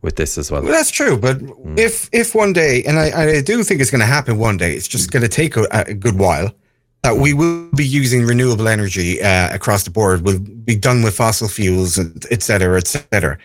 with 0.01 0.15
this 0.15 0.38
as 0.38 0.51
well. 0.51 0.62
Well, 0.62 0.71
that's 0.71 0.91
true, 0.91 1.17
but 1.17 1.41
if 1.77 2.09
if 2.12 2.33
one 2.33 2.53
day, 2.53 2.83
and 2.83 2.97
I, 2.99 3.38
I 3.38 3.41
do 3.41 3.63
think 3.63 3.81
it's 3.81 3.91
going 3.91 4.01
to 4.01 4.05
happen 4.07 4.38
one 4.38 4.57
day, 4.57 4.73
it's 4.73 4.88
just 4.88 5.12
going 5.12 5.23
to 5.23 5.29
take 5.29 5.57
a, 5.57 5.67
a 5.71 5.93
good 5.93 6.17
while. 6.17 6.51
That 7.01 7.15
we 7.15 7.33
will 7.33 7.69
be 7.71 7.88
using 7.88 8.25
renewable 8.25 8.67
energy 8.67 9.21
uh, 9.21 9.55
across 9.55 9.83
the 9.83 9.89
board. 9.89 10.21
We'll 10.21 10.39
be 10.39 10.75
done 10.75 11.01
with 11.01 11.15
fossil 11.15 11.47
fuels, 11.47 11.97
et 12.29 12.43
cetera, 12.43 12.77
et 12.77 12.88
cetera. 12.88 13.38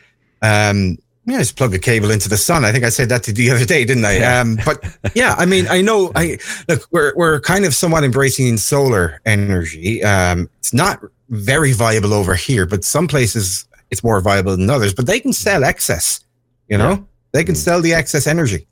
Um, 0.43 0.99
yeah, 1.25 1.39
just 1.39 1.57
plug 1.57 1.73
a 1.73 1.79
cable 1.79 2.11
into 2.11 2.29
the 2.29 2.37
sun. 2.37 2.65
I 2.65 2.73
think 2.73 2.83
I 2.83 2.89
said 2.89 3.09
that 3.11 3.23
to 3.23 3.33
the 3.33 3.53
other 3.53 3.65
day, 3.65 3.85
didn't 3.85 4.07
I? 4.07 4.19
Um, 4.25 4.59
but 4.65 4.83
yeah, 5.15 5.37
I 5.39 5.47
mean, 5.47 5.69
I 5.69 5.83
know. 5.83 6.11
I 6.17 6.39
look, 6.69 6.89
we're 6.91 7.13
we're 7.15 7.39
kind 7.41 7.65
of 7.65 7.77
somewhat 7.77 8.03
embracing 8.03 8.57
solar 8.57 9.21
energy. 9.25 10.03
Um, 10.03 10.51
it's 10.59 10.75
not 10.75 11.01
very 11.29 11.73
viable 11.73 12.13
over 12.13 12.35
here, 12.35 12.67
but 12.67 12.83
some 12.83 13.07
places 13.07 13.69
it's 13.93 14.03
more 14.03 14.21
viable 14.21 14.57
than 14.57 14.69
others. 14.69 14.93
But 14.93 15.07
they 15.07 15.21
can 15.21 15.33
sell 15.33 15.63
excess. 15.63 16.24
You 16.69 16.79
know, 16.79 16.91
Yeah. 16.91 16.99
they 17.33 17.45
can 17.45 17.55
Mm. 17.55 17.65
sell 17.65 17.81
the 17.83 17.95
excess 17.95 18.27
energy. 18.27 18.67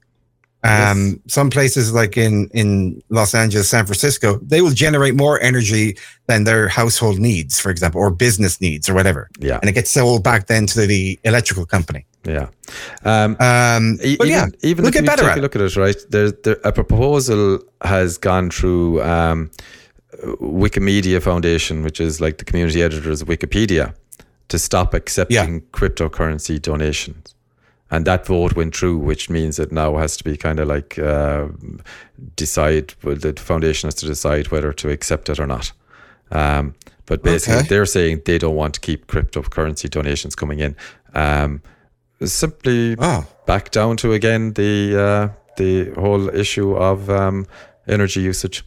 Um, 0.65 1.19
some 1.27 1.51
places 1.51 1.93
like 1.93 2.17
in 2.17 2.49
in 2.55 3.03
Los 3.09 3.35
Angeles, 3.35 3.69
San 3.69 3.85
Francisco, 3.85 4.39
they 4.47 4.61
will 4.63 4.71
generate 4.71 5.17
more 5.17 5.41
energy 5.43 5.97
than 6.29 6.45
their 6.45 6.69
household 6.69 7.19
needs, 7.19 7.59
for 7.59 7.71
example, 7.71 8.01
or 8.01 8.11
business 8.13 8.61
needs, 8.61 8.89
or 8.89 8.95
whatever, 8.95 9.29
Yeah, 9.41 9.59
and 9.61 9.69
it 9.69 9.73
gets 9.75 9.91
sold 9.91 10.23
back 10.23 10.47
then 10.47 10.67
to 10.67 10.87
the 10.87 11.19
electrical 11.25 11.67
company. 11.67 12.07
yeah. 12.25 12.47
Um, 13.05 13.37
Um, 13.41 13.97
but 13.97 14.07
even, 14.07 14.29
yeah, 14.29 14.47
even 14.63 14.83
we'll 14.85 14.89
if 14.91 14.95
get 14.95 15.03
you 15.03 15.07
better 15.11 15.23
take 15.23 15.33
at 15.33 15.39
a 15.39 15.41
look 15.43 15.57
at 15.57 15.63
it, 15.63 15.77
right? 15.77 15.97
There, 16.11 16.31
there, 16.45 16.59
a 16.63 16.71
proposal 16.71 17.59
has 17.83 18.17
gone 18.17 18.51
through 18.51 19.03
um, 19.03 19.51
Wikimedia 20.41 21.21
Foundation, 21.21 21.83
which 21.83 22.01
is 22.01 22.21
like 22.21 22.39
the 22.39 22.45
community 22.45 22.83
editors 22.83 23.21
of 23.23 23.29
Wikipedia, 23.29 23.95
to 24.49 24.59
stop 24.59 24.95
accepting 24.95 25.63
cryptocurrency 25.73 26.61
donations. 26.63 27.35
And 27.93 28.05
that 28.07 28.27
vote 28.27 28.57
went 28.57 28.75
through, 28.77 28.99
which 28.99 29.29
means 29.31 29.59
it 29.59 29.71
now 29.71 29.97
has 29.99 30.17
to 30.17 30.25
be 30.25 30.37
kind 30.37 30.59
of 30.61 30.67
like 30.67 30.99
uh, 30.99 31.49
decide. 32.37 32.95
Well, 33.05 33.17
the 33.17 33.35
foundation 33.35 33.87
has 33.87 33.95
to 33.97 34.07
decide 34.07 34.51
whether 34.51 34.73
to 34.73 34.89
accept 34.91 35.29
it 35.29 35.39
or 35.39 35.47
not. 35.47 35.73
Um, 36.31 36.75
but 37.07 37.23
basically, 37.23 37.59
Okay. 37.59 37.69
they're 37.69 37.87
saying 37.87 38.23
they 38.25 38.39
don't 38.39 38.57
want 38.57 38.75
to 38.75 38.81
keep 38.81 39.07
cryptocurrency 39.07 39.89
donations 39.91 40.35
coming 40.35 40.61
in. 40.61 40.75
Um, 41.15 41.61
simply 42.25 42.97
Oh, 42.99 43.27
back 43.47 43.71
down 43.71 43.97
to 43.99 44.13
again 44.13 44.53
the 44.55 44.97
uh, 44.99 45.29
the 45.57 45.91
whole 46.01 46.29
issue 46.35 46.75
of 46.75 47.09
um, 47.11 47.47
energy 47.87 48.21
usage. 48.21 48.65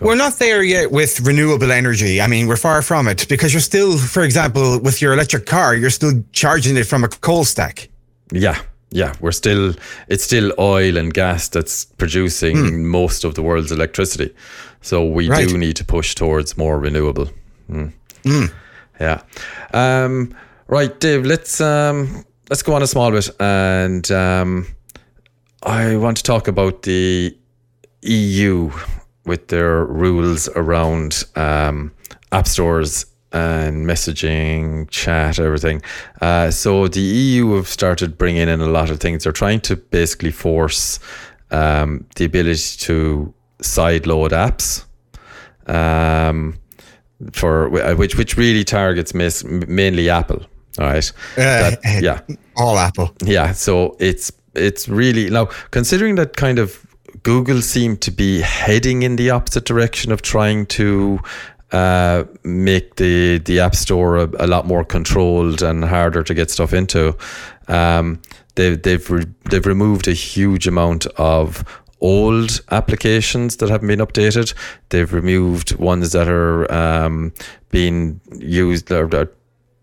we're 0.00 0.16
not 0.16 0.38
there 0.38 0.62
yet 0.62 0.90
with 0.90 1.20
renewable 1.20 1.70
energy. 1.72 2.20
I 2.20 2.26
mean, 2.26 2.46
we're 2.48 2.56
far 2.56 2.82
from 2.82 3.06
it 3.08 3.26
because 3.28 3.52
you're 3.52 3.60
still, 3.72 3.98
for 3.98 4.22
example, 4.24 4.80
with 4.80 5.02
your 5.02 5.12
electric 5.12 5.44
car, 5.46 5.74
you're 5.76 5.90
still 5.90 6.24
charging 6.32 6.76
it 6.78 6.86
from 6.86 7.04
a 7.04 7.08
coal 7.08 7.44
stack. 7.44 7.88
Yeah, 8.34 8.58
yeah, 8.90 9.12
we're 9.20 9.32
still 9.32 9.74
it's 10.08 10.24
still 10.24 10.52
oil 10.58 10.96
and 10.96 11.12
gas 11.14 11.48
that's 11.48 11.84
producing 11.84 12.86
most 12.86 13.24
of 13.24 13.34
the 13.34 13.42
world's 13.42 13.72
electricity. 13.72 14.34
So 14.82 15.04
we 15.04 15.28
Right. 15.28 15.48
do 15.48 15.56
need 15.58 15.76
to 15.76 15.84
push 15.84 16.14
towards 16.14 16.56
more 16.58 16.78
renewable. 16.78 17.28
Mm. 17.70 17.92
Yeah. 19.00 19.22
Um, 19.72 20.34
right, 20.68 21.00
Dave. 21.00 21.24
Let's 21.26 21.60
um, 21.60 22.24
let's 22.50 22.62
go 22.62 22.74
on 22.74 22.82
a 22.82 22.86
small 22.86 23.10
bit, 23.10 23.30
and 23.40 24.10
um, 24.10 24.66
I 25.62 25.96
want 25.96 26.16
to 26.18 26.22
talk 26.22 26.48
about 26.48 26.82
the 26.82 27.36
EU 28.02 28.70
with 29.24 29.48
their 29.48 29.84
rules 29.86 30.48
around 30.54 31.24
um, 31.36 31.90
app 32.32 32.46
stores 32.46 33.06
and 33.34 33.84
messaging, 33.86 34.88
chat, 34.90 35.38
everything. 35.38 35.82
Uh, 36.20 36.50
so 36.50 36.88
the 36.88 37.00
EU 37.00 37.54
have 37.56 37.66
started 37.68 38.16
bringing 38.16 38.48
in 38.48 38.60
a 38.60 38.66
lot 38.66 38.88
of 38.90 39.00
things. 39.00 39.24
They're 39.24 39.32
trying 39.32 39.60
to 39.62 39.76
basically 39.76 40.30
force 40.30 41.00
um, 41.50 42.06
the 42.16 42.24
ability 42.24 42.78
to 42.78 43.34
sideload 43.58 44.30
apps. 44.30 44.84
Um, 45.66 46.58
for 47.32 47.68
which 47.96 48.16
which 48.16 48.36
really 48.36 48.64
targets 48.64 49.14
mis- 49.14 49.44
mainly 49.44 50.10
Apple, 50.10 50.42
all 50.78 50.86
right? 50.86 51.12
Uh, 51.38 51.70
That- 51.70 51.78
yeah, 52.02 52.20
All 52.56 52.76
Apple. 52.78 53.14
yeah, 53.24 53.52
so 53.52 53.96
it's 53.98 54.30
it's 54.54 54.88
really 54.88 55.30
now 55.30 55.48
considering 55.70 56.16
that 56.16 56.36
kind 56.36 56.58
of 56.58 56.84
Google 57.22 57.62
seemed 57.62 58.00
to 58.02 58.10
be 58.10 58.40
heading 58.42 59.02
in 59.02 59.16
the 59.16 59.30
opposite 59.30 59.64
direction 59.64 60.12
of 60.12 60.20
trying 60.20 60.66
to 60.66 61.18
uh, 61.74 62.24
make 62.44 62.96
the 62.96 63.38
the 63.44 63.60
App 63.60 63.74
Store 63.74 64.16
a, 64.18 64.28
a 64.38 64.46
lot 64.46 64.66
more 64.66 64.84
controlled 64.84 65.62
and 65.62 65.84
harder 65.84 66.22
to 66.22 66.34
get 66.34 66.50
stuff 66.50 66.72
into. 66.72 67.16
Um, 67.68 68.20
they've 68.54 68.80
they've 68.82 69.10
re- 69.10 69.34
they've 69.50 69.66
removed 69.66 70.08
a 70.08 70.12
huge 70.12 70.68
amount 70.68 71.06
of 71.18 71.64
old 72.00 72.60
applications 72.70 73.56
that 73.56 73.70
haven't 73.70 73.88
been 73.88 74.00
updated. 74.06 74.54
They've 74.90 75.12
removed 75.12 75.74
ones 75.78 76.12
that 76.12 76.28
are 76.28 76.70
um, 76.72 77.32
being 77.70 78.20
used 78.38 78.90
or 78.92 79.06
that 79.08 79.28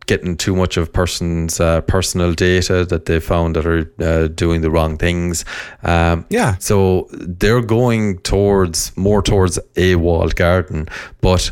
getting 0.08 0.36
too 0.38 0.56
much 0.56 0.77
of 0.77 0.91
person's 0.91 1.60
uh, 1.60 1.82
personal 1.82 2.34
data 2.34 2.86
that 2.86 3.06
they 3.06 3.19
found 3.19 3.56
that 3.56 3.65
are 3.65 3.86
uh, 3.99 4.27
doing 4.27 4.62
the 4.62 4.69
wrong 4.69 4.97
things. 4.97 5.45
Um, 5.84 6.25
Yeah. 6.30 6.56
so 6.60 7.08
they're 7.12 7.62
going 7.65 8.19
towards 8.19 8.91
more 8.97 9.21
towards 9.21 9.60
a 9.77 9.95
walled 9.95 10.36
garden, 10.36 10.88
but 11.21 11.51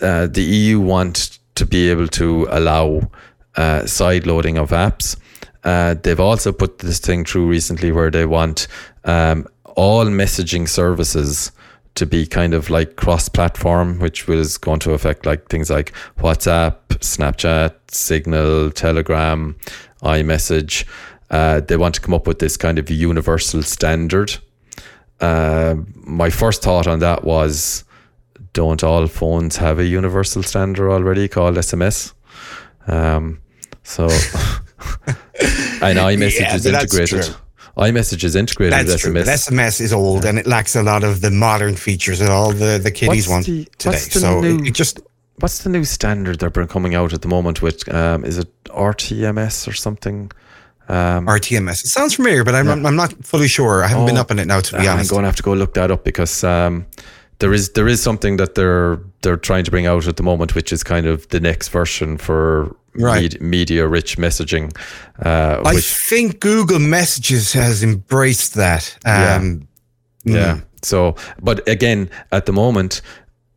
uh, 0.00 0.26
the 0.26 0.42
EU 0.42 0.80
want 0.80 1.38
to 1.54 1.66
be 1.66 1.90
able 1.90 2.08
to 2.08 2.46
allow 2.50 3.10
uh, 3.56 3.86
side 3.86 4.26
loading 4.26 4.58
of 4.58 4.70
apps. 4.70 5.16
Uh, 5.62 5.94
they've 6.02 6.20
also 6.20 6.52
put 6.52 6.80
this 6.80 6.98
thing 6.98 7.24
through 7.24 7.48
recently 7.48 7.90
where 7.90 8.10
they 8.10 8.26
want 8.26 8.66
um, 9.04 9.46
all 9.76 10.04
messaging 10.06 10.68
services 10.68 11.52
to 11.94 12.06
be 12.06 12.26
kind 12.26 12.54
of 12.54 12.70
like 12.70 12.96
cross-platform, 12.96 14.00
which 14.00 14.26
was 14.26 14.58
going 14.58 14.80
to 14.80 14.92
affect 14.92 15.26
like 15.26 15.48
things 15.48 15.70
like 15.70 15.92
WhatsApp, 16.18 16.76
Snapchat, 16.88 17.74
Signal, 17.88 18.70
Telegram, 18.72 19.56
iMessage. 20.02 20.84
Uh, 21.30 21.60
they 21.60 21.76
want 21.76 21.94
to 21.94 22.00
come 22.00 22.14
up 22.14 22.26
with 22.26 22.40
this 22.40 22.56
kind 22.56 22.78
of 22.78 22.90
universal 22.90 23.62
standard. 23.62 24.36
Uh, 25.20 25.76
my 25.94 26.30
first 26.30 26.62
thought 26.62 26.86
on 26.86 26.98
that 26.98 27.24
was, 27.24 27.84
don't 28.54 28.82
all 28.82 29.06
phones 29.06 29.56
have 29.58 29.78
a 29.78 29.84
universal 29.84 30.42
standard 30.42 30.90
already 30.90 31.28
called 31.28 31.56
SMS? 31.56 32.14
Um, 32.86 33.40
so, 33.82 34.04
and 35.82 35.98
iMessage 35.98 36.40
Yeah, 36.40 36.54
is 36.56 36.66
integrated. 36.66 37.22
true. 37.24 37.34
iMessage 37.76 38.24
is 38.24 38.36
integrated 38.36 38.72
That's 38.86 39.04
with. 39.04 39.14
SMS. 39.14 39.24
But 39.26 39.54
SMS 39.54 39.80
is 39.80 39.92
old 39.92 40.24
and 40.24 40.38
it 40.38 40.46
lacks 40.46 40.76
a 40.76 40.82
lot 40.82 41.04
of 41.04 41.20
the 41.20 41.30
modern 41.30 41.76
features 41.76 42.20
that 42.20 42.30
all 42.30 42.52
the, 42.52 42.78
the 42.82 42.90
kiddies 42.90 43.28
What's 43.28 43.28
want 43.28 43.46
the- 43.46 43.68
today. 43.78 43.96
So 43.98 44.40
new- 44.40 44.64
it, 44.64 44.72
just 44.72 45.00
What's 45.40 45.64
the 45.64 45.68
new 45.68 45.84
standard 45.84 46.38
they're 46.38 46.48
been 46.48 46.68
coming 46.68 46.94
out 46.94 47.12
at 47.12 47.22
the 47.22 47.28
moment 47.28 47.60
with? 47.60 47.92
Um, 47.92 48.24
is 48.24 48.38
it 48.38 48.48
RTMS 48.66 49.66
or 49.66 49.72
something? 49.72 50.30
Um, 50.88 51.26
RTMS. 51.26 51.82
It 51.84 51.88
sounds 51.88 52.14
familiar, 52.14 52.44
but 52.44 52.54
I'm, 52.54 52.68
I'm 52.86 52.94
not 52.94 53.12
fully 53.24 53.48
sure. 53.48 53.82
I 53.82 53.88
haven't 53.88 54.06
been 54.06 54.16
Oh, 54.16 54.20
up 54.20 54.30
on 54.30 54.38
it 54.38 54.46
now, 54.46 54.60
to 54.60 54.78
be 54.78 54.86
honest. 54.86 55.10
I'm 55.10 55.14
going 55.16 55.22
to 55.24 55.28
have 55.28 55.36
to 55.36 55.42
go 55.42 55.52
look 55.54 55.74
that 55.74 55.90
up 55.90 56.04
because 56.04 56.44
um, 56.44 56.86
there 57.44 57.52
is 57.52 57.72
there 57.72 57.86
is 57.86 58.02
something 58.02 58.38
that 58.38 58.54
they're 58.54 58.98
they're 59.20 59.36
trying 59.36 59.64
to 59.64 59.70
bring 59.70 59.86
out 59.86 60.08
at 60.08 60.16
the 60.16 60.22
moment, 60.22 60.54
which 60.54 60.72
is 60.72 60.82
kind 60.82 61.04
of 61.04 61.28
the 61.28 61.40
next 61.40 61.68
version 61.68 62.16
for 62.16 62.74
Right. 62.96 63.38
media 63.40 63.86
rich 63.86 64.16
messaging. 64.16 64.74
Uh, 65.22 65.60
I 65.62 65.74
which 65.74 65.94
think 66.08 66.40
Google 66.40 66.78
Messages 66.78 67.52
has 67.52 67.82
embraced 67.82 68.54
that. 68.54 68.96
Yeah. 69.04 69.34
Um, 69.34 69.68
yeah. 70.24 70.54
mm. 70.54 70.64
So, 70.82 71.16
but 71.42 71.68
again, 71.68 72.08
at 72.32 72.46
the 72.46 72.52
moment, 72.52 73.02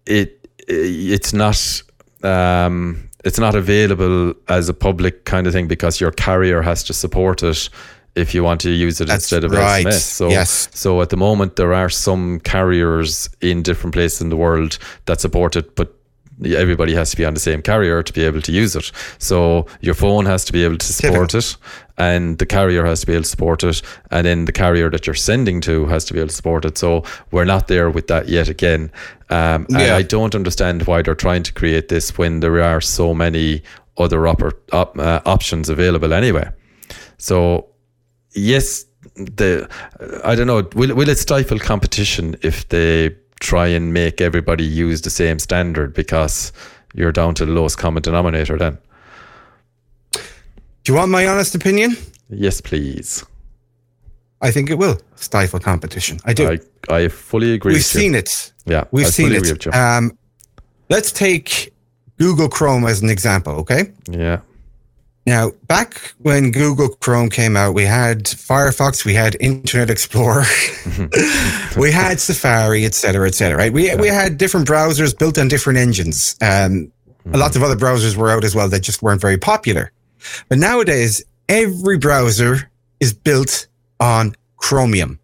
it 0.05 0.49
it's 0.67 1.31
not 1.33 1.81
um, 2.23 3.09
it's 3.23 3.39
not 3.39 3.55
available 3.55 4.33
as 4.49 4.67
a 4.67 4.73
public 4.73 5.23
kind 5.23 5.47
of 5.47 5.53
thing 5.53 5.69
because 5.69 6.01
your 6.01 6.11
carrier 6.11 6.61
has 6.61 6.83
to 6.83 6.93
support 6.93 7.41
it 7.41 7.69
if 8.17 8.33
you 8.35 8.43
want 8.43 8.61
to 8.61 8.69
use 8.69 8.99
it 9.01 9.07
That's 9.07 9.23
instead 9.31 9.43
of 9.43 9.51
right. 9.51 9.85
SMS. 9.85 10.01
So, 10.01 10.29
Yes. 10.29 10.69
so 10.73 11.01
at 11.01 11.09
the 11.09 11.17
moment, 11.17 11.55
there 11.55 11.73
are 11.73 11.89
some 11.89 12.39
carriers 12.39 13.29
in 13.41 13.61
different 13.63 13.93
places 13.93 14.21
in 14.21 14.29
the 14.29 14.35
world 14.37 14.77
that 15.05 15.21
support 15.21 15.55
it, 15.55 15.75
but 15.75 15.93
everybody 16.45 16.93
has 16.93 17.09
to 17.11 17.17
be 17.17 17.25
on 17.25 17.33
the 17.33 17.39
same 17.39 17.61
carrier 17.61 18.03
to 18.03 18.13
be 18.13 18.23
able 18.23 18.41
to 18.41 18.51
use 18.51 18.75
it. 18.75 18.91
So 19.17 19.65
your 19.81 19.95
phone 19.95 20.25
has 20.27 20.45
to 20.45 20.53
be 20.53 20.63
able 20.65 20.77
to 20.77 20.85
support 20.93 21.33
it, 21.33 21.57
and 21.97 22.37
the 22.37 22.45
carrier 22.45 22.85
has 22.85 22.99
to 23.01 23.07
be 23.07 23.13
able 23.13 23.23
to 23.23 23.29
support 23.29 23.63
it, 23.63 23.81
and 24.11 24.25
then 24.25 24.45
the 24.45 24.51
carrier 24.51 24.89
that 24.91 25.07
you're 25.07 25.15
sending 25.15 25.61
to 25.61 25.85
has 25.87 26.05
to 26.05 26.13
be 26.13 26.19
able 26.19 26.29
to 26.29 26.35
support 26.35 26.65
it. 26.65 26.77
So 26.77 27.03
we're 27.31 27.45
not 27.45 27.67
there 27.67 27.89
with 27.89 28.07
that 28.07 28.27
yet 28.29 28.49
again. 28.49 28.91
Um, 29.29 29.65
And 29.69 29.77
I 29.99 30.03
don't 30.03 30.35
understand 30.35 30.83
why 30.83 31.01
they're 31.01 31.15
trying 31.15 31.43
to 31.43 31.53
create 31.53 31.87
this 31.87 32.17
when 32.17 32.39
there 32.41 32.61
are 32.63 32.81
so 32.81 33.13
many 33.13 33.61
other 33.97 34.19
oppor- 34.27 34.53
op- 34.71 34.99
uh, 34.99 35.21
options 35.25 35.69
available 35.69 36.13
anyway. 36.13 36.47
So 37.17 37.65
yes, 38.33 38.85
the 39.15 39.67
I 40.23 40.35
don't 40.35 40.47
know. 40.47 40.67
Will 40.75 40.95
will 40.95 41.09
it 41.09 41.17
stifle 41.17 41.59
competition 41.59 42.35
if 42.41 42.67
they 42.69 43.15
try 43.39 43.67
and 43.67 43.93
make 43.93 44.19
everybody 44.21 44.63
use 44.63 45.01
the 45.01 45.09
same 45.09 45.39
standard 45.39 45.93
because 45.93 46.51
you're 46.95 47.11
down 47.11 47.35
to 47.35 47.45
the 47.45 47.51
lowest 47.51 47.77
common 47.77 48.01
denominator 48.01 48.57
then? 48.57 48.77
Do 50.13 50.93
you 50.93 50.95
want 50.95 51.11
my 51.11 51.27
honest 51.27 51.53
opinion? 51.55 51.97
Yes, 52.29 52.61
please. 52.61 53.25
I 54.41 54.51
think 54.51 54.69
it 54.69 54.75
will 54.75 54.99
stifle 55.15 55.59
competition. 55.59 56.19
I 56.25 56.33
do. 56.33 56.49
I, 56.49 56.59
I 56.95 57.07
fully 57.07 57.53
agree. 57.53 57.71
We've 57.73 57.79
with 57.79 57.93
you. 57.95 58.01
seen 58.01 58.15
it. 58.15 58.53
Yeah, 58.65 58.83
We've 58.91 59.07
I 59.07 59.09
seen 59.09 59.27
fully 59.27 59.37
agree 59.37 59.51
with 59.53 59.67
it. 59.67 59.75
Um, 59.75 60.17
let's 60.89 61.11
take 61.11 61.73
Google 62.17 62.47
Chrome 62.49 62.85
as 62.85 63.01
an 63.01 63.09
example. 63.09 63.53
Okay. 63.53 63.91
yeah, 64.09 64.41
Now, 65.27 65.51
back 65.67 66.15
when 66.19 66.51
Google 66.51 66.87
Chrome 66.87 67.29
came 67.29 67.57
out, 67.57 67.73
we 67.73 67.83
had 67.83 68.23
Firefox, 68.23 69.03
we 69.03 69.13
had 69.13 69.35
Internet 69.41 69.89
Explorer, 69.89 70.45
we 71.77 71.91
had 71.91 72.19
Safari, 72.21 72.85
et 72.85 72.93
cetera, 72.95 73.27
et 73.27 73.35
cetera. 73.35 73.57
Right? 73.57 73.73
We 73.73 73.93
we 73.95 74.07
had 74.07 74.37
different 74.37 74.67
browsers 74.67 75.17
built 75.17 75.37
on 75.37 75.49
different 75.49 75.79
engines. 75.79 76.35
Um, 76.41 76.91
A 77.33 77.37
lot 77.37 77.55
of 77.57 77.61
other 77.63 77.75
browsers 77.75 78.15
were 78.15 78.29
out 78.31 78.45
as 78.45 78.55
well 78.55 78.69
that 78.69 78.79
just 78.79 79.01
weren't 79.03 79.19
very 79.21 79.37
popular. 79.37 79.91
But 80.47 80.59
nowadays, 80.59 81.23
every 81.49 81.97
browser 81.97 82.71
is 83.01 83.11
built 83.13 83.67
on 83.99 84.33
Chromium, 84.55 85.19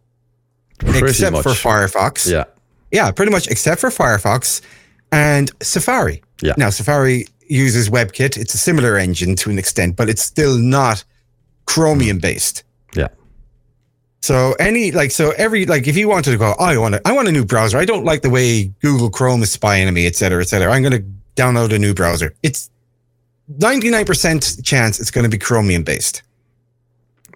pretty 0.80 1.08
except 1.08 1.32
much. 1.34 1.44
for 1.44 1.52
Firefox. 1.52 2.30
yeah, 2.30 2.44
Yeah, 2.92 3.10
pretty 3.12 3.32
much 3.32 3.48
except 3.48 3.80
for 3.80 3.90
Firefox 3.90 4.62
and 5.14 5.50
Safari. 5.62 6.22
Yeah. 6.42 6.54
Now, 6.58 6.72
Safari 6.72 7.28
uses 7.48 7.90
WebKit. 7.90 8.38
It's 8.38 8.54
a 8.54 8.58
similar 8.58 8.98
engine 8.98 9.36
to 9.38 9.50
an 9.50 9.58
extent, 9.60 9.96
but 9.96 10.10
it's 10.10 10.22
still 10.22 10.58
not 10.58 11.04
Chromium 11.66 12.20
based. 12.20 12.64
yeah, 12.96 13.08
So 14.22 14.54
any 14.60 14.92
like 14.92 15.12
so 15.12 15.32
every 15.38 15.66
like 15.66 15.88
if 15.88 15.96
you 15.98 16.08
wanted 16.10 16.32
to 16.32 16.38
go, 16.38 16.56
oh, 16.60 16.64
I 16.66 16.78
want 16.78 16.96
a, 16.96 17.02
I 17.08 17.12
want 17.14 17.28
a 17.28 17.32
new 17.32 17.46
browser. 17.46 17.78
I 17.78 17.86
don't 17.86 18.06
like 18.06 18.22
the 18.22 18.30
way 18.30 18.66
Google 18.82 19.10
Chrome 19.10 19.42
is 19.44 19.52
spying 19.52 19.88
on 19.88 19.94
me, 19.94 20.06
et 20.08 20.16
cetera, 20.16 20.42
et 20.42 20.48
cetera. 20.48 20.72
I'm 20.72 20.82
going 20.84 20.94
to 20.94 21.06
download 21.42 21.74
a 21.74 21.80
new 21.80 21.94
browser. 21.94 22.34
It's 22.44 22.70
99% 23.60 24.64
chance 24.64 25.00
it's 25.00 25.12
going 25.12 25.24
to 25.24 25.30
be 25.30 25.38
Chromium 25.38 25.84
based. 25.84 26.22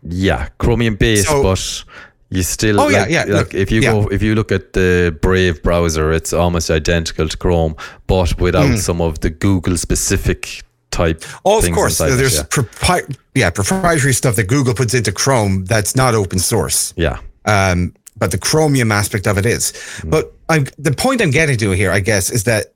yeah. 0.03 0.49
Chromium 0.59 0.95
based, 0.95 1.27
So- 1.27 1.43
but 1.43 1.83
you 2.29 2.43
still. 2.43 2.79
Oh, 2.79 2.89
yeah, 2.89 3.01
like, 3.01 3.09
yeah, 3.11 3.19
Like 3.21 3.29
look, 3.29 3.53
if 3.53 3.71
you 3.71 3.81
yeah. 3.81 3.91
go, 3.91 4.07
if 4.07 4.21
you 4.21 4.35
look 4.35 4.51
at 4.51 4.73
the 4.73 5.17
Brave 5.21 5.61
browser, 5.63 6.11
it's 6.11 6.33
almost 6.33 6.69
identical 6.69 7.27
to 7.27 7.37
Chrome, 7.37 7.75
but 8.07 8.39
without 8.39 8.77
some 8.79 9.01
of 9.01 9.19
the 9.19 9.29
Google 9.29 9.77
specific 9.77 10.63
type. 10.91 11.23
Oh, 11.45 11.59
of 11.59 11.71
course, 11.73 11.99
inside 11.99 12.13
it, 12.13 12.17
there's 12.17 12.37
yeah. 12.37 12.43
propri- 12.43 13.17
yeah 13.35 13.49
proprietary 13.49 14.13
stuff 14.13 14.35
that 14.35 14.47
Google 14.47 14.73
puts 14.73 14.93
into 14.93 15.11
Chrome 15.11 15.65
that's 15.65 15.95
not 15.95 16.15
open 16.15 16.39
source. 16.39 16.93
yeah, 16.97 17.19
um, 17.45 17.93
but 18.17 18.31
the 18.31 18.37
Chromium 18.37 18.91
aspect 18.91 19.27
of 19.27 19.37
it 19.37 19.45
is. 19.45 19.73
But 20.03 20.33
I'm, 20.49 20.65
the 20.79 20.91
point 20.91 21.21
I'm 21.21 21.31
getting 21.31 21.57
to 21.57 21.71
here, 21.71 21.91
I 21.91 21.99
guess, 21.99 22.31
is 22.31 22.43
that 22.45 22.73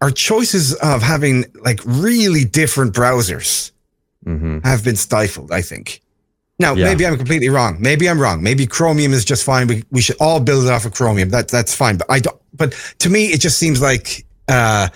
our 0.00 0.10
choices 0.10 0.74
of 0.74 1.02
having 1.02 1.44
like 1.64 1.80
really 1.84 2.44
different 2.44 2.94
browsers 2.94 3.72
hmm 4.24 4.58
have 4.64 4.84
been 4.84 4.96
stifled. 4.96 5.50
I 5.50 5.62
think. 5.62 6.00
Now, 6.60 6.74
Yeah. 6.74 6.84
maybe 6.84 7.06
I'm 7.06 7.16
completely 7.16 7.48
wrong. 7.48 7.78
Maybe 7.80 8.06
I'm 8.08 8.20
wrong. 8.20 8.42
Maybe 8.42 8.66
Chromium 8.66 9.12
is 9.14 9.24
just 9.24 9.44
fine. 9.44 9.66
We, 9.66 9.82
we 9.90 10.02
should 10.02 10.16
all 10.20 10.40
build 10.40 10.66
it 10.66 10.70
off 10.70 10.84
of 10.84 10.92
Chromium. 10.92 11.30
That 11.30 11.48
that's 11.48 11.74
fine. 11.74 11.96
But 11.96 12.06
I 12.10 12.20
don't. 12.20 12.36
But 12.52 12.74
to 12.98 13.08
me, 13.08 13.26
it 13.34 13.40
just 13.40 13.58
seems 13.58 13.80
like 13.80 14.26
uh, 14.48 14.88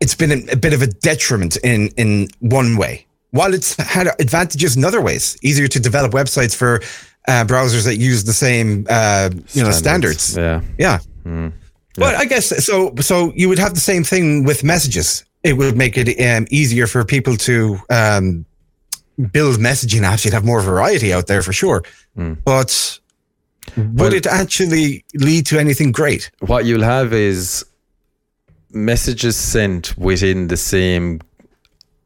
it's 0.00 0.14
been 0.14 0.32
a, 0.32 0.52
a 0.52 0.56
bit 0.56 0.72
of 0.72 0.82
a 0.82 0.86
detriment 0.86 1.56
in 1.62 1.88
in 1.96 2.28
one 2.40 2.76
way. 2.76 3.06
While 3.30 3.52
it's 3.52 3.76
had 3.76 4.08
advantages 4.18 4.74
in 4.76 4.84
other 4.84 5.02
ways, 5.02 5.36
easier 5.42 5.68
to 5.68 5.78
develop 5.80 6.12
websites 6.12 6.56
for 6.56 6.80
uh, 7.28 7.44
browsers 7.44 7.84
that 7.84 7.96
use 7.96 8.24
the 8.24 8.32
same 8.32 8.86
uh, 8.88 9.28
you 9.52 9.62
know 9.62 9.70
standards. 9.70 10.34
Yeah, 10.36 10.62
Yeah. 10.78 10.98
Mm. 11.26 11.52
But 11.96 12.14
I 12.14 12.24
guess 12.24 12.46
so. 12.64 12.94
So 13.00 13.32
you 13.36 13.48
would 13.50 13.58
have 13.58 13.74
the 13.74 13.80
same 13.92 14.02
thing 14.04 14.44
with 14.44 14.62
messages. 14.64 15.24
It 15.42 15.56
would 15.58 15.76
make 15.76 15.98
it 15.98 16.08
um, 16.24 16.46
easier 16.50 16.86
for 16.86 17.04
people 17.04 17.36
to 17.36 17.78
um, 17.90 18.46
build 19.32 19.58
messaging 19.58 20.02
apps. 20.02 20.24
You'd 20.24 20.34
have 20.34 20.44
more 20.44 20.60
variety 20.62 21.12
out 21.12 21.26
there 21.26 21.42
for 21.42 21.52
sure. 21.52 21.82
Mm. 22.16 22.38
But 22.44 22.98
would 23.76 23.98
Well- 23.98 24.14
it 24.14 24.26
actually 24.26 25.04
lead 25.14 25.46
to 25.46 25.58
anything 25.58 25.92
great? 25.92 26.30
what 26.40 26.64
you'll 26.64 26.82
have 26.84 27.12
is 27.12 27.64
messages 28.72 29.36
sent 29.36 29.96
within 29.98 30.48
the 30.48 30.56
same 30.56 31.20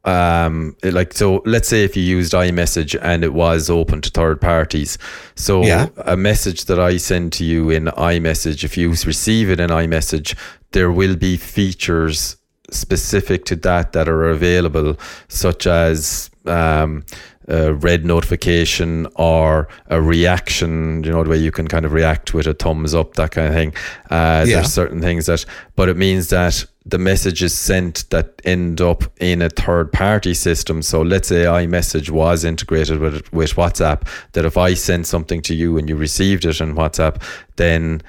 um 0.04 0.74
like 0.82 1.12
so 1.12 1.42
let's 1.46 1.68
say 1.68 1.84
if 1.84 1.96
you 1.96 2.02
used 2.02 2.32
iMessage 2.32 2.98
and 3.02 3.22
it 3.22 3.32
was 3.32 3.70
open 3.70 4.00
to 4.00 4.10
third 4.10 4.40
parties 4.40 4.98
so 5.36 5.64
Yeah. 5.64 5.86
a 5.98 6.16
message 6.16 6.64
that 6.64 6.80
I 6.80 6.96
send 6.96 7.32
to 7.34 7.44
you 7.44 7.70
in 7.70 7.84
iMessage 7.84 8.64
if 8.64 8.76
you 8.76 8.88
receive 8.90 9.48
it 9.48 9.60
in 9.60 9.70
iMessage 9.70 10.34
there 10.72 10.90
will 10.90 11.14
be 11.14 11.36
features 11.36 12.34
specific 12.70 13.44
to 13.44 13.56
that 13.56 13.92
that 13.92 14.08
are 14.08 14.28
available 14.28 14.98
such 15.28 15.68
as 15.68 16.30
um 16.46 17.04
a 17.48 17.74
red 17.74 18.04
notification 18.04 19.06
or 19.16 19.66
a 19.88 20.00
reaction, 20.00 21.02
you 21.04 21.10
know, 21.10 21.24
the 21.24 21.30
way 21.30 21.36
you 21.36 21.50
can 21.50 21.66
kind 21.66 21.84
of 21.84 21.92
react 21.92 22.32
with 22.32 22.46
a 22.46 22.54
thumbs 22.54 22.94
up, 22.94 23.14
that 23.14 23.32
kind 23.32 23.48
of 23.48 23.54
thing. 23.54 23.74
Uh, 24.10 24.44
Yeah. 24.46 24.54
There's 24.56 24.72
certain 24.72 25.00
things 25.00 25.26
that, 25.26 25.44
but 25.74 25.88
it 25.88 25.96
means 25.96 26.28
that 26.28 26.64
the 26.86 26.98
messages 26.98 27.52
sent 27.52 28.08
that 28.10 28.40
end 28.44 28.80
up 28.80 29.04
in 29.20 29.42
a 29.42 29.48
third 29.50 29.92
party 29.92 30.34
system. 30.34 30.82
So 30.82 31.02
let's 31.02 31.28
say 31.28 31.42
iMessage 31.44 32.10
was 32.10 32.44
integrated 32.44 33.00
with, 33.00 33.32
with 33.32 33.54
WhatsApp, 33.54 34.06
that 34.32 34.44
if 34.44 34.56
I 34.56 34.74
send 34.74 35.06
something 35.06 35.42
to 35.42 35.54
you 35.54 35.76
and 35.78 35.88
you 35.88 35.96
received 35.96 36.44
it 36.44 36.60
in 36.60 36.74
WhatsApp, 36.74 37.20
then 37.56 38.02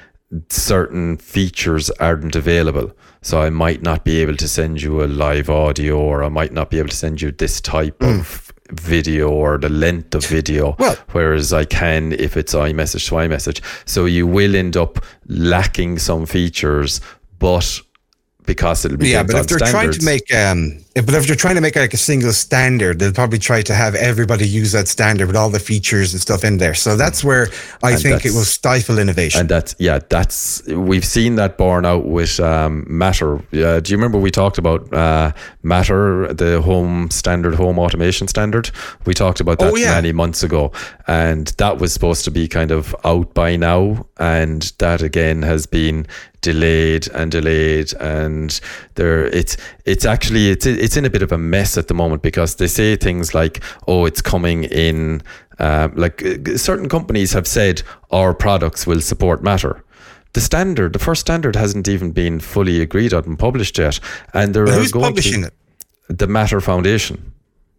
certain 0.50 1.18
features 1.18 1.90
aren't 2.00 2.36
available. 2.36 2.92
So 3.22 3.42
I 3.42 3.50
might 3.50 3.82
not 3.82 4.04
be 4.04 4.22
able 4.22 4.36
to 4.38 4.48
send 4.48 4.82
you 4.82 5.04
a 5.04 5.06
live 5.08 5.50
audio 5.50 5.98
or 6.00 6.24
I 6.24 6.30
might 6.30 6.52
not 6.54 6.70
be 6.70 6.80
able 6.80 6.90
to 6.90 6.96
send 6.96 7.22
you 7.22 7.32
this 7.32 7.62
type 7.62 8.02
of 8.02 8.52
video 8.72 9.30
or 9.30 9.58
the 9.58 9.70
length 9.70 10.16
of 10.16 10.26
video. 10.26 10.76
Well- 10.80 10.98
whereas 11.12 11.54
I 11.54 11.66
can 11.66 12.14
if 12.14 12.36
it's 12.38 12.54
iMessage 12.54 13.08
to 13.10 13.16
iMessage. 13.16 13.62
So 13.86 14.06
you 14.06 14.28
will 14.28 14.56
end 14.56 14.76
up 14.78 15.04
lacking 15.28 16.00
some 16.00 16.26
features, 16.26 17.00
but 17.40 17.80
because 18.46 18.84
it'll 18.86 18.98
be 18.98 19.10
Yeah, 19.10 19.24
but 19.24 19.36
if 19.38 19.48
they're 19.48 19.60
trying 19.72 19.92
to 19.92 20.06
make, 20.06 20.34
um, 20.34 20.80
but 20.96 21.16
if 21.16 21.28
you're 21.28 21.36
trying 21.36 21.56
to 21.56 21.62
make 21.62 21.76
like 21.76 21.94
a 21.94 21.98
single 21.98 22.32
standard, 22.34 23.00
they'll 23.00 23.12
probably 23.14 23.40
try 23.40 23.64
to 23.64 23.74
have 23.74 23.96
everybody 23.96 24.48
use 24.48 24.74
that 24.74 24.88
standard 24.88 25.26
with 25.26 25.36
all 25.36 25.50
the 25.50 25.60
features 25.60 26.14
and 26.14 26.22
stuff 26.22 26.44
in 26.44 26.58
there. 26.60 26.76
So 26.76 26.96
that's 26.96 27.24
where 27.24 27.48
I 27.82 27.94
And 27.94 28.02
think 28.02 28.26
it 28.26 28.32
will 28.34 28.44
stifle 28.44 29.00
innovation. 29.00 29.42
And 29.42 29.50
that's 29.50 29.76
yeah, 29.80 30.00
that's 30.08 30.62
we've 30.68 31.04
seen 31.06 31.36
that 31.36 31.58
borne 31.58 31.86
out 31.86 32.06
with 32.06 32.40
um, 32.40 32.86
Matter. 32.88 33.38
Uh, 33.52 33.80
do 33.80 33.92
you 33.92 33.98
remember 33.98 34.20
we 34.20 34.30
talked 34.30 34.60
about 34.60 34.94
uh, 34.94 35.32
Matter, 35.64 36.32
the 36.32 36.62
home 36.62 37.10
standard, 37.10 37.56
home 37.56 37.80
automation 37.80 38.28
standard? 38.28 38.70
We 39.06 39.16
talked 39.16 39.40
about 39.40 39.58
that 39.60 39.74
Oh, 39.74 39.76
yeah. 39.76 39.96
many 39.96 40.12
months 40.12 40.44
ago, 40.44 40.72
and 41.08 41.48
that 41.58 41.80
was 41.80 41.92
supposed 41.92 42.24
to 42.26 42.32
be 42.32 42.48
kind 42.48 42.70
of 42.70 42.96
out 43.04 43.34
by 43.34 43.56
now, 43.56 44.06
and 44.18 44.62
that 44.78 45.02
again 45.02 45.42
has 45.42 45.66
been 45.66 46.06
delayed 46.42 47.08
and 47.14 47.32
delayed, 47.32 47.94
and 48.02 48.60
there 48.96 49.26
it's 49.28 49.58
it's 49.86 50.06
actually 50.06 50.50
it's 50.50 50.66
it's 50.84 50.98
in 50.98 51.06
a 51.06 51.10
bit 51.10 51.22
of 51.22 51.32
a 51.32 51.38
mess 51.38 51.78
at 51.78 51.88
the 51.88 51.94
moment 51.94 52.22
because 52.22 52.56
they 52.56 52.68
say 52.68 52.96
things 52.96 53.34
like, 53.34 53.64
oh, 53.88 54.06
it's 54.06 54.22
coming 54.22 54.66
in. 54.66 55.22
Uh, 55.60 55.88
like 55.96 56.24
uh, 56.26 56.58
certain 56.58 56.90
companies 56.90 57.32
have 57.32 57.48
said, 57.48 57.84
our 58.12 58.34
products 58.34 58.86
will 58.86 59.02
support 59.02 59.44
Matter. 59.44 59.84
The 60.34 60.42
standard, 60.42 60.94
the 60.94 61.00
first 61.00 61.22
standard, 61.22 61.56
hasn't 61.56 61.88
even 61.88 62.12
been 62.12 62.40
fully 62.40 62.82
agreed 62.82 63.14
on 63.14 63.24
and 63.24 63.40
published 63.40 63.78
yet, 63.78 64.00
and 64.34 64.54
there 64.54 64.66
But 64.66 64.74
are 64.74 64.80
who's 64.80 64.92
going 64.92 65.06
publishing 65.06 65.42
to, 65.42 65.48
it? 65.48 66.18
The 66.18 66.28
Matter 66.28 66.60
Foundation. 66.60 67.33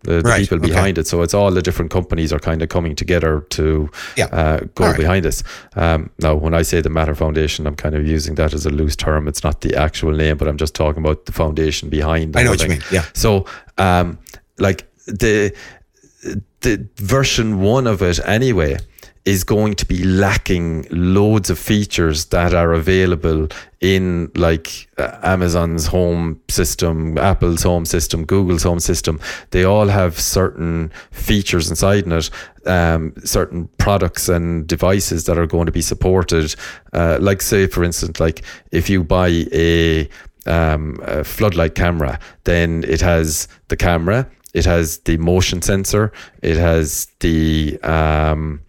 The, 0.05 0.23
the 0.23 0.29
Right, 0.29 0.41
people 0.43 0.59
okay. 0.59 0.69
behind 0.69 0.99
it. 0.99 1.07
So 1.07 1.23
it's 1.23 1.35
all 1.35 1.51
the 1.51 1.63
different 1.63 1.91
companies 1.91 2.33
are 2.33 2.39
kind 2.39 2.63
of 2.63 2.69
coming 2.69 2.95
together 2.97 3.41
to 3.51 3.91
Yeah. 4.17 4.27
uh, 4.27 4.61
go 4.75 4.85
right. 4.87 4.97
behind 4.97 5.25
this. 5.25 5.43
Um, 5.77 6.11
now, 6.19 6.35
when 6.35 6.55
I 6.55 6.63
say 6.63 6.81
the 6.81 6.91
Matter 6.91 7.15
Foundation, 7.15 7.67
I'm 7.67 7.77
kind 7.77 7.95
of 7.95 8.07
using 8.07 8.35
that 8.37 8.53
as 8.55 8.67
a 8.67 8.71
loose 8.71 8.97
term. 8.97 9.27
It's 9.29 9.43
not 9.43 9.61
the 9.61 9.75
actual 9.77 10.13
name, 10.13 10.37
but 10.37 10.47
I'm 10.49 10.57
just 10.59 10.75
talking 10.75 11.03
about 11.05 11.25
the 11.27 11.33
foundation 11.33 11.89
behind. 11.89 12.35
the 12.35 12.39
I 12.41 12.43
know 12.43 12.51
whole 12.51 12.57
what 12.59 12.63
you 12.65 12.69
mean. 12.71 12.83
Yeah. 12.93 13.05
So, 13.15 13.47
um, 13.79 14.19
like 14.59 14.87
the 15.07 15.53
the 16.61 16.89
version 16.97 17.61
one 17.61 17.87
of 17.87 18.01
it 18.03 18.19
anyway 18.25 18.79
is 19.25 19.43
going 19.43 19.75
to 19.75 19.87
be 19.87 20.05
lacking 20.05 20.87
loads 20.91 21.49
of 21.49 21.59
features 21.59 22.27
that 22.27 22.53
are 22.53 22.75
available 22.75 23.49
in 23.81 24.31
like 24.35 24.87
uh, 24.99 25.19
Amazon's 25.23 25.87
home 25.87 26.41
system, 26.49 27.17
Apple's 27.17 27.63
home 27.63 27.87
system, 27.87 28.27
Google's 28.27 28.63
home 28.63 28.81
system. 28.81 29.19
They 29.51 29.65
all 29.65 29.89
have 29.89 30.21
certain 30.21 30.93
features 31.11 31.71
inside 31.71 32.05
in 32.05 32.13
it, 32.13 32.31
um, 32.67 33.15
certain 33.25 33.69
products 33.79 34.29
and 34.29 34.67
devices 34.67 35.25
that 35.25 35.39
are 35.39 35.47
going 35.47 35.67
to 35.67 35.73
be 35.73 35.83
supported. 35.83 36.55
Uh, 36.93 37.17
like 37.21 37.41
say, 37.41 37.67
for 37.67 37.83
instance, 37.83 38.21
like 38.21 38.43
if 38.73 38.91
you 38.91 39.03
buy 39.03 39.47
a 39.53 40.09
um, 40.47 40.99
a 41.03 41.25
floodlight 41.25 41.75
camera, 41.75 42.19
then 42.45 42.85
it 42.87 43.01
has 43.01 43.49
the 43.69 43.77
camera, 43.77 44.29
it 44.53 44.67
has 44.67 44.99
the 44.99 45.17
motion 45.17 45.63
sensor, 45.63 46.13
it 46.43 46.59
has 46.59 47.07
the 47.21 47.79
um, 47.83 48.61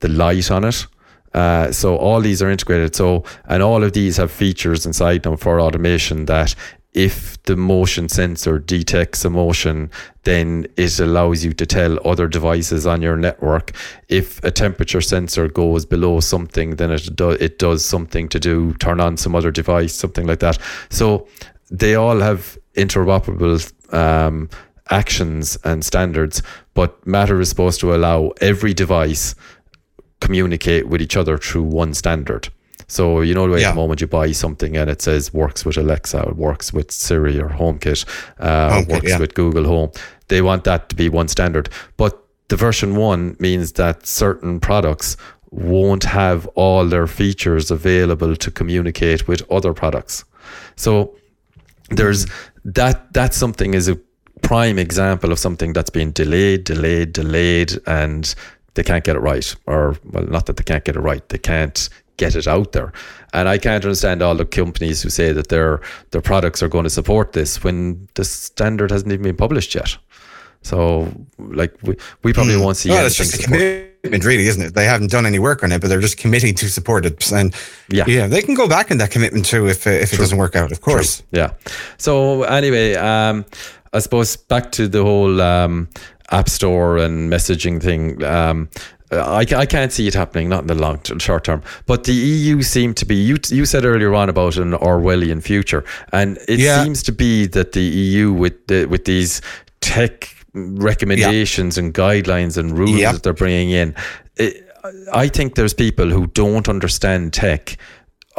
the 0.00 0.08
light 0.08 0.50
on 0.50 0.64
it. 0.64 0.86
Uh, 1.32 1.70
so 1.70 1.96
all 1.96 2.20
these 2.20 2.42
are 2.42 2.50
integrated. 2.50 2.94
So 2.94 3.24
and 3.46 3.62
all 3.62 3.84
of 3.84 3.92
these 3.92 4.16
have 4.16 4.32
features 4.32 4.84
inside 4.86 5.22
them 5.22 5.36
for 5.36 5.60
automation 5.60 6.26
that 6.26 6.54
if 6.92 7.40
the 7.44 7.56
motion 7.56 8.08
sensor 8.08 8.58
detects 8.58 9.24
a 9.24 9.30
motion, 9.30 9.90
then 10.24 10.66
it 10.76 10.98
allows 10.98 11.44
you 11.44 11.52
to 11.52 11.64
tell 11.64 12.04
other 12.06 12.26
devices 12.26 12.84
on 12.84 13.00
your 13.00 13.16
network. 13.16 13.70
If 14.08 14.42
a 14.42 14.50
temperature 14.50 15.00
sensor 15.00 15.46
goes 15.46 15.86
below 15.86 16.18
something, 16.18 16.76
then 16.76 16.90
it 16.90 17.14
do, 17.14 17.30
it 17.30 17.60
does 17.60 17.84
something 17.84 18.28
to 18.30 18.40
do 18.40 18.74
turn 18.74 19.00
on 19.00 19.16
some 19.16 19.36
other 19.36 19.52
device, 19.52 19.94
something 19.94 20.26
like 20.26 20.40
that. 20.40 20.58
So 20.90 21.28
they 21.70 21.94
all 21.94 22.18
have 22.18 22.58
interoperable 22.74 23.72
um, 23.94 24.50
actions 24.90 25.56
and 25.62 25.84
standards, 25.84 26.42
but 26.74 27.06
Matter 27.06 27.40
is 27.40 27.48
supposed 27.48 27.78
to 27.80 27.94
allow 27.94 28.32
every 28.40 28.74
device 28.74 29.36
communicate 30.20 30.88
with 30.88 31.00
each 31.02 31.16
other 31.16 31.38
through 31.38 31.62
one 31.62 31.94
standard. 31.94 32.48
So 32.88 33.20
you 33.20 33.34
know 33.34 33.46
the 33.46 33.52
way 33.52 33.60
Yeah. 33.60 33.68
at 33.68 33.70
the 33.72 33.80
moment 33.80 34.00
you 34.00 34.06
buy 34.06 34.32
something 34.32 34.76
and 34.76 34.90
it 34.90 35.00
says 35.02 35.32
works 35.32 35.64
with 35.64 35.76
Alexa, 35.76 36.32
works 36.36 36.72
with 36.72 36.90
Siri 36.90 37.38
or 37.40 37.48
HomeKit, 37.48 38.04
uh, 38.40 38.70
HomeKit, 38.70 38.88
works 38.88 39.08
yeah. 39.08 39.18
with 39.18 39.34
Google 39.34 39.64
Home. 39.64 39.90
They 40.28 40.42
want 40.42 40.64
that 40.64 40.88
to 40.88 40.96
be 40.96 41.08
one 41.08 41.28
standard. 41.28 41.68
But 41.96 42.18
the 42.48 42.56
version 42.56 42.96
one 42.96 43.36
means 43.38 43.72
that 43.72 44.06
certain 44.06 44.58
products 44.60 45.16
won't 45.52 46.04
have 46.04 46.46
all 46.54 46.84
their 46.86 47.06
features 47.06 47.70
available 47.70 48.36
to 48.36 48.50
communicate 48.50 49.26
with 49.28 49.42
other 49.50 49.72
products. 49.72 50.24
So 50.76 51.14
there's 51.90 52.26
that 52.64 53.12
that 53.14 53.34
something 53.34 53.74
is 53.74 53.88
a 53.88 53.96
prime 54.42 54.78
example 54.78 55.32
of 55.32 55.38
something 55.38 55.72
that's 55.72 55.90
been 55.90 56.12
delayed, 56.12 56.64
delayed, 56.64 57.12
delayed, 57.12 57.78
and 57.86 58.34
they 58.74 58.82
can't 58.82 59.04
get 59.04 59.16
it 59.16 59.20
right. 59.20 59.54
Or 59.66 59.96
well, 60.12 60.24
not 60.24 60.46
that 60.46 60.56
they 60.56 60.64
can't 60.64 60.84
get 60.84 60.96
it 60.96 61.00
right, 61.00 61.26
they 61.28 61.38
can't 61.38 61.88
get 62.16 62.36
it 62.36 62.46
out 62.46 62.72
there. 62.72 62.92
And 63.32 63.48
I 63.48 63.58
can't 63.58 63.84
understand 63.84 64.22
all 64.22 64.34
the 64.34 64.44
companies 64.44 65.02
who 65.02 65.10
say 65.10 65.32
that 65.32 65.48
their 65.48 65.80
their 66.10 66.20
products 66.20 66.62
are 66.62 66.68
going 66.68 66.84
to 66.84 66.90
support 66.90 67.32
this 67.32 67.62
when 67.64 68.08
the 68.14 68.24
standard 68.24 68.90
hasn't 68.90 69.12
even 69.12 69.22
been 69.22 69.36
published 69.36 69.74
yet. 69.74 69.96
So 70.62 71.10
like 71.38 71.74
we, 71.82 71.96
we 72.22 72.32
probably 72.32 72.56
won't 72.56 72.76
see 72.76 72.90
Well, 72.90 73.06
it's 73.06 73.16
just 73.16 73.34
a 73.34 73.42
commitment, 73.42 74.24
really, 74.24 74.46
isn't 74.46 74.62
it? 74.62 74.74
They 74.74 74.84
haven't 74.84 75.10
done 75.10 75.24
any 75.24 75.38
work 75.38 75.62
on 75.64 75.72
it, 75.72 75.80
but 75.80 75.88
they're 75.88 76.02
just 76.02 76.18
committing 76.18 76.54
to 76.56 76.68
support 76.68 77.06
it. 77.06 77.32
And 77.32 77.54
Yeah. 77.88 78.04
yeah, 78.06 78.26
they 78.26 78.42
can 78.42 78.54
go 78.54 78.68
back 78.68 78.90
in 78.90 78.98
that 78.98 79.10
commitment 79.10 79.46
too 79.46 79.66
if 79.68 79.86
uh, 79.86 79.90
if 79.90 80.12
it 80.12 80.18
doesn't 80.18 80.36
work 80.38 80.56
out, 80.56 80.70
of 80.70 80.80
course. 80.82 81.22
Yeah. 81.30 81.52
So 81.96 82.42
anyway, 82.42 82.94
um, 82.96 83.46
I 83.94 84.00
suppose 84.00 84.36
back 84.36 84.70
to 84.72 84.86
the 84.86 85.02
whole 85.02 85.40
um, 85.40 85.88
app 86.30 86.48
store 86.48 86.96
and 86.98 87.30
messaging 87.32 87.82
thing. 87.82 88.22
Um, 88.24 88.68
I, 89.12 89.44
I 89.56 89.66
can't 89.66 89.90
see 89.92 90.06
it 90.06 90.14
happening, 90.14 90.48
not 90.48 90.60
in 90.62 90.66
the 90.68 90.74
long 90.76 91.00
short 91.18 91.42
term. 91.44 91.62
But 91.86 92.04
the 92.04 92.12
EU 92.12 92.62
seem 92.62 92.94
to 92.94 93.04
be. 93.04 93.16
You 93.16 93.38
you 93.48 93.64
said 93.66 93.84
earlier 93.84 94.14
on 94.14 94.28
about 94.28 94.56
an 94.56 94.70
Orwellian 94.72 95.42
future, 95.42 95.84
and 96.12 96.38
it 96.48 96.60
Yeah. 96.60 96.84
seems 96.84 97.02
to 97.04 97.12
be 97.12 97.46
that 97.48 97.72
the 97.72 97.82
EU 97.82 98.32
with 98.32 98.66
the, 98.68 98.84
with 98.86 99.04
these 99.06 99.40
tech 99.80 100.32
recommendations 100.54 101.78
and 101.78 101.92
guidelines 101.94 102.56
and 102.56 102.76
rules 102.78 102.98
Yep. 103.00 103.12
that 103.14 103.22
they're 103.22 103.32
bringing 103.32 103.70
in. 103.70 103.94
It, 104.36 104.66
I 105.12 105.28
think 105.28 105.56
there's 105.56 105.74
people 105.74 106.08
who 106.10 106.26
don't 106.28 106.68
understand 106.68 107.32
tech 107.32 107.76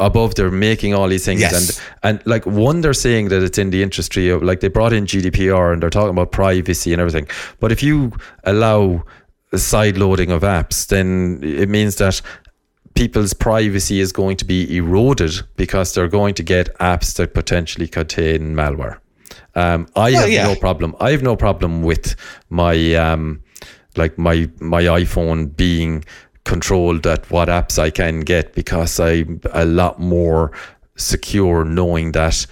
above 0.06 0.34
they're 0.34 0.50
making 0.50 0.94
all 0.94 1.08
these 1.08 1.24
things 1.24 1.40
Yes. 1.40 1.54
and 2.02 2.18
and 2.18 2.26
like 2.26 2.44
one 2.46 2.80
they're 2.82 2.92
saying 3.08 3.28
that 3.30 3.42
it's 3.42 3.58
in 3.58 3.70
the 3.70 3.82
industry 3.82 4.28
of 4.30 4.42
like 4.42 4.60
they 4.60 4.68
brought 4.68 4.92
in 4.92 5.06
GDPR 5.06 5.72
and 5.72 5.82
they're 5.82 5.90
talking 5.98 6.10
about 6.10 6.32
privacy 6.32 6.92
and 6.92 7.00
everything 7.00 7.26
but 7.60 7.70
if 7.72 7.82
you 7.82 8.12
allow 8.44 9.02
side 9.54 9.96
loading 9.98 10.30
of 10.30 10.42
apps 10.42 10.86
then 10.86 11.40
it 11.42 11.68
means 11.68 11.96
that 11.96 12.20
people's 12.94 13.32
privacy 13.34 14.00
is 14.00 14.12
going 14.12 14.36
to 14.36 14.44
be 14.44 14.76
eroded 14.76 15.32
because 15.56 15.94
they're 15.94 16.08
going 16.08 16.34
to 16.34 16.42
get 16.42 16.68
apps 16.78 17.16
that 17.16 17.32
potentially 17.34 17.88
contain 17.88 18.54
malware 18.54 18.96
um, 19.54 19.86
I 19.96 20.12
Well, 20.12 20.20
have 20.22 20.30
yeah. 20.30 20.44
no 20.46 20.54
problem 20.56 20.94
I 21.00 21.10
have 21.10 21.22
no 21.22 21.36
problem 21.36 21.82
with 21.82 22.16
my 22.50 22.94
um, 22.94 23.42
like 23.96 24.16
my 24.18 24.48
my 24.60 24.82
iPhone 24.82 25.54
being 25.56 26.04
controlled 26.44 27.06
at 27.06 27.30
what 27.30 27.48
apps 27.48 27.78
I 27.78 27.90
can 27.90 28.20
get 28.20 28.54
because 28.54 28.98
I'm 28.98 29.40
a 29.52 29.64
lot 29.64 30.00
more 30.00 30.52
secure 30.96 31.64
knowing 31.64 32.12
that 32.12 32.46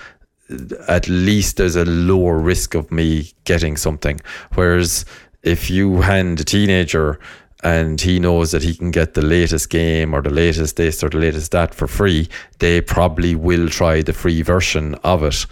at 0.88 1.08
least 1.08 1.56
there's 1.56 1.76
a 1.76 1.84
lower 1.84 2.38
risk 2.38 2.74
of 2.74 2.90
me 2.90 3.32
getting 3.44 3.76
something. 3.76 4.20
Whereas 4.54 5.04
if 5.42 5.70
you 5.70 6.00
hand 6.00 6.40
a 6.40 6.44
teenager 6.44 7.18
and 7.62 8.00
he 8.00 8.18
knows 8.18 8.52
that 8.52 8.62
he 8.62 8.74
can 8.74 8.90
get 8.90 9.14
the 9.14 9.22
latest 9.22 9.70
game 9.70 10.14
or 10.14 10.22
the 10.22 10.30
latest 10.30 10.76
this 10.76 11.02
or 11.02 11.10
the 11.10 11.18
latest 11.18 11.52
that 11.52 11.74
for 11.74 11.86
free, 11.86 12.28
they 12.58 12.80
probably 12.80 13.34
will 13.34 13.68
try 13.68 14.02
the 14.02 14.12
free 14.12 14.42
version 14.42 14.94
of 15.04 15.22
it, 15.22 15.46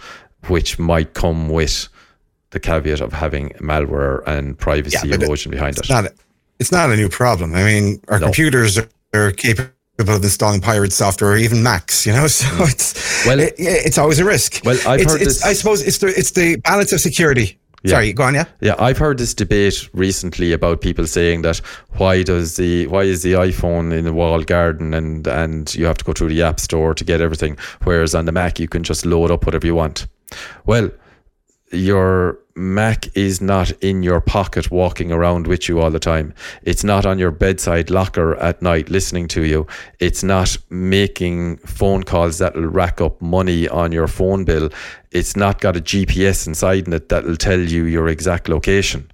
which 0.47 0.79
might 0.79 1.13
come 1.13 1.49
with 1.49 1.87
the 2.51 2.59
caveat 2.59 2.99
of 2.99 3.13
having 3.13 3.49
malware 3.59 4.23
and 4.25 4.57
privacy 4.57 5.07
Yeah, 5.07 5.15
erosion 5.15 5.51
behind 5.51 5.77
it. 5.77 5.89
Not 5.89 6.11
it's 6.59 6.71
not 6.71 6.91
a 6.91 6.95
new 6.95 7.09
problem. 7.09 7.53
I 7.55 7.63
mean, 7.63 8.01
our 8.09 8.19
No. 8.19 8.25
computers 8.27 8.77
are, 8.77 8.87
are 9.13 9.31
capable 9.31 9.71
of 9.99 10.23
installing 10.23 10.61
pirate 10.61 10.93
software 10.93 11.31
or 11.31 11.37
even 11.37 11.61
Macs, 11.63 12.05
you 12.05 12.13
know, 12.13 12.27
so 12.39 12.47
it's 12.63 12.93
Mm. 12.93 13.27
Well- 13.27 13.39
it- 13.39 13.55
it's 13.57 13.97
always 13.97 14.19
a 14.19 14.25
risk. 14.25 14.61
Well, 14.63 14.77
I've 14.87 15.01
it's, 15.01 15.11
heard 15.11 15.21
it's, 15.21 15.33
this- 15.35 15.45
I 15.45 15.53
suppose 15.53 15.81
it's 15.81 15.97
the 15.97 16.07
it's 16.07 16.31
the 16.31 16.55
balance 16.57 16.91
of 16.93 17.01
security. 17.01 17.57
Yeah. 17.83 17.91
Sorry, 17.91 18.11
go 18.13 18.23
on, 18.23 18.33
yeah. 18.35 18.43
Yeah, 18.59 18.75
I've 18.77 18.97
heard 18.97 19.17
this 19.17 19.33
debate 19.33 19.87
recently 19.93 20.51
about 20.51 20.81
people 20.81 21.07
saying 21.07 21.43
that 21.43 21.61
why 21.97 22.23
does 22.23 22.57
the 22.57 22.87
why 22.87 23.03
is 23.03 23.21
the 23.23 23.33
iPhone 23.33 23.97
in 23.97 24.03
the 24.03 24.11
walled 24.11 24.47
garden 24.47 24.93
and 24.93 25.25
and 25.27 25.73
you 25.75 25.85
have 25.85 25.97
to 25.97 26.03
go 26.05 26.11
through 26.13 26.27
the 26.29 26.43
app 26.43 26.59
store 26.59 26.93
to 26.93 27.03
get 27.05 27.21
everything, 27.21 27.57
whereas 27.85 28.13
on 28.15 28.25
the 28.25 28.33
Mac 28.33 28.59
you 28.59 28.67
can 28.67 28.83
just 28.83 29.05
load 29.05 29.31
up 29.31 29.45
whatever 29.45 29.65
you 29.65 29.75
want. 29.75 30.07
Well, 30.65 30.89
your 31.71 32.37
Mac 32.59 33.15
is 33.15 33.39
not 33.39 33.71
in 33.81 34.03
your 34.03 34.19
pocket 34.19 34.69
walking 34.69 35.13
around 35.13 35.47
with 35.47 35.69
you 35.69 35.79
all 35.79 35.89
the 35.89 35.99
time. 35.99 36.33
It's 36.63 36.83
not 36.83 37.05
on 37.05 37.17
your 37.17 37.31
bedside 37.31 37.89
locker 37.89 38.35
at 38.35 38.61
night 38.61 38.89
listening 38.89 39.29
to 39.29 39.43
you. 39.43 39.65
It's 39.99 40.23
not 40.23 40.57
making 40.69 41.57
phone 41.59 42.03
calls 42.03 42.37
that'll 42.39 42.67
rack 42.67 42.99
up 42.99 43.21
money 43.21 43.69
on 43.69 43.93
your 43.93 44.07
phone 44.07 44.43
bill. 44.43 44.69
It's 45.11 45.37
not 45.37 45.61
got 45.61 45.77
a 45.77 45.81
GPS 45.81 46.47
inside 46.47 46.85
in 46.85 46.93
it 46.93 47.07
that'll 47.07 47.37
tell 47.37 47.59
you 47.59 47.85
your 47.85 48.09
exact 48.09 48.49
location. 48.49 49.09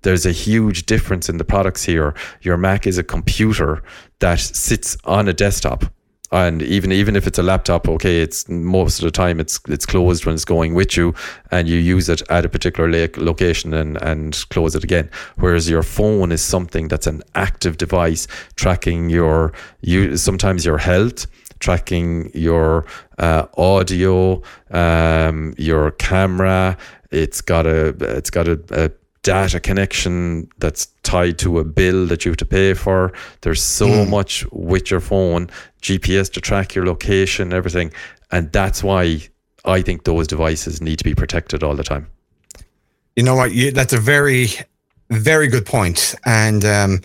There's 0.00 0.24
a 0.24 0.32
huge 0.32 0.86
difference 0.86 1.28
in 1.28 1.36
the 1.36 1.44
products 1.44 1.84
here. 1.84 2.14
Your 2.40 2.56
Mac 2.56 2.86
is 2.86 2.96
a 2.96 3.04
computer 3.04 3.82
that 4.20 4.40
sits 4.40 4.96
on 5.04 5.28
a 5.28 5.34
desktop 5.34 5.84
and 6.32 6.62
even 6.62 6.90
even 6.90 7.14
if 7.14 7.26
it's 7.26 7.38
a 7.38 7.42
laptop 7.42 7.88
okay 7.88 8.20
it's 8.20 8.48
most 8.48 8.98
of 8.98 9.04
the 9.04 9.10
time 9.10 9.38
it's 9.38 9.60
it's 9.68 9.86
closed 9.86 10.26
when 10.26 10.34
it's 10.34 10.44
going 10.44 10.74
with 10.74 10.96
you 10.96 11.14
and 11.52 11.68
you 11.68 11.78
use 11.78 12.08
it 12.08 12.20
at 12.30 12.44
a 12.44 12.48
particular 12.48 12.90
la- 12.90 13.24
location 13.24 13.72
and 13.72 13.96
and 14.02 14.44
close 14.50 14.74
it 14.74 14.84
again. 14.84 15.10
Whereas 15.36 15.68
your 15.70 15.82
phone 15.82 16.32
is 16.32 16.42
something 16.42 16.88
that's 16.88 17.06
an 17.06 17.22
active 17.34 17.76
device 17.76 18.26
tracking 18.56 19.10
your 19.10 19.52
you 19.80 20.16
sometimes 20.16 20.64
your 20.64 20.78
health 20.78 21.26
tracking 21.58 22.30
your 22.34 22.84
uh, 23.18 23.46
audio 23.56 24.42
um, 24.70 25.54
your 25.56 25.92
camera. 25.92 26.76
It's 27.10 27.40
got 27.40 27.66
a 27.66 27.88
it's 28.16 28.30
got 28.30 28.48
a, 28.48 28.60
a 28.70 28.90
data 29.26 29.58
connection 29.58 30.48
that's 30.58 30.86
tied 31.02 31.36
to 31.36 31.58
a 31.58 31.64
bill 31.64 32.06
that 32.06 32.24
you 32.24 32.30
have 32.30 32.36
to 32.36 32.46
pay 32.46 32.74
for. 32.74 33.12
There's 33.40 33.60
so 33.60 34.04
much 34.04 34.46
with 34.52 34.88
your 34.88 35.00
phone, 35.00 35.50
GPS 35.82 36.32
to 36.34 36.40
track 36.40 36.76
your 36.76 36.86
location, 36.86 37.52
everything. 37.52 37.92
And 38.30 38.52
that's 38.52 38.84
why 38.84 39.28
I 39.64 39.82
think 39.82 40.04
those 40.04 40.28
devices 40.28 40.80
need 40.80 40.98
to 40.98 41.04
be 41.04 41.12
protected 41.12 41.64
all 41.64 41.74
the 41.74 41.82
time. 41.82 42.06
You 43.16 43.24
know 43.24 43.34
what? 43.34 43.50
You, 43.50 43.72
that's 43.72 43.92
a 43.92 43.98
very, 43.98 44.46
very 45.10 45.48
good 45.48 45.66
point. 45.66 46.14
And 46.24 46.64
um, 46.64 47.00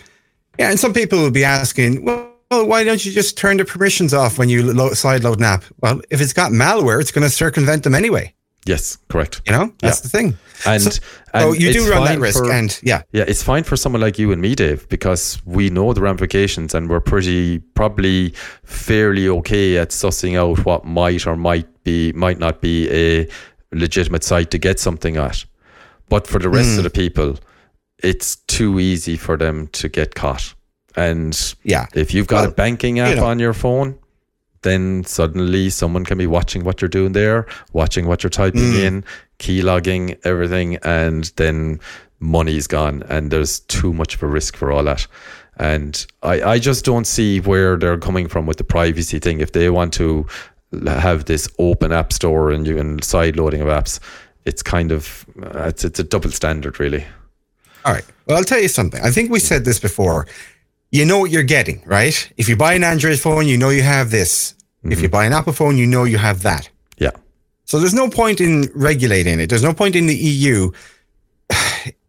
yeah, 0.60 0.70
and 0.70 0.78
some 0.78 0.94
people 0.94 1.18
will 1.18 1.32
be 1.32 1.42
asking, 1.42 2.04
well, 2.04 2.28
well, 2.52 2.68
why 2.68 2.84
don't 2.84 3.04
you 3.04 3.10
just 3.10 3.36
turn 3.36 3.56
the 3.56 3.64
permissions 3.64 4.14
off 4.14 4.38
when 4.38 4.48
you 4.48 4.62
lo- 4.62 4.90
sideload 4.90 5.38
an 5.38 5.44
app? 5.44 5.64
Well, 5.80 6.02
if 6.10 6.20
it's 6.20 6.34
got 6.34 6.52
malware, 6.52 7.00
it's 7.00 7.10
going 7.10 7.26
to 7.26 7.30
circumvent 7.30 7.82
them 7.82 7.96
anyway. 7.96 8.32
Yes, 8.64 8.98
correct. 9.08 9.42
You 9.46 9.52
know, 9.52 9.72
that's 9.80 9.98
Yeah. 9.98 10.02
the 10.02 10.08
thing. 10.08 10.38
And, 10.64 10.82
So- 10.82 11.00
oh, 11.34 11.50
and 11.50 11.56
So 11.56 11.60
you 11.60 11.72
do 11.72 11.90
run 11.90 12.04
that 12.04 12.20
risk, 12.20 12.38
for- 12.38 12.52
and 12.52 12.78
yeah, 12.82 13.02
Yeah, 13.12 13.24
it's 13.26 13.42
fine 13.42 13.64
for 13.64 13.76
someone 13.76 14.00
like 14.00 14.18
you 14.18 14.30
and 14.30 14.40
me, 14.40 14.54
Dave, 14.54 14.88
because 14.88 15.38
we 15.44 15.68
know 15.70 15.92
the 15.92 16.00
ramifications 16.00 16.74
and 16.74 16.88
we're 16.88 17.00
pretty 17.00 17.58
probably 17.74 18.34
fairly 18.64 19.28
okay 19.28 19.78
at 19.78 19.90
sussing 19.90 20.36
out 20.36 20.64
what 20.64 20.84
might 20.84 21.26
or 21.26 21.36
might 21.36 21.66
be 21.82 22.12
might 22.12 22.38
not 22.38 22.60
be 22.60 22.88
a 22.90 23.28
legitimate 23.72 24.22
site 24.22 24.50
to 24.52 24.58
get 24.58 24.78
something 24.78 25.16
at. 25.16 25.44
But 26.08 26.26
for 26.26 26.38
the 26.38 26.48
rest 26.48 26.70
of 26.70 26.76
hmm. 26.76 26.82
the 26.82 26.90
people, 26.90 27.38
it's 27.98 28.36
too 28.36 28.78
easy 28.78 29.16
for 29.16 29.36
them 29.36 29.68
to 29.68 29.88
get 29.88 30.14
caught. 30.14 30.54
And 30.94 31.54
yeah. 31.62 31.86
if 31.94 32.12
you've 32.12 32.26
got 32.26 32.46
a 32.46 32.50
banking 32.50 32.98
app 32.98 33.16
know. 33.16 33.24
on 33.24 33.38
your 33.38 33.54
phone, 33.54 33.98
then 34.62 35.04
suddenly 35.04 35.70
someone 35.70 36.04
can 36.04 36.18
be 36.18 36.26
watching 36.26 36.64
what 36.64 36.80
you're 36.80 36.88
doing 36.88 37.12
there, 37.12 37.46
watching 37.72 38.06
what 38.06 38.22
you're 38.22 38.30
typing 38.30 38.74
in, 38.74 39.04
key 39.38 39.62
logging 39.62 40.16
everything, 40.24 40.76
and 40.82 41.32
then 41.36 41.80
money's 42.20 42.66
gone. 42.66 43.02
And 43.08 43.30
there's 43.30 43.60
too 43.60 43.92
much 43.92 44.14
of 44.14 44.22
a 44.22 44.26
risk 44.26 44.56
for 44.56 44.72
all 44.72 44.84
that. 44.84 45.06
And 45.58 46.06
I, 46.22 46.42
I 46.42 46.58
just 46.58 46.84
don't 46.84 47.06
see 47.06 47.40
where 47.40 47.76
they're 47.76 47.98
coming 47.98 48.28
from 48.28 48.46
with 48.46 48.56
the 48.56 48.64
privacy 48.64 49.18
thing. 49.18 49.40
If 49.40 49.52
they 49.52 49.68
want 49.68 49.92
to 49.94 50.26
have 50.86 51.26
this 51.26 51.48
open 51.58 51.92
app 51.92 52.12
store 52.12 52.50
and 52.50 52.66
you 52.66 52.76
can 52.76 53.02
side 53.02 53.36
loading 53.36 53.60
of 53.60 53.68
apps. 53.68 54.00
It's 54.44 54.62
kind 54.62 54.90
of 54.90 55.24
uh, 55.42 55.68
it's 55.68 55.84
it's 55.84 55.98
a 55.98 56.04
double 56.04 56.30
standard 56.30 56.80
really. 56.80 57.04
All 57.84 57.92
right. 57.92 58.04
Well, 58.26 58.38
I'll 58.38 58.44
tell 58.44 58.60
you 58.60 58.68
something. 58.68 59.00
I 59.02 59.10
think 59.10 59.30
we 59.30 59.40
said 59.40 59.64
this 59.64 59.80
before. 59.80 60.26
You 60.92 61.06
know 61.06 61.18
what 61.18 61.30
you're 61.30 61.42
getting, 61.42 61.82
right? 61.86 62.32
If 62.36 62.48
you 62.48 62.56
buy 62.56 62.74
an 62.74 62.84
Android 62.84 63.18
phone, 63.18 63.48
you 63.48 63.56
know 63.56 63.70
you 63.70 63.82
have 63.82 64.10
this. 64.10 64.54
If 64.84 65.00
you 65.00 65.08
mm-hmm. 65.08 65.12
buy 65.12 65.24
an 65.24 65.32
Apple 65.32 65.54
phone, 65.54 65.78
you 65.78 65.86
know 65.86 66.04
you 66.04 66.18
have 66.18 66.42
that. 66.42 66.68
Yeah. 66.98 67.12
So 67.64 67.78
there's 67.78 67.94
no 67.94 68.10
point 68.10 68.40
in 68.40 68.70
regulating 68.74 69.40
it. 69.40 69.48
There's 69.48 69.62
no 69.62 69.72
point 69.72 69.96
in 69.96 70.06
the 70.06 70.14
EU. 70.14 70.70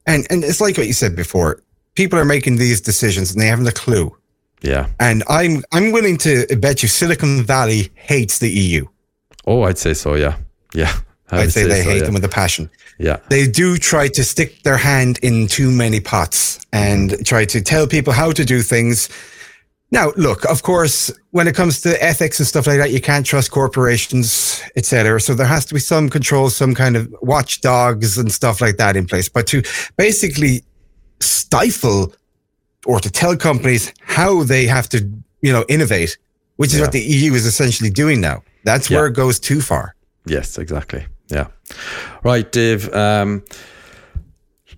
And 0.06 0.28
and 0.30 0.44
it's 0.44 0.60
like 0.60 0.78
what 0.78 0.88
you 0.88 0.92
said 0.92 1.16
before. 1.16 1.64
People 1.96 2.20
are 2.20 2.26
making 2.26 2.58
these 2.58 2.82
decisions 2.82 3.32
and 3.32 3.40
they 3.40 3.48
haven't 3.48 3.68
a 3.68 3.72
clue. 3.72 4.14
Yeah. 4.62 4.88
And 5.00 5.24
I'm 5.30 5.64
I'm 5.72 5.94
willing 5.94 6.18
to 6.18 6.46
bet 6.58 6.84
you 6.84 6.90
Silicon 6.90 7.44
Valley 7.44 7.90
hates 7.96 8.40
the 8.40 8.50
EU. 8.50 8.86
Oh, 9.48 9.62
I'd 9.62 9.78
say 9.78 9.94
so. 9.94 10.16
Yeah. 10.16 10.36
Yeah. 10.74 10.94
I'd 11.34 11.46
would 11.46 11.54
say 11.54 11.64
they 11.64 11.84
so, 11.84 11.90
hate 11.90 11.98
yeah. 12.00 12.06
them 12.06 12.14
with 12.14 12.24
a 12.26 12.30
passion. 12.30 12.70
Yeah. 13.00 13.18
They 13.30 13.48
do 13.48 13.78
try 13.78 14.08
to 14.10 14.24
stick 14.24 14.64
their 14.64 14.78
hand 14.78 15.20
in 15.22 15.48
too 15.48 15.72
many 15.72 16.00
pots 16.00 16.60
and 16.72 17.12
mm-hmm. 17.12 17.24
try 17.24 17.46
to 17.46 17.62
tell 17.62 17.88
people 17.88 18.14
how 18.14 18.32
to 18.32 18.46
do 18.46 18.62
things. 18.62 19.10
Now, 19.92 20.12
look, 20.18 20.44
of 20.46 20.64
course, 20.64 21.12
when 21.32 21.48
it 21.48 21.56
comes 21.56 21.82
to 21.82 22.04
ethics 22.04 22.40
and 22.40 22.48
stuff 22.48 22.66
like 22.66 22.80
that, 22.80 22.92
you 22.92 23.00
can't 23.00 23.26
trust 23.26 23.52
corporations, 23.52 24.62
etc. 24.76 25.22
So 25.22 25.36
there 25.36 25.46
has 25.46 25.66
to 25.68 25.76
be 25.76 25.80
some 25.80 26.10
control, 26.10 26.50
some 26.50 26.74
kind 26.74 26.96
of 26.96 27.14
watchdogs 27.22 28.18
and 28.18 28.32
stuff 28.32 28.60
like 28.60 28.78
that 28.78 28.96
in 28.96 29.06
place. 29.06 29.30
But 29.30 29.46
to 29.48 29.62
basically 29.96 30.64
stifle 31.20 32.14
or 32.86 33.00
to 33.00 33.12
tell 33.12 33.36
companies 33.38 33.94
how 34.02 34.44
they 34.44 34.66
have 34.66 34.90
to, 34.90 35.08
you 35.42 35.54
know, 35.54 35.64
innovate, 35.70 36.18
which 36.58 36.72
is 36.72 36.78
Yeah. 36.78 36.86
what 36.86 36.92
the 36.92 37.02
EU 37.02 37.34
is 37.34 37.46
essentially 37.46 37.90
doing 37.90 38.20
now. 38.20 38.44
That's 38.66 38.90
Yeah. 38.90 38.98
where 38.98 39.08
it 39.08 39.14
goes 39.14 39.40
too 39.40 39.62
far. 39.62 39.96
Yes, 40.26 40.58
exactly. 40.58 41.06
Yeah. 41.30 41.48
Right, 42.24 42.50
Dave. 42.52 42.94
Um, 42.94 43.44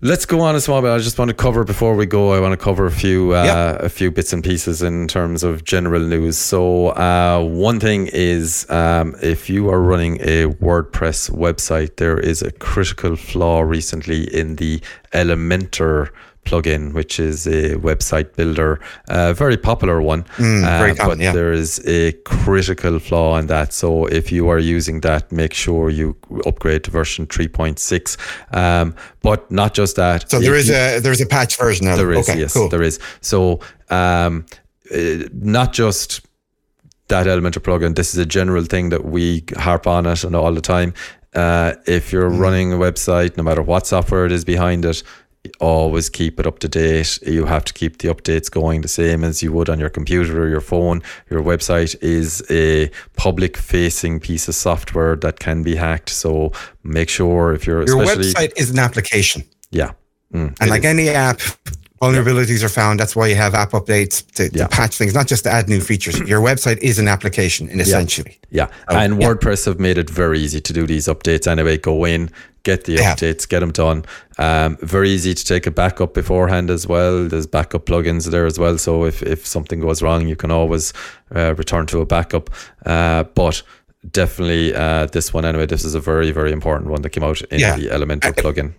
let's 0.02 0.26
go 0.26 0.42
on 0.42 0.56
a 0.56 0.62
small 0.62 0.82
bit. 0.82 0.92
I 0.92 0.98
just 1.00 1.18
want 1.18 1.30
to 1.30 1.36
cover 1.36 1.64
before 1.64 1.96
we 1.96 2.06
go. 2.06 2.34
I 2.34 2.40
want 2.40 2.52
to 2.58 2.64
cover 2.64 2.86
a 2.86 2.92
few 2.92 3.34
uh, 3.36 3.44
Yeah. 3.44 3.78
a 3.80 3.90
few 3.90 4.12
bits 4.12 4.32
and 4.34 4.44
pieces 4.44 4.82
in 4.82 5.08
terms 5.08 5.44
of 5.44 5.64
general 5.64 6.02
news. 6.02 6.38
So 6.38 6.90
uh, 6.90 7.44
one 7.44 7.80
thing 7.80 8.08
is, 8.14 8.70
um, 8.70 9.16
if 9.22 9.50
you 9.50 9.70
are 9.70 9.82
running 9.82 10.18
a 10.22 10.48
WordPress 10.62 11.32
website, 11.32 11.98
there 11.98 12.20
is 12.20 12.42
a 12.42 12.52
critical 12.52 13.16
flaw 13.16 13.62
recently 13.62 14.24
in 14.34 14.56
the 14.58 14.82
Elementor 15.14 16.10
plugin, 16.46 16.94
which 16.94 17.20
is 17.20 17.46
a 17.48 17.76
website 17.76 18.36
builder, 18.36 18.80
a 19.10 19.34
very 19.34 19.58
popular 19.58 20.02
one. 20.02 20.24
Mm, 20.38 20.62
very 20.80 20.92
Uh, 20.92 20.96
common, 20.96 21.18
but 21.18 21.24
yeah. 21.24 21.34
there 21.34 21.52
is 21.52 21.80
a 21.86 22.12
critical 22.24 23.00
flaw 23.00 23.38
in 23.40 23.48
that. 23.48 23.74
So 23.74 24.06
if 24.06 24.32
you 24.32 24.48
are 24.50 24.60
using 24.78 25.02
that, 25.02 25.32
make 25.32 25.54
sure 25.54 25.90
you 25.90 26.16
upgrade 26.46 26.84
to 26.86 26.92
version 26.92 27.26
3.6. 27.28 28.18
Um, 28.54 28.94
but 29.22 29.50
not 29.52 29.74
just 29.74 29.96
that. 29.96 30.30
So 30.30 30.40
there 30.40 30.56
is 30.56 30.68
you- 30.70 30.76
a 30.76 31.00
there's 31.00 31.22
a 31.22 31.26
patch 31.26 31.58
version 31.58 31.88
of 31.88 31.98
there 31.98 32.12
is, 32.14 32.30
okay, 32.30 32.40
yes, 32.40 32.54
cool. 32.54 32.70
there 32.70 32.84
is. 32.84 33.00
So 33.22 33.60
um, 33.90 34.46
uh, 34.94 34.98
not 35.42 35.74
just 35.74 36.22
that 37.08 37.28
Elementor 37.28 37.60
plugin. 37.62 37.96
This 37.96 38.14
is 38.14 38.20
a 38.20 38.26
general 38.26 38.64
thing 38.66 38.90
that 38.90 39.04
we 39.06 39.44
harp 39.58 39.86
on 39.88 40.06
it 40.06 40.24
and 40.24 40.36
all 40.36 40.54
the 40.54 40.62
time. 40.62 40.94
Uh, 41.36 41.74
if 41.86 42.12
you're 42.14 42.30
Mm. 42.32 42.40
running 42.40 42.74
a 42.74 42.78
website, 42.78 43.36
no 43.38 43.44
matter 43.44 43.62
what 43.62 43.86
software 43.86 44.26
it 44.26 44.32
is 44.32 44.44
behind 44.46 44.86
it, 44.86 45.04
always 45.60 46.10
keep 46.10 46.40
it 46.40 46.48
up 46.48 46.60
to 46.60 46.68
date. 46.68 47.20
You 47.22 47.46
have 47.46 47.66
to 47.66 47.74
keep 47.74 48.00
the 48.00 48.08
updates 48.08 48.50
going 48.50 48.82
the 48.82 48.88
same 48.88 49.24
as 49.24 49.42
you 49.44 49.52
would 49.54 49.70
on 49.70 49.80
your 49.80 49.90
computer 49.90 50.44
or 50.44 50.50
your 50.50 50.62
phone. 50.62 51.02
Your 51.30 51.42
website 51.42 51.96
is 52.02 52.44
a 52.50 52.92
public 53.16 53.58
facing 53.58 54.20
piece 54.20 54.48
of 54.48 54.56
software 54.56 55.16
that 55.18 55.40
can 55.40 55.64
be 55.64 55.76
hacked. 55.76 56.10
So 56.10 56.52
make 56.84 57.10
sure 57.10 57.54
if 57.54 57.66
you're 57.66 57.86
Your 57.86 57.98
website 57.98 58.54
is 58.58 58.70
an 58.70 58.80
application, 58.80 59.44
yeah. 59.72 59.92
Mm, 60.34 60.56
and 60.60 60.70
like 60.70 60.82
is. 60.82 60.86
any 60.86 61.10
app, 61.10 61.40
vulnerabilities 62.02 62.64
are 62.64 62.70
found. 62.70 63.00
That's 63.00 63.16
why 63.16 63.28
you 63.28 63.36
have 63.36 63.54
app 63.54 63.72
updates 63.72 64.26
to, 64.34 64.50
to 64.50 64.58
Yeah. 64.58 64.68
patch 64.68 64.96
things, 64.98 65.14
not 65.14 65.28
just 65.28 65.44
to 65.46 65.52
add 65.52 65.68
new 65.70 65.80
features. 65.82 66.20
Your 66.20 66.42
website 66.42 66.78
is 66.80 67.00
an 67.00 67.08
application, 67.08 67.70
in 67.70 67.80
essentially. 67.80 68.40
Yeah, 68.52 68.68
Oh, 68.88 68.96
and 68.98 69.22
yeah. 69.22 69.28
WordPress 69.28 69.66
have 69.66 69.80
made 69.80 69.98
it 69.98 70.10
very 70.10 70.40
easy 70.40 70.60
to 70.62 70.74
do 70.74 70.86
these 70.86 71.06
updates 71.08 71.48
anyway. 71.48 71.78
Go 71.78 72.06
in, 72.06 72.30
get 72.64 72.84
the 72.86 72.94
Yeah. 72.94 73.14
updates, 73.16 73.48
get 73.48 73.60
them 73.62 73.72
done. 73.72 74.06
Um, 74.38 74.78
very 74.82 75.10
easy 75.10 75.34
to 75.34 75.46
take 75.46 75.66
a 75.68 75.72
backup 75.72 76.14
beforehand 76.14 76.70
as 76.70 76.86
well. 76.88 77.28
There's 77.28 77.48
backup 77.48 77.86
plugins 77.86 78.26
there 78.30 78.46
as 78.46 78.60
well. 78.60 78.78
So 78.78 79.06
if, 79.06 79.24
if 79.24 79.46
something 79.48 79.80
goes 79.80 80.02
wrong, 80.02 80.28
you 80.28 80.36
can 80.36 80.52
always 80.52 80.92
uh, 81.36 81.56
return 81.58 81.86
to 81.88 82.02
a 82.02 82.06
backup. 82.06 82.50
Uh, 82.86 83.24
but 83.36 83.62
definitely 84.12 84.76
uh, 84.76 85.06
this 85.08 85.34
one 85.34 85.46
anyway, 85.46 85.66
this 85.66 85.84
is 85.86 85.96
a 85.96 86.00
very, 86.00 86.32
very 86.32 86.52
important 86.52 86.90
one 86.92 87.02
that 87.04 87.10
came 87.12 87.24
out 87.24 87.42
in 87.44 87.60
Yeah. 87.60 87.76
the 87.78 87.88
Elementor 87.88 88.34
plugin. 88.36 88.74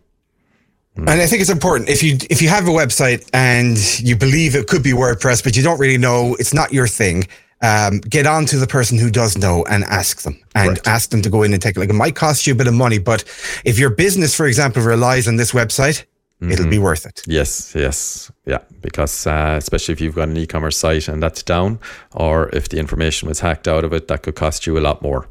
And 0.97 1.11
I 1.11 1.27
think 1.27 1.43
it's 1.43 1.51
important 1.51 1.89
if 1.89 2.03
you 2.03 2.17
if 2.31 2.41
you 2.41 2.49
have 2.49 2.67
a 2.67 2.71
website 2.71 3.29
and 3.33 3.77
you 4.01 4.17
believe 4.17 4.55
it 4.55 4.67
could 4.67 4.83
be 4.83 4.93
WordPress, 4.93 5.45
but 5.45 5.57
you 5.57 5.63
don't 5.63 5.79
really 5.79 5.99
know, 5.99 6.35
it's 6.39 6.55
not 6.55 6.73
your 6.73 6.89
thing. 6.89 7.27
Um, 7.63 8.01
get 8.01 8.27
on 8.27 8.45
to 8.47 8.59
the 8.59 8.67
person 8.67 8.99
who 8.99 9.11
does 9.11 9.37
know 9.39 9.65
and 9.65 9.83
ask 9.85 10.23
them 10.23 10.39
and 10.55 10.69
Correct. 10.71 10.87
ask 10.87 11.11
them 11.11 11.23
to 11.23 11.31
go 11.31 11.43
in 11.43 11.53
and 11.55 11.63
take 11.63 11.77
a 11.77 11.81
look. 11.81 11.89
It 11.89 11.95
might 11.95 12.15
cost 12.15 12.47
you 12.47 12.53
a 12.53 12.57
bit 12.57 12.67
of 12.67 12.75
money, 12.75 12.99
but 12.99 13.25
if 13.65 13.79
your 13.79 13.89
business, 13.91 14.35
for 14.35 14.47
example, 14.47 14.83
relies 14.83 15.27
on 15.27 15.37
this 15.37 15.53
website, 15.53 16.05
it'll 16.51 16.69
be 16.69 16.79
worth 16.79 17.07
it. 17.07 17.23
Yes, 17.27 17.75
yes, 17.75 18.31
yeah. 18.45 18.59
Because 18.83 19.27
uh, 19.27 19.55
especially 19.57 19.93
if 19.93 20.03
you've 20.03 20.15
got 20.15 20.29
an 20.29 20.37
e-commerce 20.37 20.77
site 20.77 21.09
and 21.09 21.23
that's 21.23 21.43
down, 21.43 21.79
or 22.15 22.51
if 22.55 22.69
the 22.69 22.79
information 22.79 23.27
was 23.27 23.41
hacked 23.41 23.67
out 23.67 23.85
of 23.85 23.93
it, 23.95 24.09
that 24.09 24.23
could 24.23 24.35
cost 24.35 24.67
you 24.67 24.77
a 24.79 24.81
lot 24.81 25.01
more. 25.01 25.27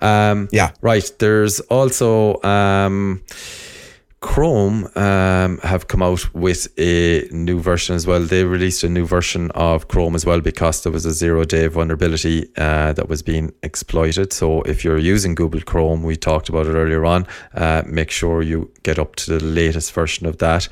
Um, 0.00 0.48
Yeah. 0.52 0.70
Right. 0.80 1.12
There's 1.18 1.60
also 1.60 2.40
um, 2.42 3.22
Chrome 4.20 4.86
um, 4.96 5.58
have 5.62 5.88
come 5.88 6.02
out 6.02 6.34
with 6.34 6.68
a 6.78 7.26
new 7.30 7.58
version 7.58 7.96
as 7.96 8.06
well. 8.06 8.20
They 8.20 8.44
released 8.44 8.84
a 8.84 8.88
new 8.88 9.06
version 9.06 9.50
of 9.52 9.88
Chrome 9.88 10.14
as 10.14 10.26
well 10.26 10.42
because 10.42 10.82
there 10.82 10.92
was 10.92 11.06
a 11.06 11.12
zero 11.12 11.44
day 11.44 11.66
vulnerability 11.68 12.48
uh, 12.58 12.92
that 12.92 13.08
was 13.08 13.22
being 13.22 13.50
exploited. 13.62 14.32
So 14.34 14.60
if 14.62 14.84
you're 14.84 14.98
using 14.98 15.34
Google 15.34 15.62
Chrome, 15.62 16.02
we 16.02 16.16
talked 16.16 16.50
about 16.50 16.66
it 16.66 16.74
earlier 16.74 17.06
on, 17.06 17.26
uh, 17.54 17.82
make 17.86 18.10
sure 18.10 18.42
you 18.42 18.70
get 18.82 18.98
up 18.98 19.16
to 19.16 19.38
the 19.38 19.42
latest 19.44 19.92
version 19.94 20.26
of 20.26 20.36
that. 20.38 20.68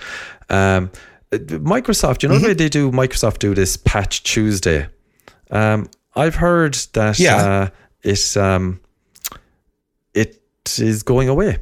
Um, 0.51 0.90
Microsoft, 1.32 2.22
you 2.22 2.28
know 2.28 2.38
the 2.38 2.49
way 2.49 2.55
they 2.55 2.68
do 2.68 2.90
Microsoft 2.90 3.38
do 3.38 3.55
this 3.55 3.76
patch 3.78 4.22
Tuesday. 4.24 4.88
Um, 5.51 5.88
I've 6.14 6.34
heard 6.34 6.74
that 6.92 7.18
Yeah. 7.18 7.36
uh, 7.36 7.68
it 8.03 8.36
um, 8.36 8.80
it 10.12 10.38
is 10.78 11.03
going 11.03 11.28
away. 11.30 11.59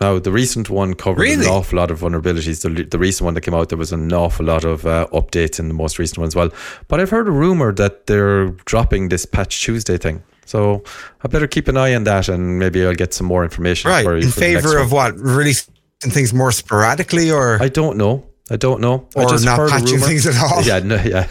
Now, 0.00 0.18
the 0.18 0.30
recent 0.30 0.68
one 0.68 0.92
covered 0.94 1.22
Really? 1.22 1.46
an 1.46 1.50
awful 1.50 1.78
lot 1.78 1.90
of 1.90 2.00
vulnerabilities. 2.00 2.60
The, 2.62 2.84
the 2.84 2.98
recent 2.98 3.24
one 3.24 3.32
that 3.34 3.40
came 3.40 3.54
out, 3.54 3.70
there 3.70 3.78
was 3.78 3.92
an 3.92 4.12
awful 4.12 4.44
lot 4.44 4.62
of 4.64 4.84
uh, 4.86 5.06
updates 5.12 5.58
in 5.58 5.68
the 5.68 5.74
most 5.74 5.98
recent 5.98 6.18
one 6.18 6.26
as 6.26 6.36
well. 6.36 6.50
But 6.88 7.00
I've 7.00 7.08
heard 7.10 7.26
a 7.28 7.30
rumor 7.30 7.72
that 7.72 8.06
they're 8.06 8.48
dropping 8.66 9.08
this 9.08 9.24
Patch 9.24 9.62
Tuesday 9.62 9.96
thing. 9.96 10.22
So 10.44 10.84
I 11.24 11.28
better 11.28 11.46
keep 11.46 11.66
an 11.66 11.76
eye 11.78 11.94
on 11.94 12.04
that 12.04 12.28
and 12.28 12.58
maybe 12.58 12.84
I'll 12.86 12.94
get 12.94 13.14
some 13.14 13.26
more 13.26 13.42
information 13.42 13.90
Right. 13.90 14.04
for 14.04 14.16
you. 14.16 14.24
In 14.24 14.30
for 14.30 14.40
the 14.40 14.52
next 14.52 14.64
favor 14.66 14.78
of 14.78 14.92
what? 14.92 15.16
Releasing 15.18 15.72
things 16.02 16.32
more 16.34 16.52
sporadically 16.52 17.30
or 17.30 17.58
I 17.60 17.68
don't 17.68 17.96
know. 17.96 18.26
I 18.48 18.56
don't 18.56 18.80
know. 18.80 19.08
I 19.16 19.24
or 19.24 19.28
just 19.28 19.44
not 19.44 19.56
heard 19.58 19.70
patching 19.70 19.94
rumor. 19.96 20.06
things 20.06 20.24
at 20.26 20.40
all? 20.40 20.62
Yeah, 20.62 20.78
no, 20.78 20.94
yeah. 21.02 21.26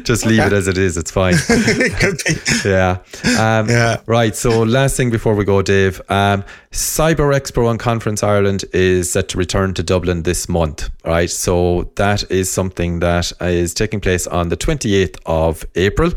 just 0.02 0.26
leave 0.26 0.40
it 0.40 0.52
as 0.52 0.66
it 0.66 0.76
is. 0.76 0.96
It's 0.96 1.10
fine. 1.10 1.34
It 1.48 1.96
could 2.00 2.20
be. 2.26 2.68
yeah. 2.68 2.98
Um, 3.38 3.68
Yeah. 3.68 4.00
Right. 4.06 4.34
So, 4.34 4.62
last 4.64 4.96
thing 4.96 5.10
before 5.10 5.34
we 5.36 5.44
go, 5.44 5.62
Dave. 5.62 6.00
Um, 6.08 6.42
Cyber 6.72 7.32
Expo 7.38 7.70
and 7.70 7.78
Conference 7.78 8.22
Ireland 8.22 8.64
is 8.72 9.12
set 9.12 9.28
to 9.28 9.38
return 9.38 9.74
to 9.74 9.82
Dublin 9.82 10.22
this 10.22 10.48
month. 10.48 10.90
Right. 11.04 11.30
So, 11.30 11.92
that 11.94 12.28
is 12.30 12.50
something 12.50 12.98
that 13.00 13.32
is 13.40 13.72
taking 13.72 14.00
place 14.00 14.26
on 14.26 14.48
the 14.48 14.56
28th 14.56 15.18
of 15.26 15.64
April. 15.76 16.12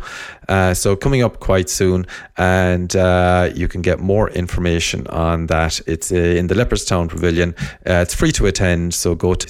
Uh, 0.50 0.74
so, 0.74 0.96
coming 0.96 1.22
up 1.22 1.40
quite 1.40 1.70
soon. 1.70 2.08
And 2.38 2.96
uh, 2.96 3.52
you 3.54 3.68
can 3.68 3.82
get 3.84 4.00
more 4.00 4.30
information 4.32 5.06
on 5.08 5.48
that. 5.48 5.82
It's 5.86 6.12
uh, 6.12 6.16
in 6.16 6.48
the 6.48 6.56
Leopardstown 6.56 7.10
Pavilion. 7.10 7.54
Uh, 7.88 8.02
it's 8.02 8.16
free 8.16 8.32
to 8.32 8.48
attend. 8.48 8.96
So, 8.96 9.14
go 9.14 9.36
to 9.36 9.48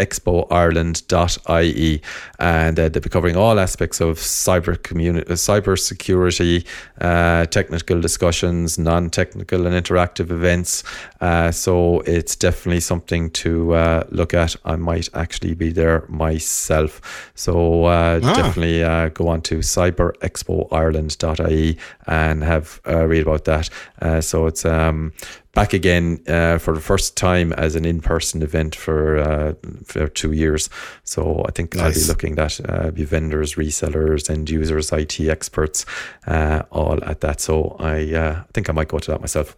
cyberexpoireland.ie 0.00 2.00
and 2.38 2.78
uh, 2.78 2.88
they'll 2.88 3.02
be 3.02 3.08
covering 3.08 3.36
all 3.36 3.58
aspects 3.60 4.00
of 4.00 4.16
cyber 4.18 4.80
community, 4.82 5.28
uh, 5.30 5.34
cyber 5.34 5.78
security, 5.78 6.64
uh, 7.00 7.46
technical 7.46 8.00
discussions, 8.00 8.78
non-technical 8.78 9.66
and 9.66 9.74
interactive 9.86 10.30
events. 10.30 10.84
Uh, 11.20 11.50
so 11.50 12.00
it's 12.00 12.36
definitely 12.36 12.80
something 12.80 13.30
to 13.30 13.72
uh, 13.74 14.04
look 14.10 14.34
at. 14.34 14.56
I 14.64 14.76
might 14.76 15.08
actually 15.14 15.54
be 15.54 15.72
there 15.72 16.04
myself. 16.08 17.00
So 17.34 17.84
uh, 17.84 18.20
Ah. 18.22 18.34
definitely 18.34 18.82
uh, 18.82 19.08
go 19.10 19.28
on 19.28 19.40
to 19.42 19.58
cyberexpoireland.ie 19.58 21.78
and 22.06 22.42
have 22.44 22.80
a 22.84 23.06
read 23.06 23.22
about 23.22 23.44
that. 23.44 23.70
Uh, 24.02 24.20
so 24.20 24.46
it's 24.46 24.64
um, 24.64 25.12
back 25.60 25.72
again 25.72 26.20
uh, 26.26 26.58
for 26.58 26.74
the 26.74 26.80
first 26.80 27.16
time 27.16 27.52
as 27.54 27.76
an 27.76 27.84
in-person 27.84 28.42
event 28.42 28.74
for, 28.74 29.18
uh, 29.18 29.54
for 29.84 30.08
two 30.08 30.32
years. 30.32 30.70
So 31.04 31.44
I 31.48 31.52
think 31.52 31.74
nice. 31.74 31.84
I'll 31.84 31.92
be 31.92 32.08
looking 32.08 32.38
at 32.38 32.60
uh, 32.68 32.90
be 32.90 33.04
vendors, 33.04 33.54
resellers, 33.54 34.30
end 34.30 34.48
users, 34.50 34.92
IT 34.92 35.20
experts, 35.20 35.86
uh, 36.26 36.62
all 36.70 37.02
at 37.04 37.20
that. 37.20 37.40
So 37.40 37.76
I 37.78 38.14
uh, 38.14 38.42
think 38.54 38.68
I 38.70 38.72
might 38.72 38.88
go 38.88 38.98
to 38.98 39.10
that 39.12 39.20
myself. 39.20 39.56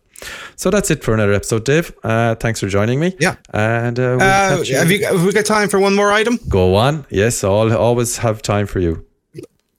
So 0.57 0.71
that's 0.71 0.91
it 0.91 1.03
for 1.03 1.15
another 1.15 1.33
episode, 1.33 1.65
Dave. 1.65 1.93
Uh, 2.03 2.35
thanks 2.37 2.61
for 2.61 2.69
joining 2.69 3.01
me. 3.01 3.17
Yeah. 3.19 3.37
And 3.53 3.99
uh, 3.99 4.17
we'll 4.19 4.23
uh, 4.23 4.65
have, 4.65 4.91
you, 4.91 5.05
have 5.05 5.25
we 5.25 5.33
got 5.33 5.45
time 5.45 5.69
for 5.69 5.81
one 5.81 5.95
more 5.95 6.13
item? 6.13 6.39
Go 6.49 6.77
on. 6.77 7.07
Yes, 7.11 7.43
I'll 7.45 7.77
always 7.77 8.19
have 8.19 8.43
time 8.43 8.67
for 8.67 8.79
you. 8.79 9.05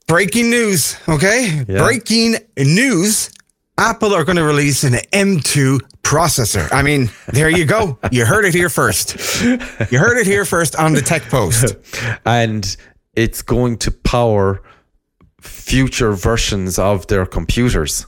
Breaking 0.07 0.49
news. 0.49 0.97
Okay. 1.07 1.63
Yeah. 1.67 1.83
Breaking 1.83 2.35
news. 2.57 3.29
Apple 3.77 4.13
are 4.13 4.23
going 4.23 4.35
to 4.35 4.43
release 4.43 4.83
an 4.83 4.93
M2 5.11 5.79
processor. 6.03 6.71
I 6.71 6.83
mean, 6.83 7.09
there 7.27 7.49
you 7.49 7.65
go. 7.65 7.97
You 8.11 8.25
heard 8.25 8.45
it 8.45 8.53
here 8.53 8.69
first. 8.69 9.15
You 9.41 9.97
heard 9.97 10.17
it 10.17 10.27
here 10.27 10.45
first 10.45 10.75
on 10.75 10.93
the 10.93 11.01
Tech 11.01 11.23
Post. 11.23 11.75
and 12.25 12.77
it's 13.15 13.41
going 13.41 13.77
to 13.77 13.91
power 13.91 14.61
future 15.41 16.13
versions 16.13 16.77
of 16.77 17.07
their 17.07 17.25
computers. 17.25 18.05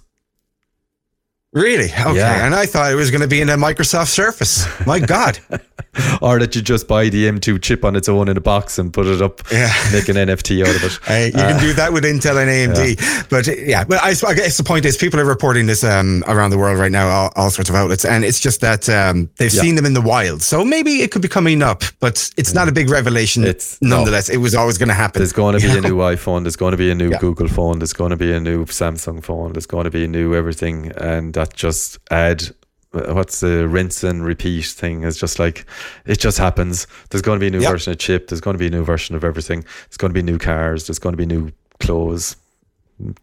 Really? 1.55 1.85
Okay. 1.85 2.15
Yeah. 2.15 2.45
And 2.45 2.53
I 2.53 2.65
thought 2.65 2.91
it 2.91 2.95
was 2.95 3.11
going 3.11 3.21
to 3.21 3.29
be 3.29 3.39
in 3.39 3.47
a 3.47 3.55
Microsoft 3.55 4.09
Surface. 4.09 4.67
My 4.85 4.99
God. 4.99 5.39
or 6.21 6.37
that 6.37 6.53
you 6.53 6.61
just 6.61 6.85
buy 6.85 7.07
the 7.07 7.25
M2 7.25 7.61
chip 7.61 7.85
on 7.85 7.95
its 7.95 8.09
own 8.09 8.27
in 8.27 8.35
a 8.35 8.41
box 8.41 8.77
and 8.77 8.91
put 8.91 9.05
it 9.05 9.21
up, 9.21 9.41
yeah. 9.49 9.71
make 9.93 10.09
an 10.09 10.17
NFT 10.17 10.61
out 10.61 10.75
of 10.75 10.83
it. 10.83 10.99
Uh, 11.05 11.13
you 11.13 11.31
uh, 11.35 11.51
can 11.51 11.59
do 11.59 11.71
that 11.73 11.93
with 11.93 12.03
Intel 12.03 12.41
and 12.41 12.49
AMD. 12.49 12.99
Yeah. 12.99 13.23
But 13.29 13.47
yeah, 13.47 13.83
but 13.83 13.99
I, 14.01 14.09
I, 14.27 14.33
guess 14.33 14.57
the 14.57 14.63
point 14.63 14.85
is 14.85 14.97
people 14.97 15.19
are 15.19 15.25
reporting 15.25 15.67
this 15.67 15.83
um, 15.83 16.23
around 16.27 16.49
the 16.49 16.57
world 16.57 16.79
right 16.79 16.91
now, 16.91 17.07
all, 17.07 17.31
all, 17.35 17.49
sorts 17.49 17.69
of 17.69 17.75
outlets. 17.75 18.05
And 18.05 18.25
it's 18.25 18.39
just 18.39 18.59
that 18.61 18.89
um, 18.89 19.29
they've 19.37 19.53
yeah. 19.53 19.61
seen 19.61 19.75
them 19.75 19.85
in 19.85 19.93
the 19.93 20.01
wild. 20.01 20.41
So 20.41 20.65
maybe 20.65 21.01
it 21.01 21.11
could 21.11 21.21
be 21.21 21.27
coming 21.27 21.61
up, 21.61 21.83
but 21.99 22.31
it's 22.37 22.53
not 22.53 22.67
a 22.67 22.71
big 22.71 22.89
revelation. 22.89 23.43
It's 23.43 23.79
nonetheless. 23.81 24.29
No. 24.29 24.35
It 24.35 24.37
was 24.39 24.55
always 24.55 24.77
going 24.77 24.89
to 24.89 24.95
happen. 24.95 25.19
There's 25.19 25.33
going 25.33 25.59
to 25.59 25.65
be 25.65 25.77
a 25.77 25.81
new 25.81 25.97
iPhone. 25.97 26.43
There's 26.43 26.55
going 26.55 26.71
to 26.71 26.77
be 26.77 26.91
a 26.91 26.95
new 26.95 27.11
Google 27.19 27.47
phone. 27.47 27.79
There's 27.79 27.93
going 27.93 28.11
to 28.11 28.17
be 28.17 28.33
a 28.33 28.39
new 28.39 28.65
Samsung 28.65 29.23
phone. 29.23 29.53
There's 29.53 29.67
going 29.67 29.85
to 29.85 29.91
be 29.91 30.05
a 30.05 30.07
new 30.07 30.33
everything. 30.35 30.91
And 30.97 31.37
that 31.45 31.55
just 31.55 31.97
add 32.11 32.43
what's 32.91 33.41
the 33.41 33.67
rinse 33.67 34.03
and 34.03 34.23
repeat 34.23 34.65
thing? 34.65 35.03
Is 35.03 35.17
just 35.17 35.39
like 35.39 35.65
it 36.05 36.19
just 36.19 36.37
happens. 36.37 36.87
There's 37.09 37.21
going 37.21 37.39
to 37.39 37.43
be 37.43 37.47
a 37.47 37.51
new 37.51 37.61
yep. 37.61 37.71
version 37.71 37.91
of 37.91 37.99
chip 37.99 38.27
there's 38.27 38.41
going 38.41 38.55
to 38.55 38.59
be 38.59 38.67
a 38.67 38.69
new 38.69 38.83
version 38.83 39.15
of 39.15 39.23
everything 39.23 39.61
there's 39.61 39.97
going 39.97 40.11
to 40.11 40.13
be 40.13 40.21
new 40.21 40.37
cars 40.37 40.87
there's 40.87 40.99
going 40.99 41.13
to 41.13 41.17
be 41.17 41.25
new 41.25 41.51
clothes 41.79 42.35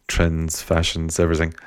trends 0.09 0.63
fashions 0.63 1.19
everything. 1.19 1.55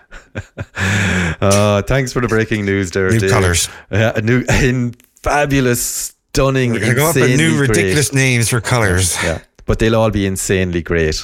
Uh, 1.41 1.82
thanks 1.82 2.14
for 2.14 2.22
the 2.22 2.28
breaking 2.28 2.66
news 2.66 2.91
there 2.91 3.10
new 3.10 3.30
colors 3.30 3.68
yeah 3.91 4.14
new 4.24 4.43
in 4.62 4.95
fabulous 5.22 5.84
stunning 5.84 6.72
We're 6.72 6.80
gonna 6.80 6.95
go 6.95 7.10
up 7.10 7.16
with 7.16 7.38
new 7.38 7.60
ridiculous 7.60 8.10
great. 8.10 8.22
names 8.22 8.49
for 8.49 8.62
colors 8.62 9.22
yeah 9.22 9.41
but 9.66 9.80
they'll 9.80 9.95
all 9.95 10.12
be 10.12 10.26
insanely 10.26 10.82
great 10.82 11.22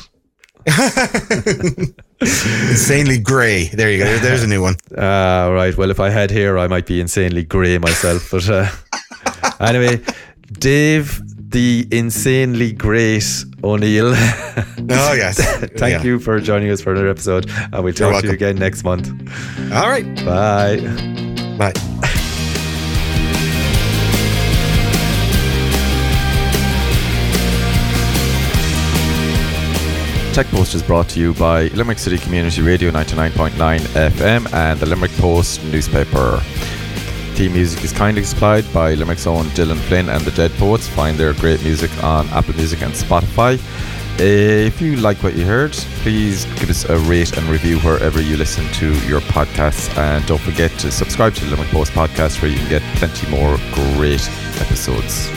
insanely 2.22 3.17
grey. 3.17 3.67
There 3.67 3.91
you 3.91 3.99
go. 3.99 4.17
There's 4.19 4.43
a 4.43 4.47
new 4.47 4.61
one. 4.61 4.76
Uh, 4.95 5.51
right. 5.53 5.76
Well, 5.76 5.89
if 5.89 5.99
I 5.99 6.09
had 6.09 6.32
hair, 6.32 6.57
I 6.57 6.67
might 6.67 6.86
be 6.86 7.01
insanely 7.01 7.43
grey 7.43 7.78
myself. 7.78 8.30
But 8.32 8.49
uh, 8.49 8.69
anyway, 9.59 10.01
Dave, 10.51 11.22
the 11.51 11.88
insanely 11.91 12.72
great 12.72 13.45
O'Neill. 13.63 14.07
oh 14.15 15.13
yes. 15.13 15.38
Thank 15.78 15.82
yeah. 15.82 16.03
you 16.03 16.19
for 16.19 16.39
joining 16.39 16.69
us 16.69 16.82
for 16.82 16.91
another 16.91 17.09
episode, 17.09 17.49
and 17.49 17.84
we'll 17.84 17.93
talk 17.93 18.22
to 18.22 18.28
you 18.28 18.34
again 18.34 18.57
next 18.57 18.84
month. 18.84 19.09
All 19.74 19.89
right. 19.89 20.05
Bye. 20.26 20.78
Bye. 21.57 22.17
Tech 30.34 30.47
Post 30.47 30.75
is 30.75 30.82
brought 30.82 31.09
to 31.09 31.19
you 31.19 31.34
by 31.34 31.63
Limerick 31.69 31.99
City 31.99 32.17
Community 32.17 32.61
Radio 32.61 32.89
99.9 32.89 33.51
FM 33.79 34.53
and 34.53 34.79
the 34.79 34.86
Limerick 34.86 35.11
Post 35.17 35.61
newspaper. 35.65 36.39
Theme 37.34 37.51
music 37.51 37.84
is 37.84 37.91
kindly 37.91 38.23
supplied 38.23 38.63
by 38.73 38.93
Limerick's 38.93 39.27
own 39.27 39.43
Dylan 39.47 39.77
Flynn 39.89 40.07
and 40.07 40.23
the 40.23 40.32
Dead 40.32 40.49
Poets. 40.51 40.88
Find 40.88 41.17
their 41.17 41.34
great 41.34 41.61
music 41.63 41.91
on 42.01 42.29
Apple 42.29 42.55
Music 42.55 42.82
and 42.82 42.93
Spotify. 42.93 43.59
If 44.19 44.82
you 44.82 44.95
like 44.95 45.21
what 45.21 45.36
you 45.36 45.45
heard, 45.45 45.73
please 46.01 46.45
give 46.59 46.69
us 46.69 46.86
a 46.86 46.97
rate 46.99 47.38
and 47.38 47.45
review 47.49 47.79
wherever 47.79 48.21
you 48.21 48.38
listen 48.38 48.65
to 48.75 48.93
your 49.07 49.19
podcasts. 49.19 49.93
And 49.97 50.25
don't 50.27 50.41
forget 50.41 50.71
to 50.79 50.91
subscribe 50.91 51.36
to 51.36 51.43
the 51.43 51.51
Limerick 51.51 51.71
Post 51.71 51.91
podcast 51.91 52.41
where 52.41 52.49
you 52.49 52.57
can 52.57 52.69
get 52.69 52.82
plenty 52.95 53.29
more 53.29 53.57
great 53.73 54.25
episodes. 54.61 55.29